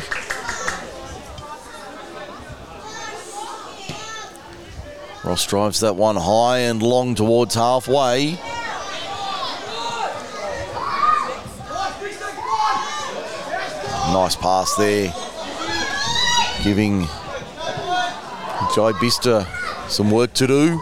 Ross 5.24 5.46
drives 5.46 5.80
that 5.80 5.96
one 5.96 6.16
high 6.16 6.58
and 6.58 6.82
long 6.82 7.14
towards 7.14 7.54
halfway. 7.54 8.32
Nice 14.12 14.36
pass 14.36 14.74
there. 14.76 15.14
Giving 16.62 17.00
Jai 18.74 18.92
Bista 19.00 19.46
some 19.88 20.10
work 20.10 20.34
to 20.34 20.46
do. 20.46 20.78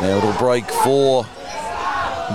Now 0.00 0.18
it'll 0.18 0.32
break 0.32 0.68
for 0.68 1.24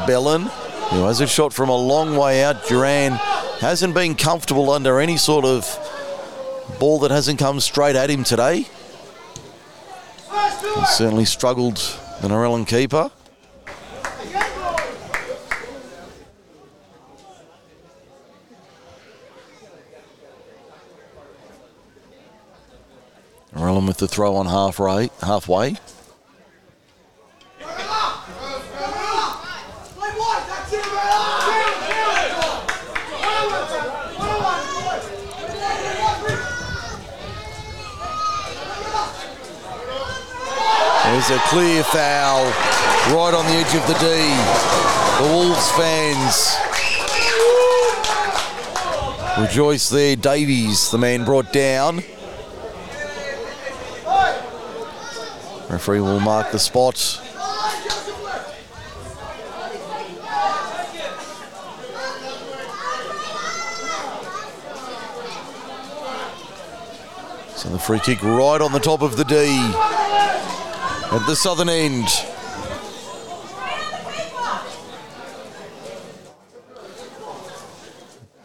Bellin, 0.07 0.49
who 0.89 1.05
has 1.05 1.21
a 1.21 1.27
shot 1.27 1.53
from 1.53 1.69
a 1.69 1.75
long 1.75 2.15
way 2.15 2.43
out. 2.43 2.67
Duran 2.67 3.13
hasn't 3.59 3.93
been 3.93 4.15
comfortable 4.15 4.71
under 4.71 4.99
any 4.99 5.17
sort 5.17 5.45
of 5.45 5.65
ball 6.79 6.99
that 6.99 7.11
hasn't 7.11 7.39
come 7.39 7.59
straight 7.59 7.95
at 7.95 8.09
him 8.09 8.23
today. 8.23 8.67
He 10.75 10.85
certainly 10.85 11.25
struggled, 11.25 11.77
the 12.21 12.27
Narellan 12.27 12.67
keeper. 12.67 13.11
Narellan 23.55 23.87
with 23.87 23.97
the 23.97 24.07
throw 24.07 24.35
on 24.35 24.47
half 24.47 24.79
right, 24.79 25.11
halfway. 25.21 25.77
There's 41.13 41.29
a 41.29 41.43
clear 41.45 41.83
foul 41.83 42.43
right 43.15 43.33
on 43.33 43.45
the 43.45 43.53
edge 43.53 43.75
of 43.75 43.87
the 43.87 43.93
D. 43.93 44.05
The 45.19 45.27
Wolves 45.31 45.71
fans 45.71 46.57
rejoice 49.39 49.89
there. 49.89 50.15
Davies, 50.15 50.91
the 50.91 50.97
man 50.97 51.23
brought 51.23 51.53
down. 51.53 52.03
Referee 55.69 56.01
will 56.01 56.19
mark 56.19 56.51
the 56.51 56.59
spot. 56.59 57.21
So 67.63 67.69
the 67.69 67.79
free 67.79 67.99
kick 67.99 68.21
right 68.21 68.59
on 68.59 68.73
the 68.73 68.79
top 68.79 69.01
of 69.01 69.15
the 69.15 69.23
D 69.23 69.35
at 69.37 71.25
the 71.25 71.33
southern 71.33 71.69
end. 71.69 72.09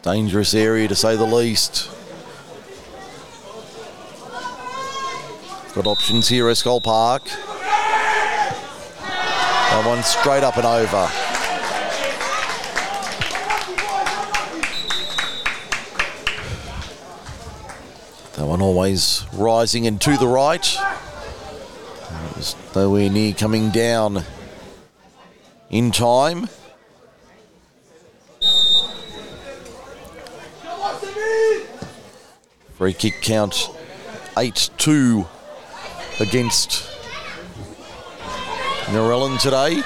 Dangerous 0.03 0.53
area 0.53 0.87
to 0.87 0.95
say 0.95 1.17
the 1.17 1.25
least. 1.25 1.91
Got 5.75 5.85
options 5.85 6.29
here, 6.29 6.45
Eschol 6.45 6.81
Park. 6.81 7.25
That 9.65 9.83
one 9.85 10.01
straight 10.03 10.43
up 10.43 10.55
and 10.55 10.65
over. 10.65 11.28
That 18.39 18.45
one 18.45 18.61
always 18.61 19.25
rising 19.33 19.85
and 19.85 19.99
to 19.99 20.15
the 20.15 20.25
right. 20.25 20.65
It 20.65 22.37
was 22.37 22.55
nowhere 22.73 23.09
near 23.09 23.33
coming 23.33 23.69
down 23.69 24.23
in 25.69 25.91
time. 25.91 26.47
Free 32.77 32.93
kick 32.93 33.15
count 33.21 33.69
8 34.37 34.69
2 34.77 35.27
against 36.21 36.89
Narellan 38.85 39.37
today. 39.41 39.83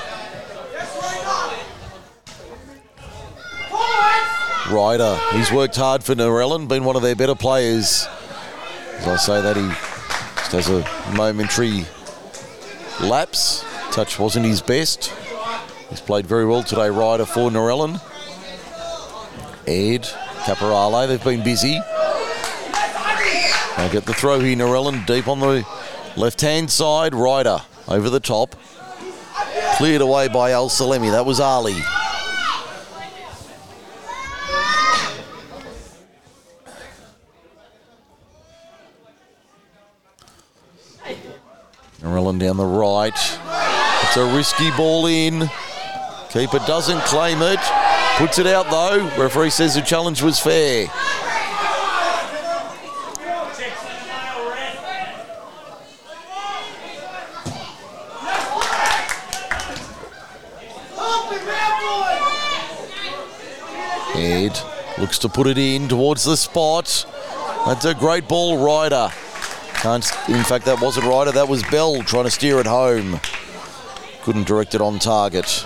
Ryder, 4.72 5.20
he's 5.32 5.52
worked 5.52 5.76
hard 5.76 6.04
for 6.04 6.14
Narellan, 6.14 6.68
been 6.68 6.84
one 6.84 6.96
of 6.96 7.02
their 7.02 7.16
better 7.16 7.34
players. 7.34 8.08
As 9.00 9.08
I 9.08 9.16
say 9.18 9.42
that, 9.42 9.56
he 9.56 9.68
just 10.50 10.52
has 10.52 10.70
a 10.70 11.14
momentary 11.16 11.86
lapse. 13.02 13.66
Touch 13.92 14.18
wasn't 14.20 14.46
his 14.46 14.62
best. 14.62 15.14
He's 15.90 16.02
played 16.02 16.26
very 16.26 16.46
well 16.46 16.64
today, 16.64 16.90
Ryder 16.90 17.26
for 17.26 17.50
Narellan. 17.52 18.02
Ed, 19.68 20.04
Caporale, 20.44 21.08
they've 21.08 21.24
been 21.24 21.44
busy. 21.44 21.76
Now 23.78 23.90
get 23.92 24.06
the 24.06 24.14
throw 24.14 24.40
here, 24.40 24.56
Narellan, 24.56 25.06
deep 25.06 25.28
on 25.28 25.40
the 25.40 25.66
left-hand 26.16 26.72
side. 26.72 27.14
Ryder 27.14 27.60
over 27.88 28.10
the 28.10 28.20
top. 28.20 28.56
Cleared 29.78 30.02
away 30.02 30.28
by 30.28 30.52
Al 30.52 30.70
Salemi. 30.70 31.12
That 31.12 31.26
was 31.26 31.40
Ali. 31.40 31.76
Narellan 42.14 42.38
down 42.38 42.58
the 42.58 42.66
right. 42.66 43.12
It's 44.04 44.18
a 44.18 44.36
risky 44.36 44.70
ball 44.78 45.08
in. 45.08 45.50
Keeper 46.30 46.60
doesn't 46.60 47.02
claim 47.06 47.42
it. 47.42 47.60
Puts 48.18 48.38
it 48.38 48.46
out 48.46 48.70
though. 48.70 49.10
Referee 49.20 49.50
says 49.50 49.74
the 49.74 49.82
challenge 49.82 50.22
was 50.22 50.40
fair. 50.40 50.88
Ed 64.16 64.60
looks 65.00 65.18
to 65.18 65.30
put 65.30 65.48
it 65.48 65.58
in 65.58 65.88
towards 65.88 66.24
the 66.24 66.38
spot. 66.38 67.06
That's 67.66 67.86
a 67.86 67.96
great 67.96 68.28
ball, 68.28 68.64
Ryder. 68.64 69.12
Can't, 69.84 70.10
in 70.30 70.42
fact, 70.46 70.64
that 70.64 70.80
wasn't 70.80 71.08
Ryder, 71.08 71.34
that 71.34 71.50
was 71.50 71.62
Bell 71.64 72.02
trying 72.04 72.24
to 72.24 72.32
steer 72.32 72.58
it 72.60 72.66
home. 72.66 73.20
Couldn't 74.22 74.48
direct 74.48 74.74
it 74.76 74.80
on 74.80 74.98
target. 74.98 75.66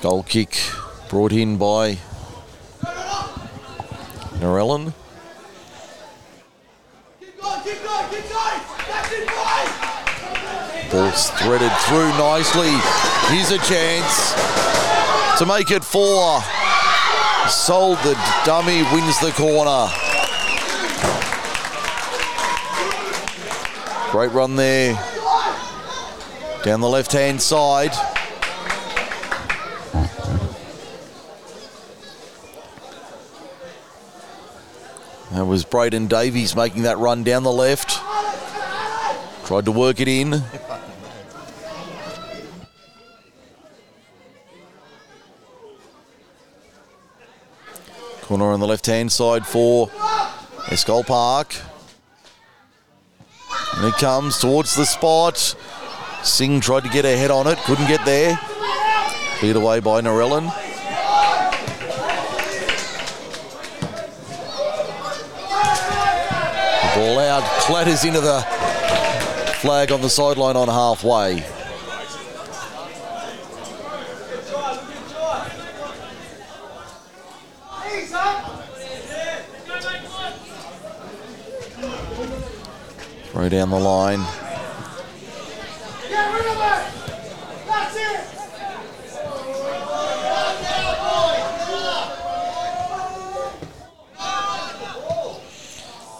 Goal 0.00 0.22
kick 0.22 0.56
brought 1.10 1.32
in 1.32 1.58
by 1.58 1.98
Narellan. 4.40 4.94
Ball's 10.90 11.30
threaded 11.30 11.72
through 11.82 12.08
nicely. 12.16 12.70
Here's 13.28 13.50
a 13.50 13.58
chance 13.58 14.34
to 15.38 15.46
make 15.46 15.70
it 15.70 15.84
four. 15.84 16.40
Sold 17.48 17.98
the 17.98 18.14
dummy, 18.44 18.82
wins 18.92 19.18
the 19.20 19.32
corner. 19.32 19.88
Great 24.10 24.32
run 24.32 24.56
there. 24.56 24.94
Down 26.62 26.80
the 26.80 26.88
left 26.88 27.12
hand 27.12 27.42
side. 27.42 27.92
That 35.32 35.44
was 35.44 35.64
Braden 35.64 36.06
Davies 36.06 36.56
making 36.56 36.84
that 36.84 36.98
run 36.98 37.22
down 37.24 37.42
the 37.42 37.52
left. 37.52 38.00
Tried 39.46 39.64
to 39.66 39.70
work 39.70 40.00
it 40.00 40.08
in. 40.08 40.42
Corner 48.22 48.46
on 48.46 48.58
the 48.58 48.66
left 48.66 48.86
hand 48.86 49.12
side 49.12 49.46
for 49.46 49.86
Eschol 50.66 51.06
Park. 51.06 51.54
And 53.76 53.86
it 53.86 53.94
comes 53.94 54.40
towards 54.40 54.74
the 54.74 54.84
spot. 54.84 55.54
Singh 56.24 56.60
tried 56.60 56.82
to 56.82 56.88
get 56.88 57.04
a 57.04 57.16
head 57.16 57.30
on 57.30 57.46
it, 57.46 57.56
couldn't 57.58 57.86
get 57.86 58.04
there. 58.04 58.36
Cleared 59.38 59.54
away 59.54 59.78
by 59.78 60.00
Narellan. 60.00 60.52
The 66.82 67.00
ball 67.00 67.20
out, 67.20 67.44
clatters 67.60 68.04
into 68.04 68.20
the 68.20 68.55
flag 69.56 69.90
on 69.90 70.02
the 70.02 70.10
sideline 70.10 70.54
on 70.54 70.68
halfway. 70.68 71.40
Throw 83.30 83.48
down 83.48 83.70
the 83.70 83.78
line. 83.78 84.20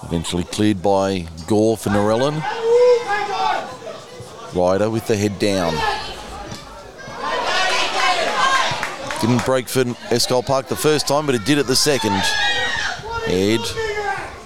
Eventually 0.05 0.45
cleared 0.45 0.83
by 0.83 1.27
Gore 1.47 1.77
for 1.77 1.91
Narellan. 1.91 2.56
Ryder 4.57 4.89
with 4.89 5.07
the 5.07 5.17
head 5.17 5.39
down. 5.39 5.75
Didn't 9.21 9.45
break 9.45 9.69
for 9.69 9.85
Eschol 10.15 10.45
Park 10.45 10.69
the 10.69 10.77
first 10.77 11.07
time, 11.07 11.27
but 11.27 11.35
it 11.35 11.45
did 11.45 11.59
it 11.59 11.67
the 11.67 11.77
second. 11.77 12.23
Ed 13.27 13.61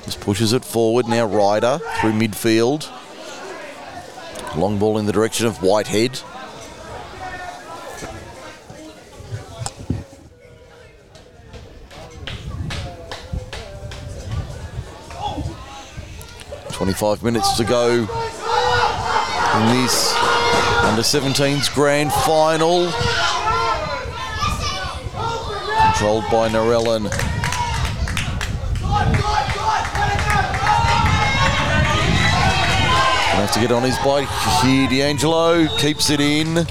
just 0.05 0.21
pushes 0.21 0.53
it 0.53 0.65
forward. 0.65 1.07
Now 1.07 1.27
Ryder 1.27 1.79
through 2.01 2.13
midfield. 2.13 2.89
Long 4.57 4.79
ball 4.79 4.99
in 4.99 5.07
the 5.07 5.13
direction 5.13 5.47
of 5.47 5.63
Whitehead. 5.63 6.21
Twenty-five 16.73 17.23
minutes 17.23 17.57
to 17.59 17.65
go 17.65 18.07
in 19.61 19.67
this 19.67 20.15
under 20.85 21.03
17s 21.03 21.73
grand 21.75 22.13
final. 22.13 22.91
Controlled 25.85 26.25
by 26.31 26.49
Narellan. 26.49 27.11
Gonna 33.31 33.47
have 33.47 33.53
to 33.53 33.61
get 33.61 33.71
on 33.73 33.83
his 33.83 33.99
bike 33.99 34.29
here. 34.63 34.89
D'Angelo 34.89 35.67
keeps 35.77 36.11
it 36.11 36.21
in. 36.21 36.65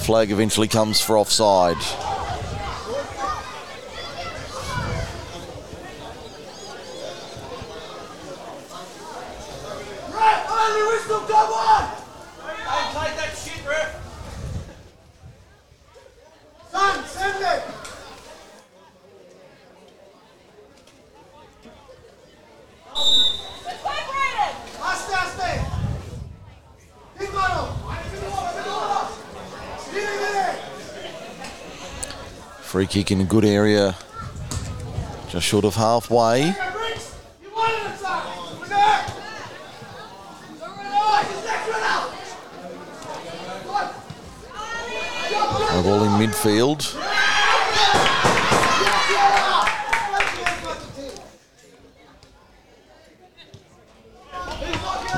Flag 0.00 0.30
eventually 0.30 0.68
comes 0.68 1.00
for 1.00 1.16
offside. 1.16 1.76
Kick 32.96 33.10
in 33.10 33.20
a 33.20 33.24
good 33.24 33.44
area, 33.44 33.94
just 35.28 35.46
short 35.46 35.66
of 35.66 35.74
halfway. 35.74 36.48
A 45.68 45.82
ball 45.82 46.04
in 46.04 46.12
midfield. 46.12 46.94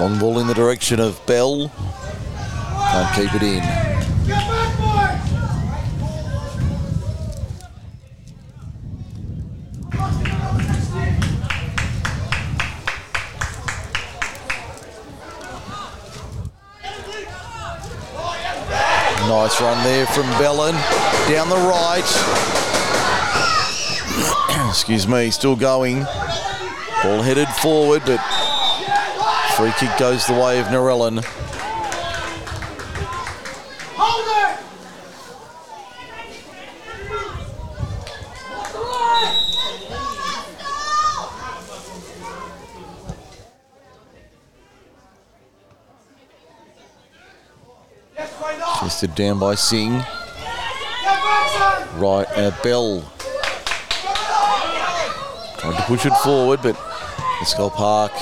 Long 0.01 0.19
ball 0.19 0.41
in 0.41 0.49
the 0.49 0.55
direction 0.55 0.99
of 0.99 1.25
Bell. 1.27 1.71
Can't 2.91 3.15
keep 3.15 3.35
it 3.37 3.43
in. 3.45 3.88
Run 19.61 19.83
there 19.83 20.07
from 20.07 20.27
Bellin. 20.39 20.77
Down 21.29 21.49
the 21.49 21.57
right. 21.57 22.05
Excuse 24.69 25.09
me, 25.09 25.33
still 25.33 25.57
going. 25.57 26.05
Ball 27.03 27.23
headed 27.23 27.49
forward, 27.49 28.03
but 28.07 28.21
free 29.57 29.73
kick 29.79 29.99
goes 29.99 30.29
the 30.29 30.35
way 30.35 30.61
of 30.61 30.67
Narellan. 30.67 31.25
Down 49.19 49.41
by 49.41 49.57
Singh. 49.57 49.95
Right, 51.97 52.27
uh, 52.37 52.53
Bell. 52.63 53.01
Tried 55.59 55.77
to 55.77 55.83
push 55.87 56.07
it 56.07 56.13
forward, 56.19 56.61
but 56.63 56.77
Eschol 57.41 57.73
Park. 57.73 58.13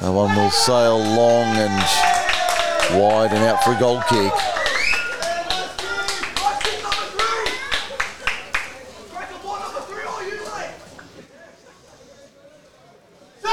That 0.00 0.12
one 0.12 0.32
will 0.36 0.50
sail 0.50 0.98
long 0.98 1.56
and 1.56 1.74
wide 3.02 3.32
and 3.32 3.42
out 3.42 3.64
for 3.64 3.72
a 3.72 3.78
goal 3.80 4.00
kick. 4.02 4.32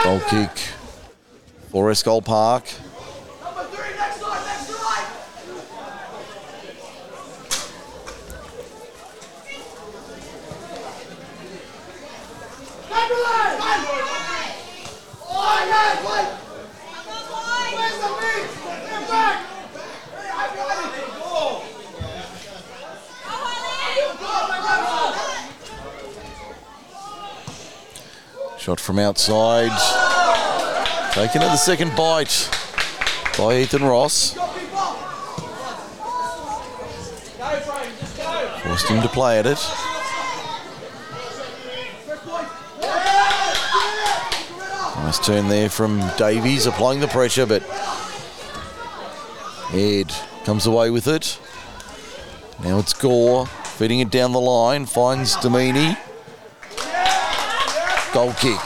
Goal 0.03 0.19
kick 0.29 0.55
for 1.71 1.89
Eschol 1.89 2.23
Park. 2.23 2.65
Shot 28.63 28.79
from 28.79 28.97
outside. 28.97 29.77
Taken 31.11 31.41
at 31.41 31.51
the 31.51 31.57
second 31.57 31.93
bite 31.97 32.49
by 33.37 33.57
Ethan 33.57 33.83
Ross. 33.83 34.35
Forced 38.63 38.87
him 38.87 39.01
to 39.01 39.09
play 39.09 39.39
at 39.39 39.47
it. 39.47 39.57
Nice 44.95 45.19
turn 45.19 45.49
there 45.49 45.67
from 45.67 45.99
Davies, 46.17 46.65
applying 46.65 47.01
the 47.01 47.09
pressure, 47.09 47.45
but 47.45 47.63
Ed 49.73 50.15
comes 50.45 50.65
away 50.65 50.89
with 50.89 51.07
it. 51.09 51.37
Now 52.63 52.79
it's 52.79 52.93
Gore 52.93 53.45
feeding 53.45 53.99
it 53.99 54.09
down 54.09 54.31
the 54.31 54.39
line, 54.39 54.85
finds 54.85 55.35
Domini. 55.35 55.97
Goal 58.13 58.31
kick. 58.33 58.59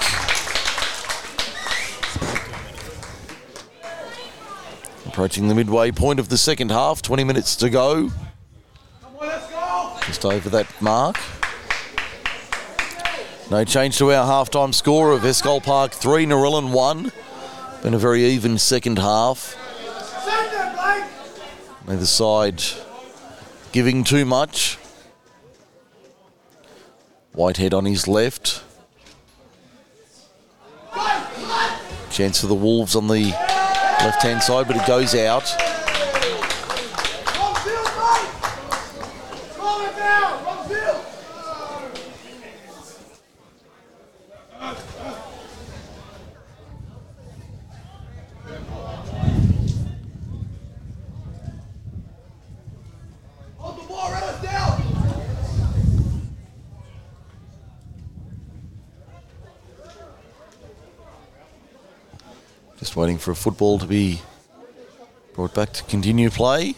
Approaching 5.05 5.47
the 5.47 5.55
midway 5.55 5.91
point 5.91 6.19
of 6.19 6.27
the 6.27 6.37
second 6.37 6.69
half, 6.69 7.01
20 7.01 7.23
minutes 7.23 7.55
to 7.55 7.69
go. 7.69 8.11
Just 10.05 10.25
over 10.25 10.49
that 10.49 10.67
mark. 10.81 11.17
No 13.49 13.63
change 13.63 13.97
to 13.99 14.11
our 14.11 14.25
half-time 14.25 14.73
score 14.73 15.13
of 15.13 15.21
Eschol 15.21 15.63
Park 15.63 15.93
3, 15.93 16.25
Narellan 16.25 16.73
1. 16.73 17.11
Been 17.83 17.93
a 17.93 17.97
very 17.97 18.25
even 18.25 18.57
second 18.57 18.99
half. 18.99 19.55
Neither 21.87 22.05
side 22.05 22.61
giving 23.71 24.03
too 24.03 24.25
much. 24.25 24.77
Whitehead 27.31 27.73
on 27.73 27.85
his 27.85 28.09
left. 28.09 28.63
Chance 32.17 32.41
for 32.41 32.47
the 32.47 32.55
Wolves 32.55 32.95
on 32.95 33.05
the 33.07 33.29
left 33.29 34.23
hand 34.23 34.41
side, 34.41 34.65
but 34.65 34.75
it 34.75 34.87
goes 34.87 35.13
out. 35.13 35.76
Waiting 62.97 63.19
for 63.19 63.29
a 63.29 63.35
football 63.35 63.77
to 63.77 63.85
be 63.85 64.21
brought 65.35 65.53
back 65.53 65.71
to 65.73 65.83
continue 65.83 66.31
play. 66.31 66.73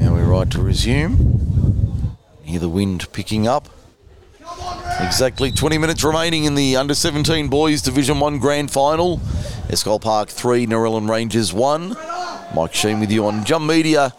Now 0.00 0.14
we're 0.14 0.24
right 0.24 0.50
to 0.52 0.62
resume. 0.62 2.16
Hear 2.44 2.60
the 2.60 2.70
wind 2.70 3.12
picking 3.12 3.46
up. 3.46 3.68
Exactly 5.00 5.52
20 5.52 5.76
minutes 5.76 6.02
remaining 6.02 6.44
in 6.44 6.54
the 6.54 6.76
under 6.76 6.94
17 6.94 7.48
boys 7.48 7.82
Division 7.82 8.20
1 8.20 8.38
grand 8.38 8.70
final. 8.70 9.18
Eschol 9.68 10.00
Park 10.00 10.30
3, 10.30 10.66
Narellan 10.66 11.10
Rangers 11.10 11.52
1. 11.52 11.94
Mike 12.54 12.72
Sheen 12.72 13.00
with 13.00 13.12
you 13.12 13.26
on 13.26 13.44
Jump 13.44 13.66
Media 13.66 14.14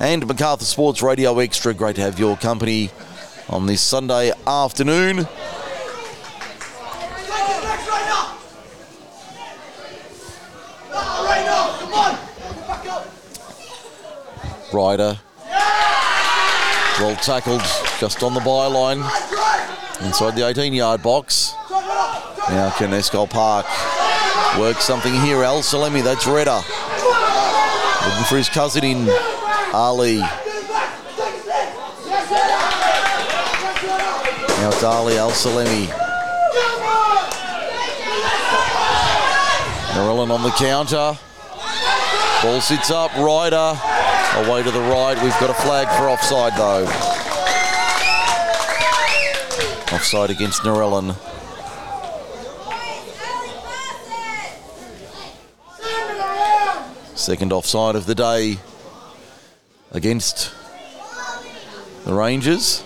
and 0.00 0.26
MacArthur 0.26 0.64
Sports 0.64 1.02
Radio 1.02 1.38
Extra. 1.38 1.74
Great 1.74 1.96
to 1.96 2.02
have 2.02 2.18
your 2.18 2.36
company 2.36 2.90
on 3.48 3.66
this 3.66 3.82
Sunday 3.82 4.32
afternoon. 4.46 5.26
Ryder. 14.72 15.18
Well 17.00 17.16
tackled 17.16 17.62
just 17.98 18.22
on 18.22 18.34
the 18.34 18.40
byline 18.40 18.98
inside 20.04 20.36
the 20.36 20.46
18 20.46 20.72
yard 20.72 21.02
box. 21.02 21.54
Now 21.70 22.72
can 22.76 22.90
Eschol 22.90 23.28
Park 23.30 23.66
work 24.58 24.76
something 24.78 25.14
here? 25.22 25.42
Al 25.42 25.60
Salemi, 25.60 26.02
that's 26.02 26.26
Reda. 26.26 26.62
Looking 28.08 28.24
for 28.24 28.36
his 28.36 28.48
cousin 28.48 28.84
in 28.84 29.08
Ali. 29.72 30.18
Now 34.58 34.68
it's 34.68 34.82
Ali 34.82 35.18
Al 35.18 35.30
Salemi. 35.30 35.86
Narellan 39.94 40.30
on 40.30 40.42
the 40.42 40.50
counter. 40.50 41.18
Ball 42.42 42.60
sits 42.60 42.90
up, 42.90 43.14
Ryder 43.16 43.78
away 44.36 44.62
to 44.62 44.70
the 44.70 44.80
right. 44.80 45.20
We've 45.22 45.32
got 45.40 45.50
a 45.50 45.54
flag 45.54 45.88
for 45.98 46.08
offside 46.08 46.54
though. 46.56 46.84
Offside 49.94 50.30
against 50.30 50.62
Narellan. 50.62 51.16
Second 57.16 57.52
offside 57.52 57.96
of 57.96 58.06
the 58.06 58.14
day 58.14 58.58
against 59.92 60.52
the 62.04 62.12
Rangers. 62.12 62.84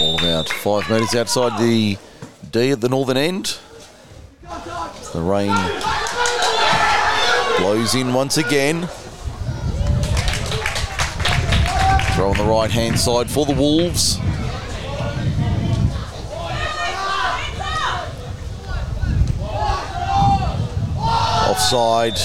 All 0.00 0.16
about 0.18 0.48
five 0.48 0.88
metres 0.88 1.14
outside 1.14 1.60
the 1.60 1.98
D 2.50 2.70
at 2.70 2.80
the 2.80 2.88
northern 2.88 3.16
end. 3.16 3.58
The 5.12 5.20
rain 5.20 5.50
blows 7.58 7.94
in 7.94 8.12
once 8.12 8.36
again. 8.36 8.86
Throw 12.14 12.30
on 12.30 12.36
the 12.36 12.44
right 12.44 12.70
hand 12.70 12.98
side 12.98 13.30
for 13.30 13.46
the 13.46 13.52
Wolves. 13.52 14.18
Offside 21.48 22.18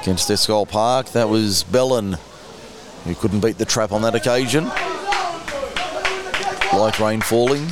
against 0.00 0.28
Eschol 0.28 0.68
Park. 0.68 1.10
That 1.10 1.28
was 1.28 1.64
Bellin 1.64 2.16
who 3.04 3.14
couldn't 3.14 3.40
beat 3.40 3.58
the 3.58 3.64
trap 3.64 3.92
on 3.92 4.02
that 4.02 4.14
occasion. 4.14 4.64
Light 6.72 6.98
rain 7.00 7.20
falling. 7.20 7.68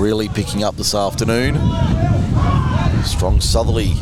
Picking 0.00 0.64
up 0.64 0.76
this 0.76 0.94
afternoon. 0.94 1.56
Strong 3.04 3.42
southerly 3.42 3.92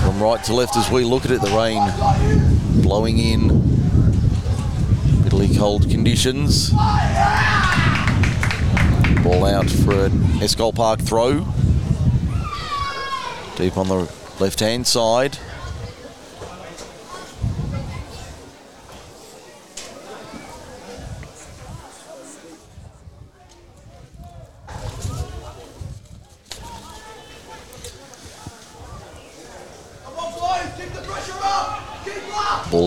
from 0.00 0.22
right 0.22 0.42
to 0.44 0.54
left 0.54 0.78
as 0.78 0.90
we 0.90 1.04
look 1.04 1.26
at 1.26 1.30
it. 1.30 1.42
The 1.42 1.50
rain 1.50 2.82
blowing 2.82 3.18
in. 3.18 3.48
Bitterly 5.22 5.54
cold 5.54 5.90
conditions. 5.90 6.70
Ball 9.20 9.44
out 9.44 9.68
for 9.68 10.06
an 10.06 10.12
Eschol 10.40 10.74
Park 10.74 11.00
throw. 11.00 11.46
Deep 13.56 13.76
on 13.76 13.88
the 13.88 14.10
left 14.40 14.60
hand 14.60 14.86
side. 14.86 15.36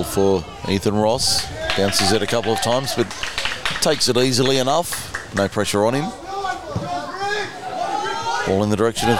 For 0.03 0.43
Ethan 0.69 0.95
Ross. 0.95 1.45
Bounces 1.75 2.11
it 2.11 2.21
a 2.21 2.27
couple 2.27 2.51
of 2.51 2.61
times, 2.61 2.93
but 2.95 3.09
takes 3.81 4.07
it 4.09 4.17
easily 4.17 4.57
enough. 4.57 5.11
No 5.35 5.47
pressure 5.47 5.85
on 5.85 5.93
him. 5.95 6.09
Ball 8.45 8.63
in 8.63 8.69
the 8.69 8.75
direction 8.75 9.09
of 9.09 9.17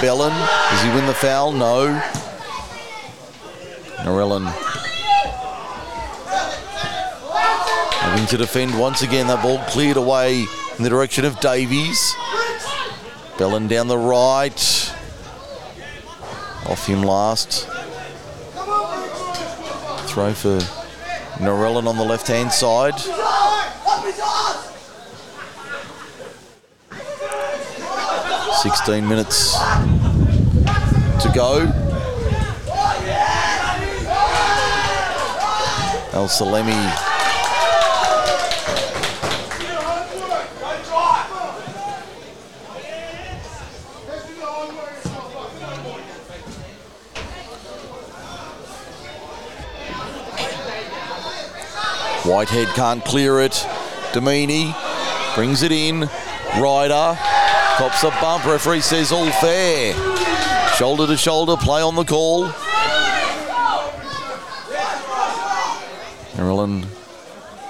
Bellin. 0.00 0.32
Does 0.32 0.82
he 0.82 0.90
win 0.90 1.06
the 1.06 1.14
foul? 1.14 1.52
No. 1.52 2.02
Narellan 3.98 4.52
having 8.12 8.26
to 8.26 8.36
defend 8.36 8.78
once 8.78 9.00
again. 9.00 9.26
That 9.28 9.42
ball 9.42 9.58
cleared 9.68 9.96
away 9.96 10.44
in 10.76 10.82
the 10.84 10.90
direction 10.90 11.24
of 11.24 11.40
Davies. 11.40 12.14
Bellin 13.38 13.68
down 13.68 13.88
the 13.88 13.96
right. 13.96 14.60
Off 16.66 16.86
him 16.86 17.02
last. 17.02 17.71
Throw 20.12 20.34
for 20.34 20.58
Narellan 21.38 21.86
on 21.86 21.96
the 21.96 22.04
left 22.04 22.28
hand 22.28 22.52
side. 22.52 22.98
Sixteen 28.60 29.08
minutes 29.08 29.54
to 31.22 31.32
go. 31.34 31.62
Al 36.12 36.28
Salemi 36.28 37.21
Whitehead 52.32 52.68
can't 52.68 53.04
clear 53.04 53.40
it. 53.40 53.66
Domini 54.14 54.74
brings 55.34 55.62
it 55.62 55.70
in. 55.70 56.08
Ryder 56.58 57.18
cops 57.76 58.02
a 58.04 58.10
bump. 58.22 58.46
Referee 58.46 58.80
says 58.80 59.12
all 59.12 59.30
fair. 59.32 59.92
Shoulder 60.76 61.06
to 61.08 61.18
shoulder 61.18 61.58
play 61.58 61.82
on 61.82 61.94
the 61.94 62.04
call. 62.04 62.44
Maryland 66.34 66.86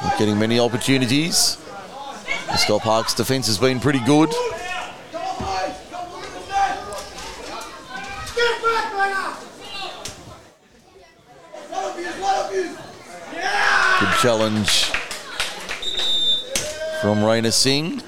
not 0.01 0.17
getting 0.17 0.39
many 0.39 0.61
opportunities. 0.61 1.59
Scott 2.57 2.83
Park's 2.83 3.15
defence 3.15 3.49
has 3.49 3.59
been 3.59 3.81
pretty 3.81 4.01
good. 4.07 4.33
Challenge 14.23 14.85
from 17.01 17.19
Raina 17.19 17.53
Singh. 17.53 18.01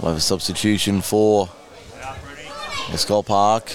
We'll 0.00 0.08
have 0.08 0.16
a 0.16 0.20
substitution 0.20 1.00
for 1.00 1.48
Eschol 2.88 3.24
Park. 3.24 3.72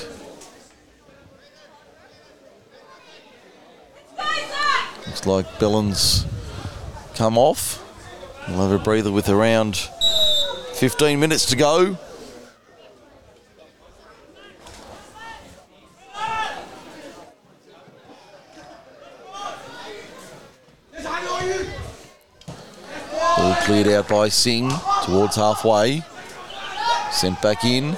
Looks 5.08 5.26
like 5.26 5.46
Bellins 5.58 6.26
come 7.16 7.38
off. 7.38 7.82
We'll 8.50 8.70
have 8.70 8.82
a 8.82 8.84
breather 8.84 9.14
with 9.14 9.30
around 9.30 9.78
15 10.74 11.18
minutes 11.18 11.46
to 11.46 11.56
go. 11.56 11.98
Cleared 23.64 23.88
out 23.88 24.10
by 24.10 24.28
Singh 24.28 24.70
towards 25.04 25.38
halfway. 25.38 26.04
Sent 27.12 27.42
back 27.42 27.64
in. 27.64 27.98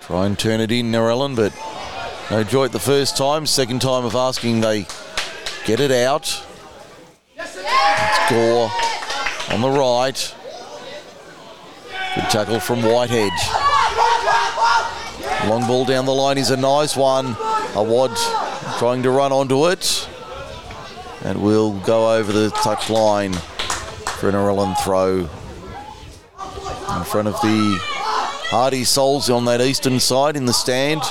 Try 0.00 0.26
and 0.26 0.38
turn 0.38 0.60
it 0.60 0.72
in, 0.72 0.90
Narellan, 0.90 1.36
but 1.36 1.52
no 2.30 2.42
joy 2.42 2.64
at 2.64 2.72
the 2.72 2.78
first 2.78 3.16
time. 3.16 3.44
Second 3.44 3.82
time 3.82 4.04
of 4.04 4.14
asking, 4.14 4.62
they 4.62 4.86
get 5.66 5.78
it 5.78 5.90
out. 5.90 6.26
Score 8.24 8.70
on 9.50 9.60
the 9.60 9.70
right. 9.70 10.34
Good 12.14 12.30
tackle 12.30 12.60
from 12.60 12.82
Whitehead. 12.82 13.30
Long 15.48 15.66
ball 15.66 15.84
down 15.84 16.06
the 16.06 16.14
line 16.14 16.38
is 16.38 16.50
a 16.50 16.56
nice 16.56 16.96
one. 16.96 17.36
Awad 17.74 18.16
trying 18.78 19.02
to 19.02 19.10
run 19.10 19.32
onto 19.32 19.68
it. 19.68 20.08
And 21.22 21.42
will 21.42 21.72
go 21.80 22.14
over 22.14 22.32
the 22.32 22.50
touch 22.50 22.88
line 22.88 23.32
for 23.32 24.28
an 24.28 24.34
Narellan 24.34 24.74
throw. 24.82 25.28
In 26.96 27.04
front 27.04 27.28
of 27.28 27.34
the 27.40 27.78
Hardy 28.50 28.84
Souls 28.84 29.30
on 29.30 29.44
that 29.44 29.60
eastern 29.60 30.00
side 30.00 30.36
in 30.36 30.46
the 30.46 30.52
stand. 30.52 31.02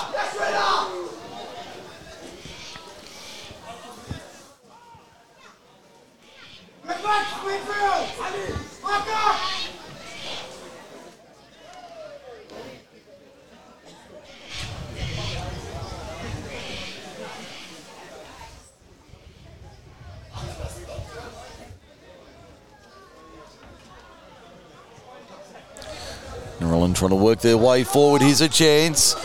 Narellan 26.70 26.94
trying 26.94 27.10
to 27.10 27.16
work 27.16 27.40
their 27.40 27.58
way 27.58 27.84
forward. 27.84 28.22
Here's 28.22 28.42
a 28.42 28.48
chance. 28.48 29.16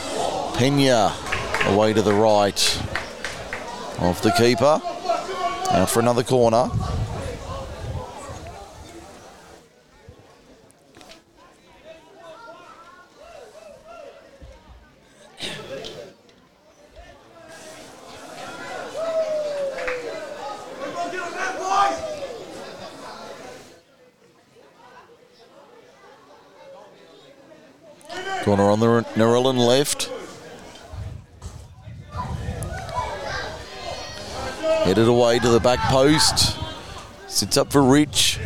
Pena 0.57 1.15
away 1.67 1.93
to 1.93 2.01
the 2.01 2.15
right 2.15 2.83
of 3.99 4.21
the 4.23 4.33
keeper. 4.39 4.81
Now 5.71 5.85
for 5.85 6.01
another 6.01 6.23
corner. 6.23 6.71
Corner 28.45 28.71
on 28.71 28.79
the 28.79 28.87
Narellan 29.15 29.57
left. 29.57 30.11
Headed 34.85 35.09
away 35.09 35.39
to 35.39 35.49
the 35.49 35.61
back 35.61 35.79
post. 35.89 36.59
Sits 37.27 37.57
up 37.57 37.73
for 37.73 37.83
Rich. 37.83 38.39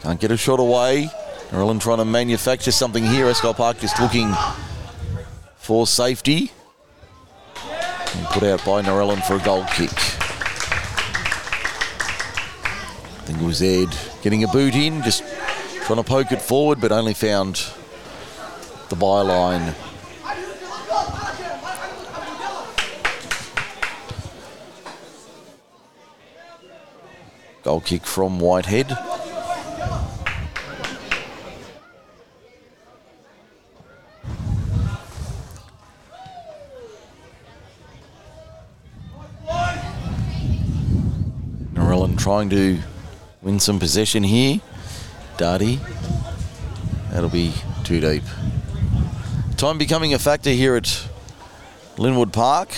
Can't 0.00 0.18
get 0.18 0.30
a 0.30 0.38
shot 0.38 0.60
away. 0.60 1.10
Narellan 1.50 1.78
trying 1.78 1.98
to 1.98 2.06
manufacture 2.06 2.70
something 2.70 3.04
here. 3.04 3.26
Eschol 3.26 3.54
Park 3.54 3.80
just 3.80 4.00
looking 4.00 4.32
for 5.56 5.86
safety. 5.86 6.50
And 7.54 8.26
put 8.28 8.44
out 8.44 8.64
by 8.64 8.80
Narellan 8.80 9.22
for 9.26 9.36
a 9.36 9.40
goal 9.40 9.66
kick. 9.74 9.92
I 13.12 13.24
think 13.26 13.42
it 13.42 13.44
was 13.44 13.60
Ed 13.60 13.94
getting 14.22 14.42
a 14.42 14.48
boot 14.48 14.74
in, 14.74 15.02
just 15.02 15.22
trying 15.82 15.98
to 15.98 16.02
poke 16.02 16.32
it 16.32 16.40
forward, 16.40 16.80
but 16.80 16.92
only 16.92 17.12
found 17.12 17.62
the 18.92 19.06
byline. 19.06 19.74
Goal 27.62 27.80
kick 27.80 28.04
from 28.04 28.38
Whitehead. 28.38 28.88
Narellan 41.72 42.18
trying 42.18 42.50
to 42.50 42.78
win 43.40 43.58
some 43.58 43.78
possession 43.78 44.22
here. 44.22 44.60
Darty. 45.38 45.78
That'll 47.10 47.30
be 47.30 47.54
too 47.84 48.00
deep. 48.00 48.24
Time 49.62 49.78
becoming 49.78 50.12
a 50.12 50.18
factor 50.18 50.50
here 50.50 50.74
at 50.74 51.06
Lynwood 51.94 52.32
Park. 52.32 52.70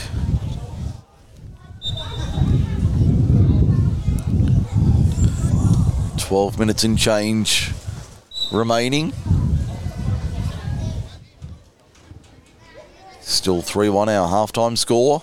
Twelve 6.19 6.59
minutes 6.59 6.85
and 6.85 6.99
change 6.99 7.73
remaining. 8.53 9.15
Still 13.23 13.63
3 13.63 13.89
1 13.89 14.11
our 14.11 14.29
halftime 14.29 14.77
score. 14.77 15.23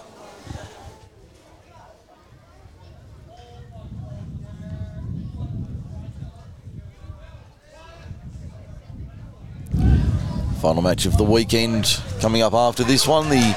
Final 10.71 10.83
match 10.83 11.05
of 11.05 11.17
the 11.17 11.23
weekend 11.25 12.01
coming 12.21 12.41
up 12.41 12.53
after 12.53 12.85
this 12.85 13.05
one. 13.05 13.27
The 13.27 13.53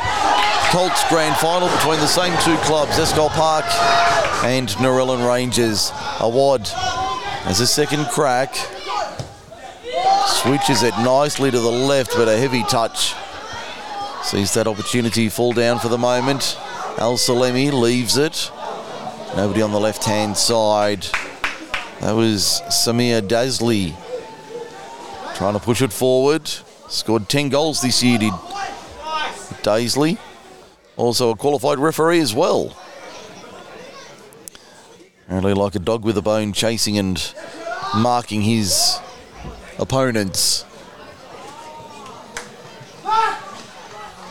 Colts 0.72 1.08
Grand 1.08 1.36
Final 1.36 1.68
between 1.68 2.00
the 2.00 2.08
same 2.08 2.36
two 2.42 2.56
clubs, 2.64 2.98
Eschol 2.98 3.28
Park 3.28 3.64
and 4.44 4.68
Narellan 4.70 5.24
Rangers. 5.24 5.92
Awad 6.18 6.66
has 7.46 7.60
a 7.60 7.68
second 7.68 8.06
crack. 8.06 8.56
Switches 10.26 10.82
it 10.82 10.92
nicely 11.04 11.52
to 11.52 11.60
the 11.60 11.70
left, 11.70 12.16
but 12.16 12.26
a 12.26 12.36
heavy 12.36 12.64
touch. 12.64 13.14
Sees 14.24 14.52
that 14.54 14.66
opportunity 14.66 15.28
fall 15.28 15.52
down 15.52 15.78
for 15.78 15.86
the 15.86 15.96
moment. 15.98 16.56
Al 16.98 17.16
Salemi 17.16 17.72
leaves 17.72 18.16
it. 18.16 18.50
Nobody 19.36 19.62
on 19.62 19.70
the 19.70 19.78
left 19.78 20.02
hand 20.02 20.36
side. 20.36 21.06
That 22.00 22.16
was 22.16 22.60
Samir 22.70 23.20
Dasley 23.20 23.94
trying 25.36 25.54
to 25.54 25.60
push 25.60 25.80
it 25.80 25.92
forward. 25.92 26.50
Scored 26.94 27.28
10 27.28 27.48
goals 27.48 27.82
this 27.82 28.04
year, 28.04 28.18
did 28.18 28.32
Daisley. 29.64 30.16
Also 30.96 31.30
a 31.30 31.36
qualified 31.36 31.80
referee 31.80 32.20
as 32.20 32.32
well. 32.32 32.76
Apparently 35.26 35.54
like 35.54 35.74
a 35.74 35.80
dog 35.80 36.04
with 36.04 36.16
a 36.16 36.22
bone 36.22 36.52
chasing 36.52 36.96
and 36.96 37.34
marking 37.96 38.42
his 38.42 39.00
opponents. 39.76 40.64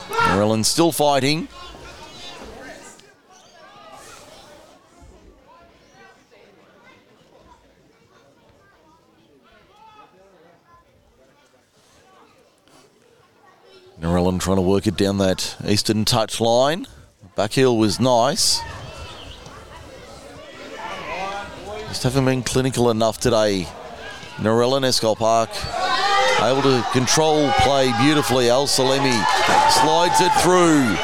Maryland 0.10 0.66
still 0.66 0.94
fighting. 0.94 1.50
Narellan 14.04 14.38
trying 14.38 14.58
to 14.58 14.62
work 14.62 14.86
it 14.86 14.98
down 14.98 15.20
that 15.20 15.56
eastern 15.66 16.04
touch 16.04 16.42
line. 16.42 16.88
Back 17.38 17.54
heel 17.54 17.78
was 17.78 18.02
nice. 18.02 18.60
Just 21.88 22.04
haven't 22.04 22.26
been 22.26 22.44
clinical 22.44 22.90
enough 22.90 23.18
today. 23.18 23.66
Narellan 24.36 24.82
Eschol 24.82 25.16
Park 25.16 25.50
able 26.44 26.62
to 26.64 26.86
control 26.92 27.50
play 27.60 27.94
beautifully. 28.02 28.50
Al 28.50 28.68
Salemi 28.68 29.16
slides 29.72 30.20
it 30.20 30.34
through. 30.42 30.98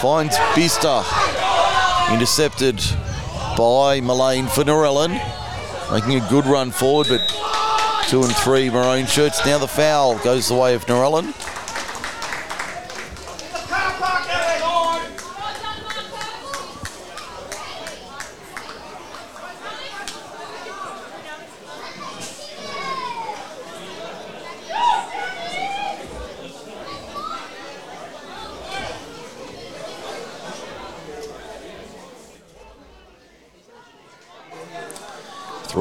Finds 0.00 0.36
Bista. 0.54 1.04
Intercepted 2.10 2.82
by 3.58 4.00
Mullane 4.00 4.46
for 4.46 4.64
Narellan. 4.64 5.20
Making 5.92 6.22
a 6.22 6.28
good 6.30 6.46
run 6.46 6.70
forward, 6.70 7.08
but 7.10 7.20
two 8.08 8.22
and 8.22 8.34
three 8.36 8.70
maroon 8.70 9.04
shirts. 9.04 9.44
Now 9.44 9.58
the 9.58 9.68
foul 9.68 10.16
goes 10.20 10.48
the 10.48 10.54
way 10.54 10.74
of 10.74 10.86
Narellan. 10.86 11.34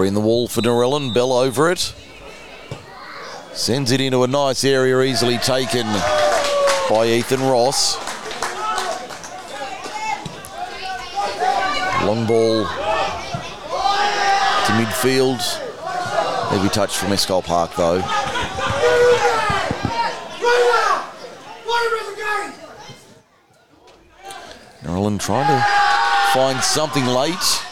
In 0.07 0.13
the 0.13 0.21
wall 0.21 0.47
for 0.47 0.61
Narellan. 0.61 1.13
Bell 1.13 1.33
over 1.33 1.69
it. 1.69 1.93
Sends 3.51 3.91
it 3.91 3.99
into 3.99 4.23
a 4.23 4.27
nice 4.27 4.63
area, 4.63 5.01
easily 5.01 5.37
taken 5.37 5.85
by 6.89 7.07
Ethan 7.07 7.41
Ross. 7.41 7.97
Long 12.05 12.25
ball 12.25 12.63
to 14.63 14.71
midfield. 14.79 15.41
Heavy 16.51 16.69
touch 16.69 16.95
from 16.95 17.09
Eschol 17.09 17.43
Park 17.43 17.75
though. 17.75 17.99
Narellan 24.83 25.19
trying 25.19 25.47
to 25.47 25.65
find 26.31 26.63
something 26.63 27.05
late. 27.05 27.66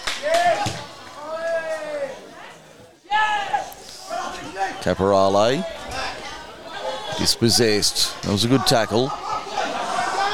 Caporale 4.85 5.65
dispossessed. 7.17 8.21
That 8.21 8.31
was 8.31 8.45
a 8.45 8.47
good 8.47 8.67
tackle. 8.67 9.07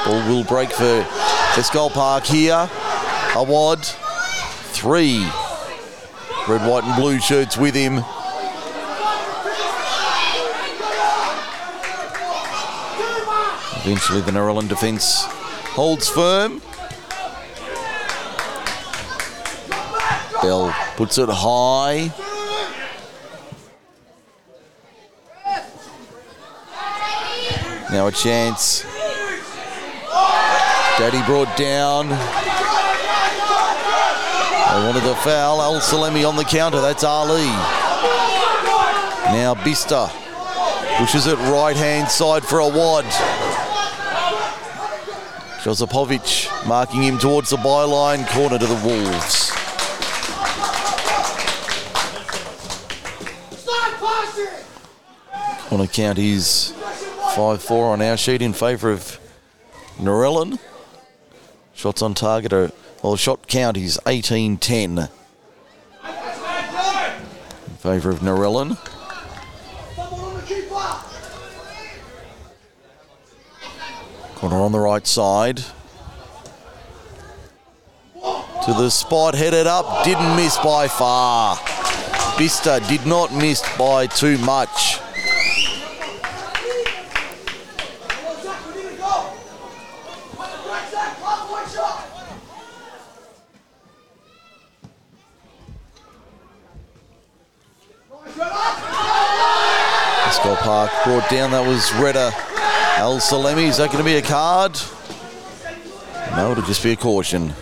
Ball 0.04 0.28
will 0.28 0.44
break 0.44 0.70
for 0.70 1.06
Eschol 1.54 1.90
Park 1.90 2.24
here. 2.24 2.68
Awad, 3.34 3.82
three 4.74 5.20
red, 6.46 6.68
white, 6.68 6.84
and 6.84 7.00
blue 7.00 7.18
shirts 7.18 7.56
with 7.56 7.74
him. 7.74 8.04
Eventually, 13.80 14.20
the 14.20 14.32
Narellan 14.32 14.68
defence 14.68 15.24
holds 15.72 16.10
firm. 16.10 16.60
Bell 20.42 20.76
puts 20.96 21.16
it 21.16 21.30
high. 21.30 22.12
Now 27.92 28.06
a 28.06 28.12
chance. 28.12 28.84
Daddy 30.98 31.22
brought 31.26 31.54
down. 31.58 32.08
They 34.72 34.86
wanted 34.86 35.02
the 35.06 35.14
foul. 35.16 35.60
Al 35.60 35.78
Salemi 35.78 36.26
on 36.26 36.36
the 36.36 36.44
counter. 36.44 36.80
That's 36.80 37.04
Ali. 37.04 37.44
Now 39.32 39.54
Bista 39.54 40.10
pushes 40.96 41.26
it 41.26 41.36
right 41.50 41.76
hand 41.76 42.08
side 42.08 42.44
for 42.44 42.60
Awad. 42.60 43.04
Josipovic 45.62 46.66
marking 46.66 47.02
him 47.02 47.18
towards 47.18 47.50
the 47.50 47.56
byline 47.56 48.26
corner 48.28 48.58
to 48.58 48.66
the 48.66 48.74
Wolves. 48.86 49.50
On 55.70 55.78
Corner 55.78 55.86
count 55.86 56.18
is 57.32 57.38
5-4 57.38 57.70
on 57.92 58.02
our 58.02 58.16
sheet 58.16 58.42
in 58.42 58.52
favour 58.52 58.90
of 58.90 59.18
Narellan. 59.98 60.58
Shots 61.74 62.02
on 62.02 62.14
target 62.14 62.52
are, 62.52 62.70
well, 63.02 63.16
shot 63.16 63.46
count 63.46 63.76
is 63.76 63.98
18-10 64.04 65.08
in 67.66 67.76
favour 67.78 68.10
of 68.10 68.20
Narellan. 68.20 68.76
Corner 74.34 74.56
on 74.56 74.72
the 74.72 74.80
right 74.80 75.06
side. 75.06 75.58
To 78.64 78.72
the 78.74 78.90
spot, 78.90 79.34
headed 79.34 79.66
up, 79.66 80.04
didn't 80.04 80.36
miss 80.36 80.56
by 80.58 80.86
far. 80.86 81.56
Bista 82.36 82.86
did 82.88 83.06
not 83.06 83.32
miss 83.32 83.62
by 83.76 84.06
too 84.06 84.38
much. 84.38 84.98
Eschol 100.32 100.56
Park 100.58 100.91
brought 101.04 101.28
down, 101.30 101.50
that 101.50 101.66
was 101.66 101.92
Reda 101.94 102.32
Al 102.96 103.18
Salemi. 103.18 103.64
Is 103.64 103.78
that 103.78 103.90
going 103.90 103.98
to 103.98 104.04
be 104.04 104.16
a 104.16 104.22
card? 104.22 104.78
No, 106.36 106.52
it'll 106.52 106.62
just 106.64 106.82
be 106.82 106.92
a 106.92 106.96
caution. 106.96 107.52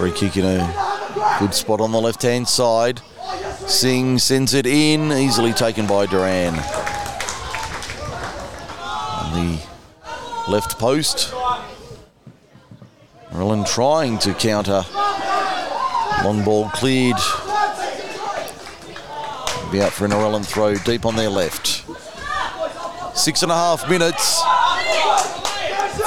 Free 0.00 0.12
kick 0.12 0.38
in 0.38 0.46
a 0.46 1.36
good 1.38 1.52
spot 1.52 1.78
on 1.82 1.92
the 1.92 2.00
left 2.00 2.22
hand 2.22 2.48
side. 2.48 3.02
Singh 3.66 4.16
sends 4.18 4.54
it 4.54 4.64
in, 4.64 5.12
easily 5.12 5.52
taken 5.52 5.86
by 5.86 6.06
Duran. 6.06 6.54
On 9.18 9.34
the 9.34 9.60
left 10.48 10.78
post. 10.78 11.34
Merlin 13.30 13.62
trying 13.66 14.16
to 14.20 14.32
counter. 14.32 14.86
Long 16.24 16.42
ball 16.46 16.70
cleared. 16.70 17.18
Be 19.70 19.82
out 19.82 19.92
for 19.92 20.06
an 20.06 20.12
Narellan 20.12 20.46
throw 20.46 20.76
deep 20.76 21.04
on 21.04 21.14
their 21.14 21.28
left. 21.28 21.84
Six 23.14 23.42
and 23.42 23.52
a 23.52 23.54
half 23.54 23.86
minutes 23.86 24.40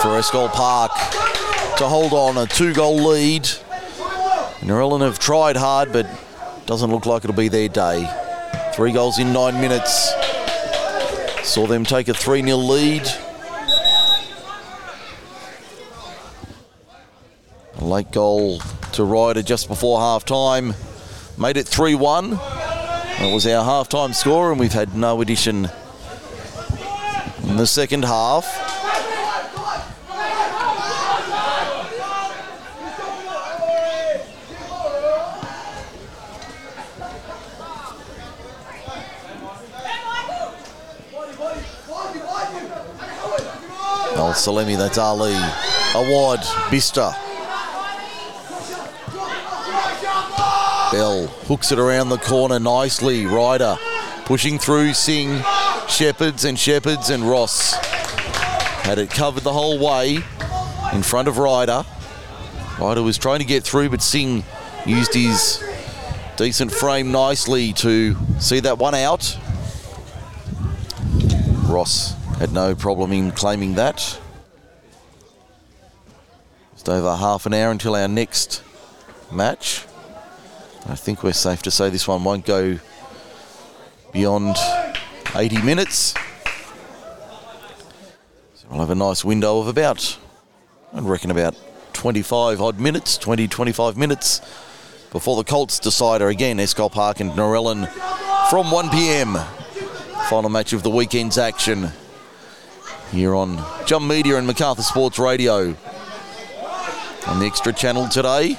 for 0.02 0.18
Eschol 0.20 0.52
Park 0.52 0.92
to 1.78 1.88
hold 1.88 2.14
on 2.14 2.40
a 2.40 2.48
two 2.48 2.74
goal 2.74 2.96
lead. 2.96 3.48
Narellan 4.64 5.02
have 5.02 5.20
tried 5.20 5.58
hard, 5.58 5.92
but 5.92 6.08
doesn't 6.66 6.90
look 6.90 7.06
like 7.06 7.26
it'll 7.26 7.36
be 7.36 7.50
their 7.50 7.68
day. 7.68 8.10
Three 8.74 8.94
goals 8.94 9.20
in 9.20 9.34
nine 9.34 9.60
minutes. 9.60 10.14
Saw 11.44 11.68
them 11.68 11.84
take 11.84 12.08
a 12.08 12.14
3 12.14 12.42
0 12.42 12.58
lead. 12.58 13.06
A 17.76 17.84
late 17.84 18.12
goal 18.12 18.60
to 18.94 19.04
Ryder 19.04 19.42
just 19.42 19.68
before 19.68 20.00
half 20.00 20.24
time. 20.24 20.74
Made 21.38 21.58
it 21.58 21.68
3 21.68 21.96
1. 21.96 22.30
That 22.30 23.32
was 23.34 23.46
our 23.46 23.66
half 23.66 23.90
time 23.90 24.14
score, 24.14 24.50
and 24.52 24.60
we've 24.62 24.72
had 24.72 24.96
no 24.96 25.20
addition 25.20 25.70
in 27.44 27.58
the 27.58 27.68
second 27.68 28.06
half. 28.06 28.63
Al 44.34 44.40
Salemi, 44.40 44.76
that's 44.76 44.98
Ali. 44.98 45.36
Awad, 45.94 46.40
Bista. 46.72 47.16
Bell 50.92 51.28
hooks 51.46 51.72
it 51.72 51.78
around 51.78 52.10
the 52.10 52.18
corner 52.18 52.58
nicely. 52.58 53.28
Ryder 53.28 53.78
pushing 54.26 54.58
through, 54.58 54.96
Singh, 54.96 55.44
Shepherds 55.88 56.46
and 56.46 56.58
Shepherds 56.58 57.12
and 57.12 57.30
Ross. 57.30 57.76
Had 58.82 58.98
it 58.98 59.12
covered 59.12 59.44
the 59.44 59.54
whole 59.54 59.78
way 59.78 60.16
in 60.94 61.04
front 61.04 61.28
of 61.28 61.38
Ryder. 61.38 61.86
Ryder 62.80 63.04
was 63.04 63.20
trying 63.20 63.38
to 63.38 63.46
get 63.46 63.64
through, 63.64 63.92
but 63.92 64.02
Singh 64.02 64.44
used 64.88 65.14
his 65.14 65.64
decent 66.38 66.72
frame 66.72 67.12
nicely 67.12 67.72
to 67.74 68.18
see 68.40 68.62
that 68.62 68.80
one 68.80 68.96
out. 68.96 69.38
Ross 71.68 72.16
had 72.40 72.52
no 72.52 72.74
problem 72.74 73.12
in 73.12 73.32
claiming 73.32 73.76
that. 73.76 74.20
Just 76.84 76.98
over 76.98 77.16
half 77.16 77.46
an 77.46 77.54
hour 77.54 77.72
until 77.72 77.96
our 77.96 78.10
next 78.10 78.62
match. 79.32 79.86
I 80.86 80.96
think 80.96 81.24
we're 81.24 81.32
safe 81.32 81.62
to 81.62 81.72
say 81.72 81.90
this 81.90 82.10
one 82.10 82.26
won't 82.26 82.46
go 82.46 82.78
beyond 84.12 84.58
80 85.34 85.62
minutes. 85.62 86.14
So 88.56 88.68
we'll 88.70 88.82
have 88.82 88.90
a 88.90 88.96
nice 88.96 89.24
window 89.24 89.60
of 89.60 89.70
about, 89.70 90.18
I 90.92 91.00
reckon, 91.00 91.32
about 91.32 91.56
25 91.94 92.60
odd 92.60 92.82
minutes, 92.82 93.18
20, 93.18 93.48
25 93.48 93.96
minutes 93.96 94.42
before 95.10 95.38
the 95.38 95.46
Colts 95.46 95.80
decide. 95.80 96.18
decider 96.18 96.28
again, 96.28 96.58
Eschol 96.58 96.92
Park 96.92 97.22
and 97.22 97.32
Narellan 97.32 97.88
from 98.50 98.72
1 98.72 98.90
p.m. 98.90 99.38
Final 100.30 100.50
match 100.50 100.74
of 100.74 100.84
the 100.84 100.90
weekend's 100.90 101.38
action 101.38 101.94
here 103.14 103.34
on 103.34 103.64
Jump 103.86 104.06
Media 104.06 104.36
and 104.36 104.46
MacArthur 104.46 104.82
Sports 104.82 105.18
Radio. 105.18 105.78
On 107.28 107.40
the 107.40 107.46
extra 107.46 107.72
channel 107.72 108.08
today. 108.08 108.58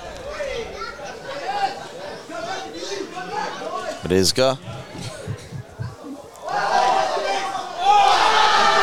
Badesca. 4.02 4.58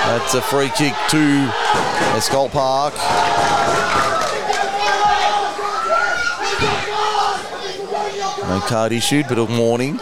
That's 0.05 0.33
a 0.33 0.41
free 0.41 0.69
kick 0.69 0.93
to 1.09 1.51
Eschol 2.15 2.51
Park. 2.51 2.93
No 8.47 8.59
card 8.67 8.91
issued, 8.91 9.27
but 9.27 9.37
a 9.37 9.45
warning. 9.45 9.99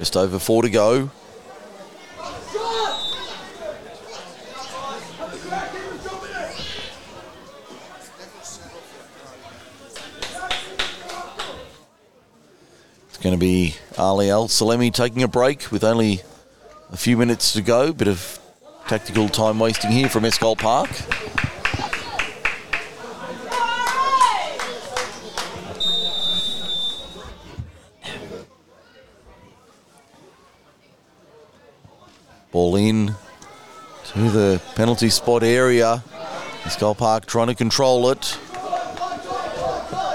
Just 0.00 0.16
over 0.16 0.38
four 0.38 0.62
to 0.62 0.70
go. 0.70 1.10
It's 13.08 13.18
going 13.22 13.34
to 13.34 13.38
be 13.38 13.76
Ali 13.98 14.30
Al 14.30 14.48
Salemi 14.48 14.90
taking 14.90 15.22
a 15.22 15.28
break 15.28 15.70
with 15.70 15.84
only 15.84 16.22
a 16.90 16.96
few 16.96 17.18
minutes 17.18 17.52
to 17.52 17.60
go. 17.60 17.92
Bit 17.92 18.08
of 18.08 18.40
tactical 18.88 19.28
time 19.28 19.58
wasting 19.58 19.90
here 19.90 20.08
from 20.08 20.24
Eschol 20.24 20.56
Park. 20.56 20.88
In 32.80 33.14
to 34.04 34.30
the 34.30 34.58
penalty 34.74 35.10
spot 35.10 35.42
area. 35.42 36.02
Eschol 36.62 36.96
Park 36.96 37.26
trying 37.26 37.48
to 37.48 37.54
control 37.54 38.08
it. 38.08 38.38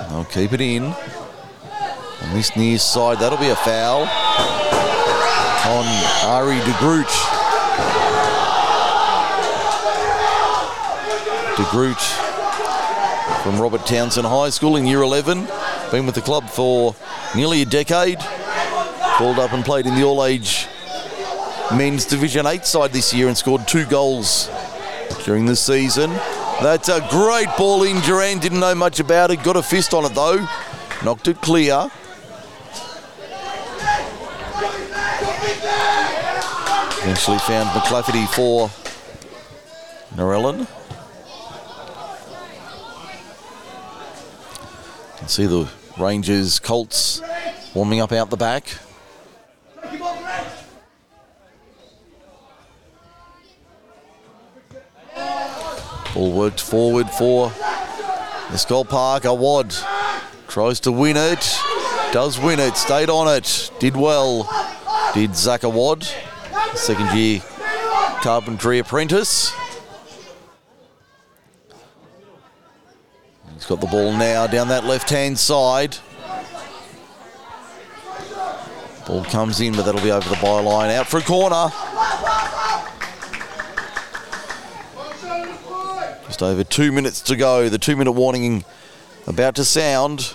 They'll 0.10 0.26
keep 0.26 0.52
it 0.52 0.62
in. 0.62 0.86
On 0.86 2.34
this 2.34 2.56
near 2.56 2.80
side, 2.80 3.20
that'll 3.20 3.38
be 3.38 3.50
a 3.50 3.56
foul 3.56 4.02
on 5.68 5.86
Ari 6.26 6.58
de 6.58 6.76
Groot. 6.80 7.06
De 11.58 11.70
Groot 11.70 12.02
from 13.44 13.62
Robert 13.62 13.82
Townson 13.82 14.26
High 14.26 14.50
School 14.50 14.76
in 14.76 14.88
Year 14.88 15.04
11. 15.04 15.48
Been 15.92 16.08
with 16.08 16.16
the 16.16 16.22
club 16.22 16.50
for 16.50 16.96
nearly 17.36 17.62
a 17.62 17.66
decade. 17.66 18.18
Called 19.18 19.38
up 19.38 19.54
and 19.54 19.64
played 19.64 19.86
in 19.86 19.94
the 19.94 20.04
all-age 20.04 20.65
men's 21.74 22.06
Division 22.06 22.46
8 22.46 22.66
side 22.66 22.92
this 22.92 23.14
year 23.14 23.28
and 23.28 23.38
scored 23.38 23.68
two 23.68 23.86
goals 23.86 24.50
during 25.24 25.46
the 25.46 25.56
season. 25.56 26.12
That's 26.62 26.90
a 26.90 27.06
great 27.10 27.48
ball 27.58 27.84
in. 27.84 28.00
Duran 28.02 28.40
didn't 28.40 28.60
know 28.60 28.76
much 28.76 29.00
about 29.00 29.32
it. 29.32 29.44
Got 29.44 29.58
a 29.58 29.64
fist 29.64 29.94
on 29.94 30.06
it 30.06 30.14
though. 30.14 30.48
Knocked 31.04 31.28
it 31.28 31.42
clear. 31.42 31.90
Eventually 37.02 37.38
found 37.40 37.70
McClafferty 37.70 38.28
for 38.30 38.70
Narellan. 40.16 40.68
Can 45.18 45.28
see 45.28 45.46
the 45.46 45.70
Rangers 46.00 46.60
Colts 46.60 47.22
warming 47.74 48.00
up 48.00 48.12
out 48.12 48.30
the 48.30 48.38
back. 48.38 48.68
Ball 56.16 56.32
worked 56.32 56.62
forward 56.62 57.10
for 57.10 57.50
Eschol 58.48 58.88
Park. 58.88 59.26
Awad 59.26 59.76
tries 60.48 60.80
to 60.80 60.92
win 60.92 61.18
it. 61.18 61.60
Does 62.14 62.40
win 62.40 62.62
it. 62.62 62.78
Stayed 62.78 63.10
on 63.10 63.28
it. 63.28 63.70
Did 63.80 63.98
well. 63.98 64.50
Did 65.14 65.36
Zach 65.36 65.64
Awad. 65.64 66.08
Second 66.74 67.16
year 67.18 67.42
carpentry 68.22 68.80
apprentice. 68.80 69.54
He's 73.54 73.66
got 73.66 73.82
the 73.82 73.88
ball 73.88 74.14
now 74.14 74.48
down 74.48 74.70
that 74.70 74.86
left 74.86 75.10
hand 75.10 75.38
side. 75.38 75.98
Ball 79.06 79.26
comes 79.26 79.60
in, 79.60 79.74
but 79.76 79.84
that'll 79.84 80.02
be 80.02 80.12
over 80.12 80.30
the 80.30 80.36
byline. 80.36 80.96
Out 80.96 81.08
for 81.08 81.18
a 81.18 81.22
corner. 81.22 81.70
Just 86.36 86.44
over 86.44 86.66
two 86.66 86.92
minutes 86.92 87.22
to 87.22 87.38
go. 87.38 87.70
The 87.70 87.78
two 87.78 87.96
minute 87.96 88.12
warning 88.12 88.66
about 89.26 89.56
to 89.56 89.64
sound. 89.64 90.34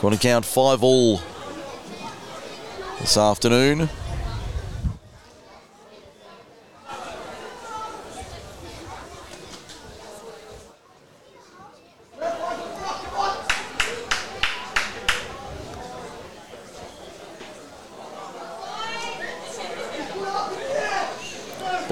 Going 0.00 0.14
to 0.14 0.18
count 0.20 0.44
five 0.44 0.82
all 0.82 1.20
this 2.98 3.16
afternoon. 3.16 3.88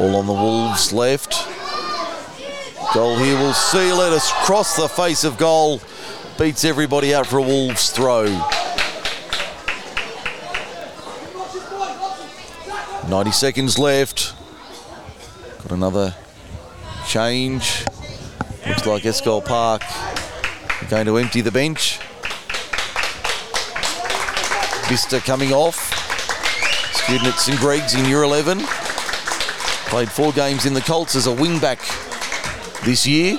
Ball 0.04 0.16
on 0.16 0.26
the 0.26 0.34
Wolves 0.34 0.92
left. 0.92 1.32
Goal 2.92 3.16
here 3.16 3.38
will 3.38 3.54
seal 3.54 4.00
it 4.00 4.12
across 4.12 4.76
the 4.76 4.86
face 4.86 5.24
of 5.24 5.38
goal. 5.38 5.80
Beats 6.38 6.62
everybody 6.62 7.14
out 7.14 7.26
for 7.26 7.38
a 7.38 7.42
Wolves 7.42 7.88
throw. 7.88 8.24
90 13.08 13.30
seconds 13.30 13.78
left. 13.78 14.34
Got 15.62 15.72
another 15.72 16.14
change. 17.08 17.86
Looks 18.66 18.84
like 18.84 19.04
Eschol 19.04 19.42
Park 19.42 19.82
going 20.90 21.06
to 21.06 21.16
empty 21.16 21.40
the 21.40 21.50
bench. 21.50 21.98
Bista 24.86 25.24
coming 25.24 25.54
off. 25.54 25.94
Student 26.92 27.28
at 27.28 27.40
St 27.40 27.58
Greg's 27.58 27.94
in 27.94 28.04
year 28.04 28.22
11. 28.22 28.66
Played 29.86 30.10
four 30.10 30.32
games 30.32 30.66
in 30.66 30.74
the 30.74 30.80
Colts 30.80 31.14
as 31.14 31.26
a 31.26 31.30
wingback 31.30 31.78
this 32.84 33.06
year. 33.06 33.38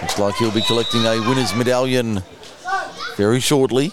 Looks 0.00 0.18
like 0.18 0.34
he'll 0.36 0.50
be 0.50 0.62
collecting 0.62 1.04
a 1.04 1.20
winner's 1.28 1.54
medallion 1.54 2.22
very 3.16 3.40
shortly. 3.40 3.92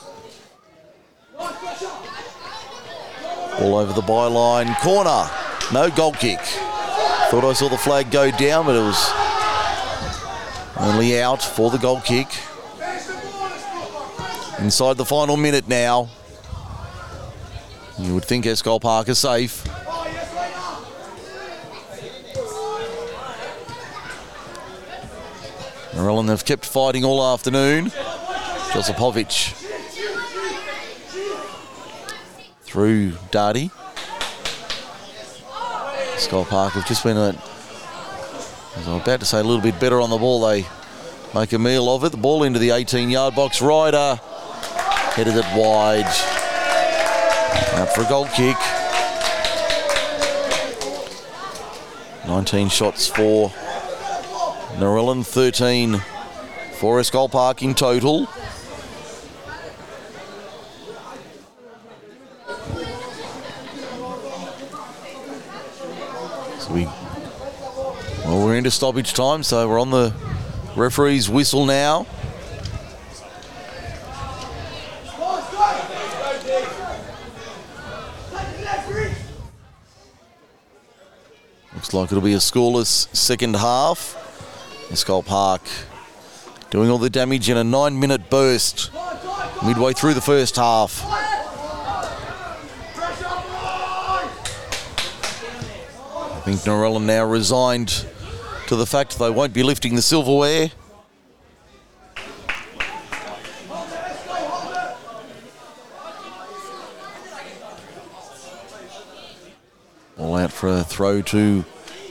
All 3.60 3.76
over 3.76 3.94
the 3.94 4.02
byline. 4.02 4.76
Corner. 4.82 5.30
No 5.74 5.90
goal 5.90 6.14
kick. 6.14 6.40
Thought 6.40 7.44
I 7.44 7.54
saw 7.54 7.70
the 7.70 7.78
flag 7.78 8.12
go 8.12 8.30
down, 8.32 8.66
but 8.68 8.76
it 8.76 8.82
was 8.82 9.12
only 10.78 11.20
out 11.20 11.42
for 11.42 11.72
the 11.72 11.78
goal 11.78 12.00
kick. 12.02 12.28
Inside 14.60 14.98
the 14.98 15.06
final 15.06 15.36
minute 15.36 15.68
now. 15.68 16.10
You 17.98 18.14
would 18.14 18.26
think 18.26 18.46
Eschol 18.46 18.80
Park 18.80 19.10
is 19.10 19.18
safe. 19.18 19.66
Narellan 26.06 26.28
have 26.28 26.46
kept 26.46 26.68
fighting 26.68 27.04
all 27.04 27.34
afternoon. 27.34 27.86
Josipovic 27.86 29.54
through 32.62 33.14
Darty. 33.32 33.72
Eschol 36.14 36.46
Park 36.46 36.74
have 36.74 36.88
just 36.88 37.04
been 37.04 37.18
a, 37.18 37.30
as 38.78 38.88
I'm 38.88 39.02
about 39.02 39.22
to 39.22 39.26
say, 39.26 39.40
a 39.40 39.44
little 39.44 39.64
bit 39.64 39.80
better 39.80 40.00
on 40.00 40.12
the 40.12 40.18
ball. 40.20 40.48
They 40.48 40.68
make 41.34 41.54
a 41.54 41.58
meal 41.58 41.90
of 41.90 42.04
it. 42.04 42.12
The 42.12 42.18
ball 42.18 42.44
into 42.44 42.60
the 42.60 42.70
18 42.70 43.10
yard 43.10 43.34
box. 43.34 43.60
Ryder 43.60 44.20
headed 45.16 45.34
it 45.36 45.46
wide. 45.56 46.06
Out 47.80 47.96
for 47.96 48.02
a 48.02 48.08
goal 48.08 48.28
kick. 48.28 48.58
19 52.28 52.70
shots 52.70 53.08
for 53.08 53.52
Narellan, 54.78 55.26
13 55.26 56.02
for 56.74 57.00
Eschol 57.00 57.32
Park 57.32 57.64
in 57.64 57.74
total. 57.74 58.26
So 66.60 66.74
we, 66.74 66.84
well, 68.26 68.46
we're 68.46 68.58
into 68.58 68.70
stoppage 68.70 69.14
time, 69.14 69.44
so 69.44 69.66
we're 69.70 69.80
on 69.80 69.92
the 69.92 70.14
referee's 70.76 71.30
whistle 71.30 71.66
now. 71.66 72.06
Looks 81.74 81.94
like 81.94 82.12
it'll 82.12 82.22
be 82.22 82.34
a 82.34 82.38
scoreless 82.38 83.16
second 83.16 83.56
half. 83.56 84.25
Eschol 84.90 85.26
Park 85.26 85.62
doing 86.70 86.90
all 86.90 86.98
the 86.98 87.10
damage 87.10 87.50
in 87.50 87.58
a 87.58 87.64
nine 87.64 88.00
minute 88.00 88.30
burst 88.30 88.92
midway 89.66 89.94
through 89.94 90.14
the 90.14 90.22
first 90.22 90.58
half. 90.58 91.02
I 96.36 96.42
think 96.46 96.60
Narellan 96.62 97.06
now 97.06 97.26
resigned 97.26 98.06
to 98.68 98.76
the 98.76 98.86
fact 98.86 99.18
they 99.18 99.32
won't 99.32 99.54
be 99.54 99.64
lifting 99.64 99.96
the 99.96 100.02
silverware. 100.02 100.70
All 110.18 110.36
out 110.36 110.52
for 110.52 110.70
a 110.70 110.84
throw 110.84 111.22
to 111.24 111.66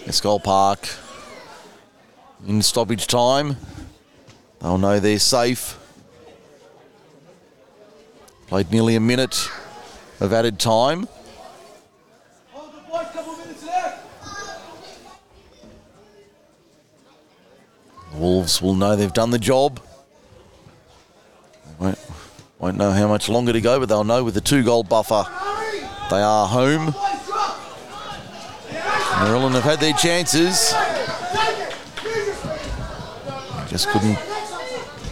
Eschol 0.06 0.42
Park. 0.42 0.88
In 2.46 2.60
stoppage 2.60 3.06
time, 3.06 3.56
they'll 4.60 4.76
know 4.76 5.00
they're 5.00 5.18
safe. 5.18 5.78
Played 8.48 8.70
nearly 8.70 8.96
a 8.96 9.00
minute 9.00 9.48
of 10.20 10.32
added 10.32 10.58
time. 10.58 11.08
Wolves 18.12 18.60
will 18.60 18.74
know 18.74 18.94
they've 18.94 19.12
done 19.12 19.30
the 19.30 19.38
job. 19.38 19.80
Won't, 21.78 21.98
won't 22.58 22.76
know 22.76 22.92
how 22.92 23.08
much 23.08 23.28
longer 23.30 23.52
to 23.54 23.60
go, 23.60 23.80
but 23.80 23.88
they'll 23.88 24.04
know 24.04 24.22
with 24.22 24.34
the 24.34 24.40
two 24.40 24.62
goal 24.62 24.84
buffer 24.84 25.24
they 26.10 26.20
are 26.20 26.46
home. 26.46 26.94
Narellan 29.24 29.52
have 29.52 29.64
had 29.64 29.80
their 29.80 29.94
chances. 29.94 30.74
Just 33.74 33.88
couldn't 33.88 34.16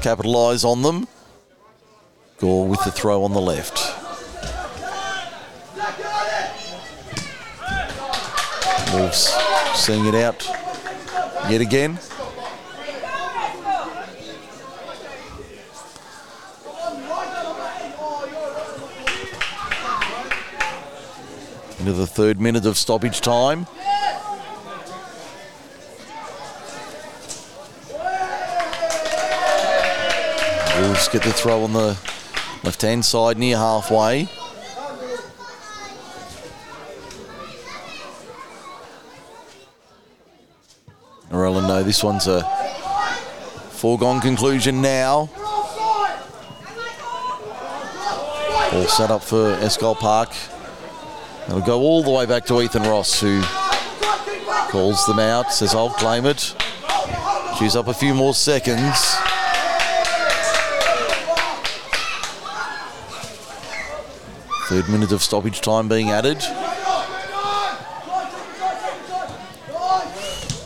capitalise 0.03 0.63
on 0.63 0.83
them. 0.83 1.09
Gore 2.39 2.69
with 2.69 2.81
the 2.85 2.93
throw 2.93 3.25
on 3.25 3.33
the 3.33 3.41
left. 3.41 3.77
Wolves 8.95 9.37
seeing 9.75 10.07
it 10.07 10.15
out 10.15 10.47
yet 11.51 11.61
again. 11.61 11.99
Into 21.81 21.93
the 21.95 22.07
third 22.07 22.41
minute 22.41 22.65
of 22.65 22.79
stoppage 22.79 23.21
time. 23.21 23.67
Wolves 30.83 31.09
get 31.09 31.23
the 31.23 31.33
throw 31.33 31.63
on 31.63 31.73
the 31.73 31.97
left 32.65 32.83
hand 32.83 33.05
side 33.05 33.39
near 33.39 33.57
halfway. 33.57 34.29
Narellan 41.31 41.69
know 41.69 41.85
this 41.85 42.03
one's 42.03 42.27
a 42.27 42.43
foregone 43.71 44.21
conclusion 44.21 44.83
now. 44.83 45.31
All 48.73 48.89
set 48.89 49.11
up 49.13 49.23
for 49.23 49.57
Eschol 49.59 49.97
Park. 49.97 50.35
It'll 51.47 51.61
go 51.61 51.79
all 51.81 52.03
the 52.03 52.11
way 52.11 52.27
back 52.27 52.45
to 52.47 52.61
Ethan 52.61 52.83
Ross, 52.83 53.21
who 53.21 53.41
calls 54.71 55.07
them 55.07 55.21
out, 55.21 55.53
says, 55.53 55.77
I'll 55.77 55.91
claim 55.91 56.27
it. 56.27 56.57
Choose 57.59 57.77
up 57.77 57.87
a 57.87 57.95
few 57.95 58.15
more 58.15 58.35
seconds. 58.35 59.22
Third 64.73 64.89
minute 64.89 65.13
of 65.13 65.23
stoppage 65.23 65.61
time 65.61 65.87
being 65.87 66.09
added. 66.09 66.39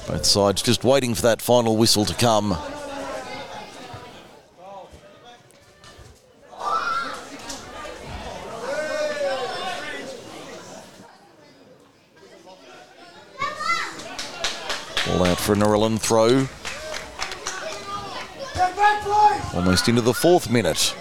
Both 0.06 0.24
sides 0.24 0.62
just 0.62 0.84
waiting 0.84 1.12
for 1.12 1.22
that 1.22 1.42
final 1.42 1.76
whistle 1.76 2.04
to 2.04 2.14
come. 2.14 2.52
All 2.52 2.58
out 15.24 15.38
for 15.38 15.54
a 15.54 15.56
Narellan 15.56 15.98
throw. 15.98 16.46
Almost 19.58 19.88
into 19.88 20.00
the 20.00 20.14
fourth 20.14 20.48
minute. 20.48 20.94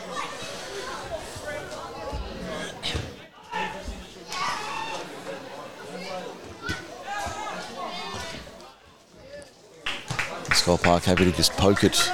Park 10.66 11.04
happy 11.04 11.26
to 11.26 11.32
just 11.32 11.52
poke 11.54 11.84
it 11.84 12.12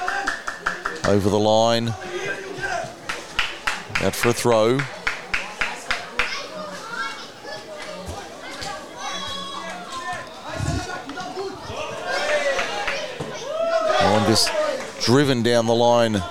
over 1.08 1.30
the 1.30 1.40
line. 1.40 1.88
Out 4.02 4.14
for 4.14 4.30
a 4.30 4.34
throw. 4.34 4.78
One 14.12 14.28
just 14.28 14.52
driven 15.06 15.44
down 15.44 15.66
the 15.66 15.74
line. 15.74 16.16
And 16.16 16.24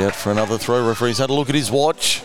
out 0.00 0.14
for 0.16 0.32
another 0.32 0.56
throw. 0.56 0.88
Referee's 0.88 1.18
had 1.18 1.28
a 1.28 1.34
look 1.34 1.50
at 1.50 1.54
his 1.54 1.70
watch. 1.70 2.22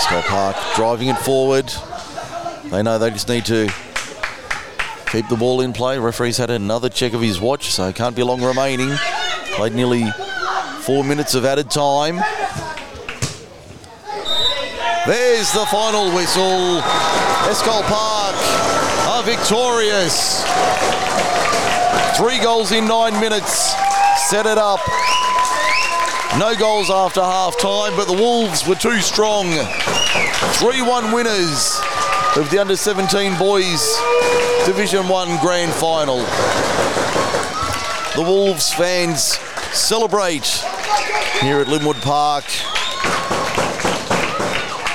Eschol 0.00 0.22
Park 0.22 0.56
driving 0.90 1.14
it 1.14 1.18
forward. 1.18 1.72
They 2.72 2.82
know 2.82 2.98
they 2.98 3.10
just 3.10 3.28
need 3.28 3.44
to 3.44 3.72
keep 5.06 5.28
the 5.28 5.36
ball 5.38 5.60
in 5.60 5.72
play. 5.72 6.00
Referee's 6.00 6.36
had 6.36 6.50
another 6.50 6.88
check 6.88 7.12
of 7.12 7.20
his 7.20 7.40
watch, 7.40 7.70
so 7.70 7.86
it 7.86 7.94
can't 7.94 8.16
be 8.16 8.24
long 8.24 8.42
remaining. 8.42 8.90
Played 9.54 9.74
nearly 9.74 10.10
four 10.80 11.04
minutes 11.04 11.36
of 11.36 11.44
added 11.44 11.70
time. 11.70 12.16
There's 15.06 15.52
the 15.52 15.64
final 15.70 16.12
whistle. 16.12 16.82
Eschol 17.46 17.82
Park 17.86 18.34
are 19.06 19.22
victorious. 19.22 20.42
Three 22.16 22.40
goals 22.40 22.72
in 22.72 22.88
nine 22.88 23.12
minutes. 23.20 23.76
Set 24.28 24.44
it 24.44 24.58
up. 24.58 24.80
No 26.36 26.56
goals 26.56 26.90
after 26.90 27.20
half 27.20 27.56
time, 27.60 27.94
but 27.94 28.06
the 28.08 28.12
Wolves 28.12 28.66
were 28.66 28.74
too 28.74 29.00
strong. 29.00 29.46
3 30.40 30.82
1 30.82 31.12
winners 31.12 31.80
of 32.36 32.48
the 32.50 32.58
under 32.58 32.76
17 32.76 33.36
boys 33.38 33.98
Division 34.64 35.08
1 35.08 35.38
grand 35.40 35.72
final. 35.72 36.18
The 38.14 38.22
Wolves 38.22 38.72
fans 38.72 39.38
celebrate 39.72 40.46
here 41.40 41.60
at 41.60 41.66
Lynwood 41.66 42.00
Park. 42.02 42.44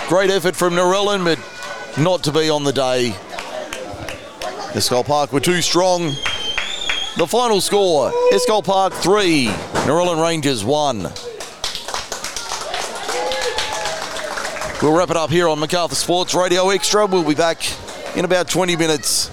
Great 0.07 0.30
effort 0.30 0.55
from 0.55 0.73
Narellan, 0.73 1.23
but 1.23 1.39
not 2.01 2.23
to 2.23 2.31
be 2.31 2.49
on 2.49 2.63
the 2.63 2.73
day. 2.73 3.15
Eschol 4.73 5.05
Park 5.05 5.34
were 5.34 5.39
too 5.39 5.61
strong. 5.61 6.07
The 7.17 7.27
final 7.27 7.61
score 7.61 8.11
Eschol 8.31 8.63
Park 8.63 8.93
3, 8.93 9.47
Narellan 9.85 10.22
Rangers 10.22 10.63
1. 10.63 11.24
We'll 14.81 14.95
wrap 14.95 15.10
it 15.10 15.18
up 15.18 15.30
here 15.30 15.47
on 15.47 15.60
Macarthur 15.60 15.95
Sports 15.95 16.35
Radio 16.35 16.69
Extra. 16.69 17.06
We'll 17.06 17.27
be 17.27 17.34
back 17.34 17.64
in 18.18 18.26
about 18.26 18.49
20 18.49 18.76
minutes 18.76 19.31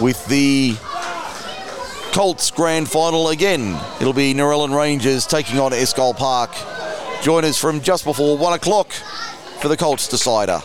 with 0.00 0.24
the 0.26 0.76
Colts 2.12 2.50
Grand 2.50 2.88
Final 2.88 3.28
again. 3.30 3.78
It'll 4.00 4.12
be 4.12 4.32
Narellan 4.32 4.76
Rangers 4.76 5.26
taking 5.26 5.58
on 5.58 5.72
Eschol 5.72 6.16
Park. 6.16 6.50
Join 7.22 7.44
us 7.44 7.58
from 7.58 7.80
just 7.80 8.04
before 8.04 8.38
1 8.38 8.52
o'clock 8.54 8.92
for 9.60 9.68
the 9.68 9.76
Colts 9.76 10.08
Decider. 10.08 10.60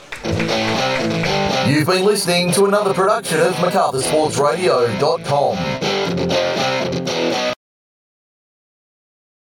You've 1.67 1.87
been 1.87 2.05
listening 2.05 2.51
to 2.53 2.65
another 2.65 2.93
production 2.93 3.39
of 3.41 3.53
MacArthurSportsRadio.com. 3.55 5.57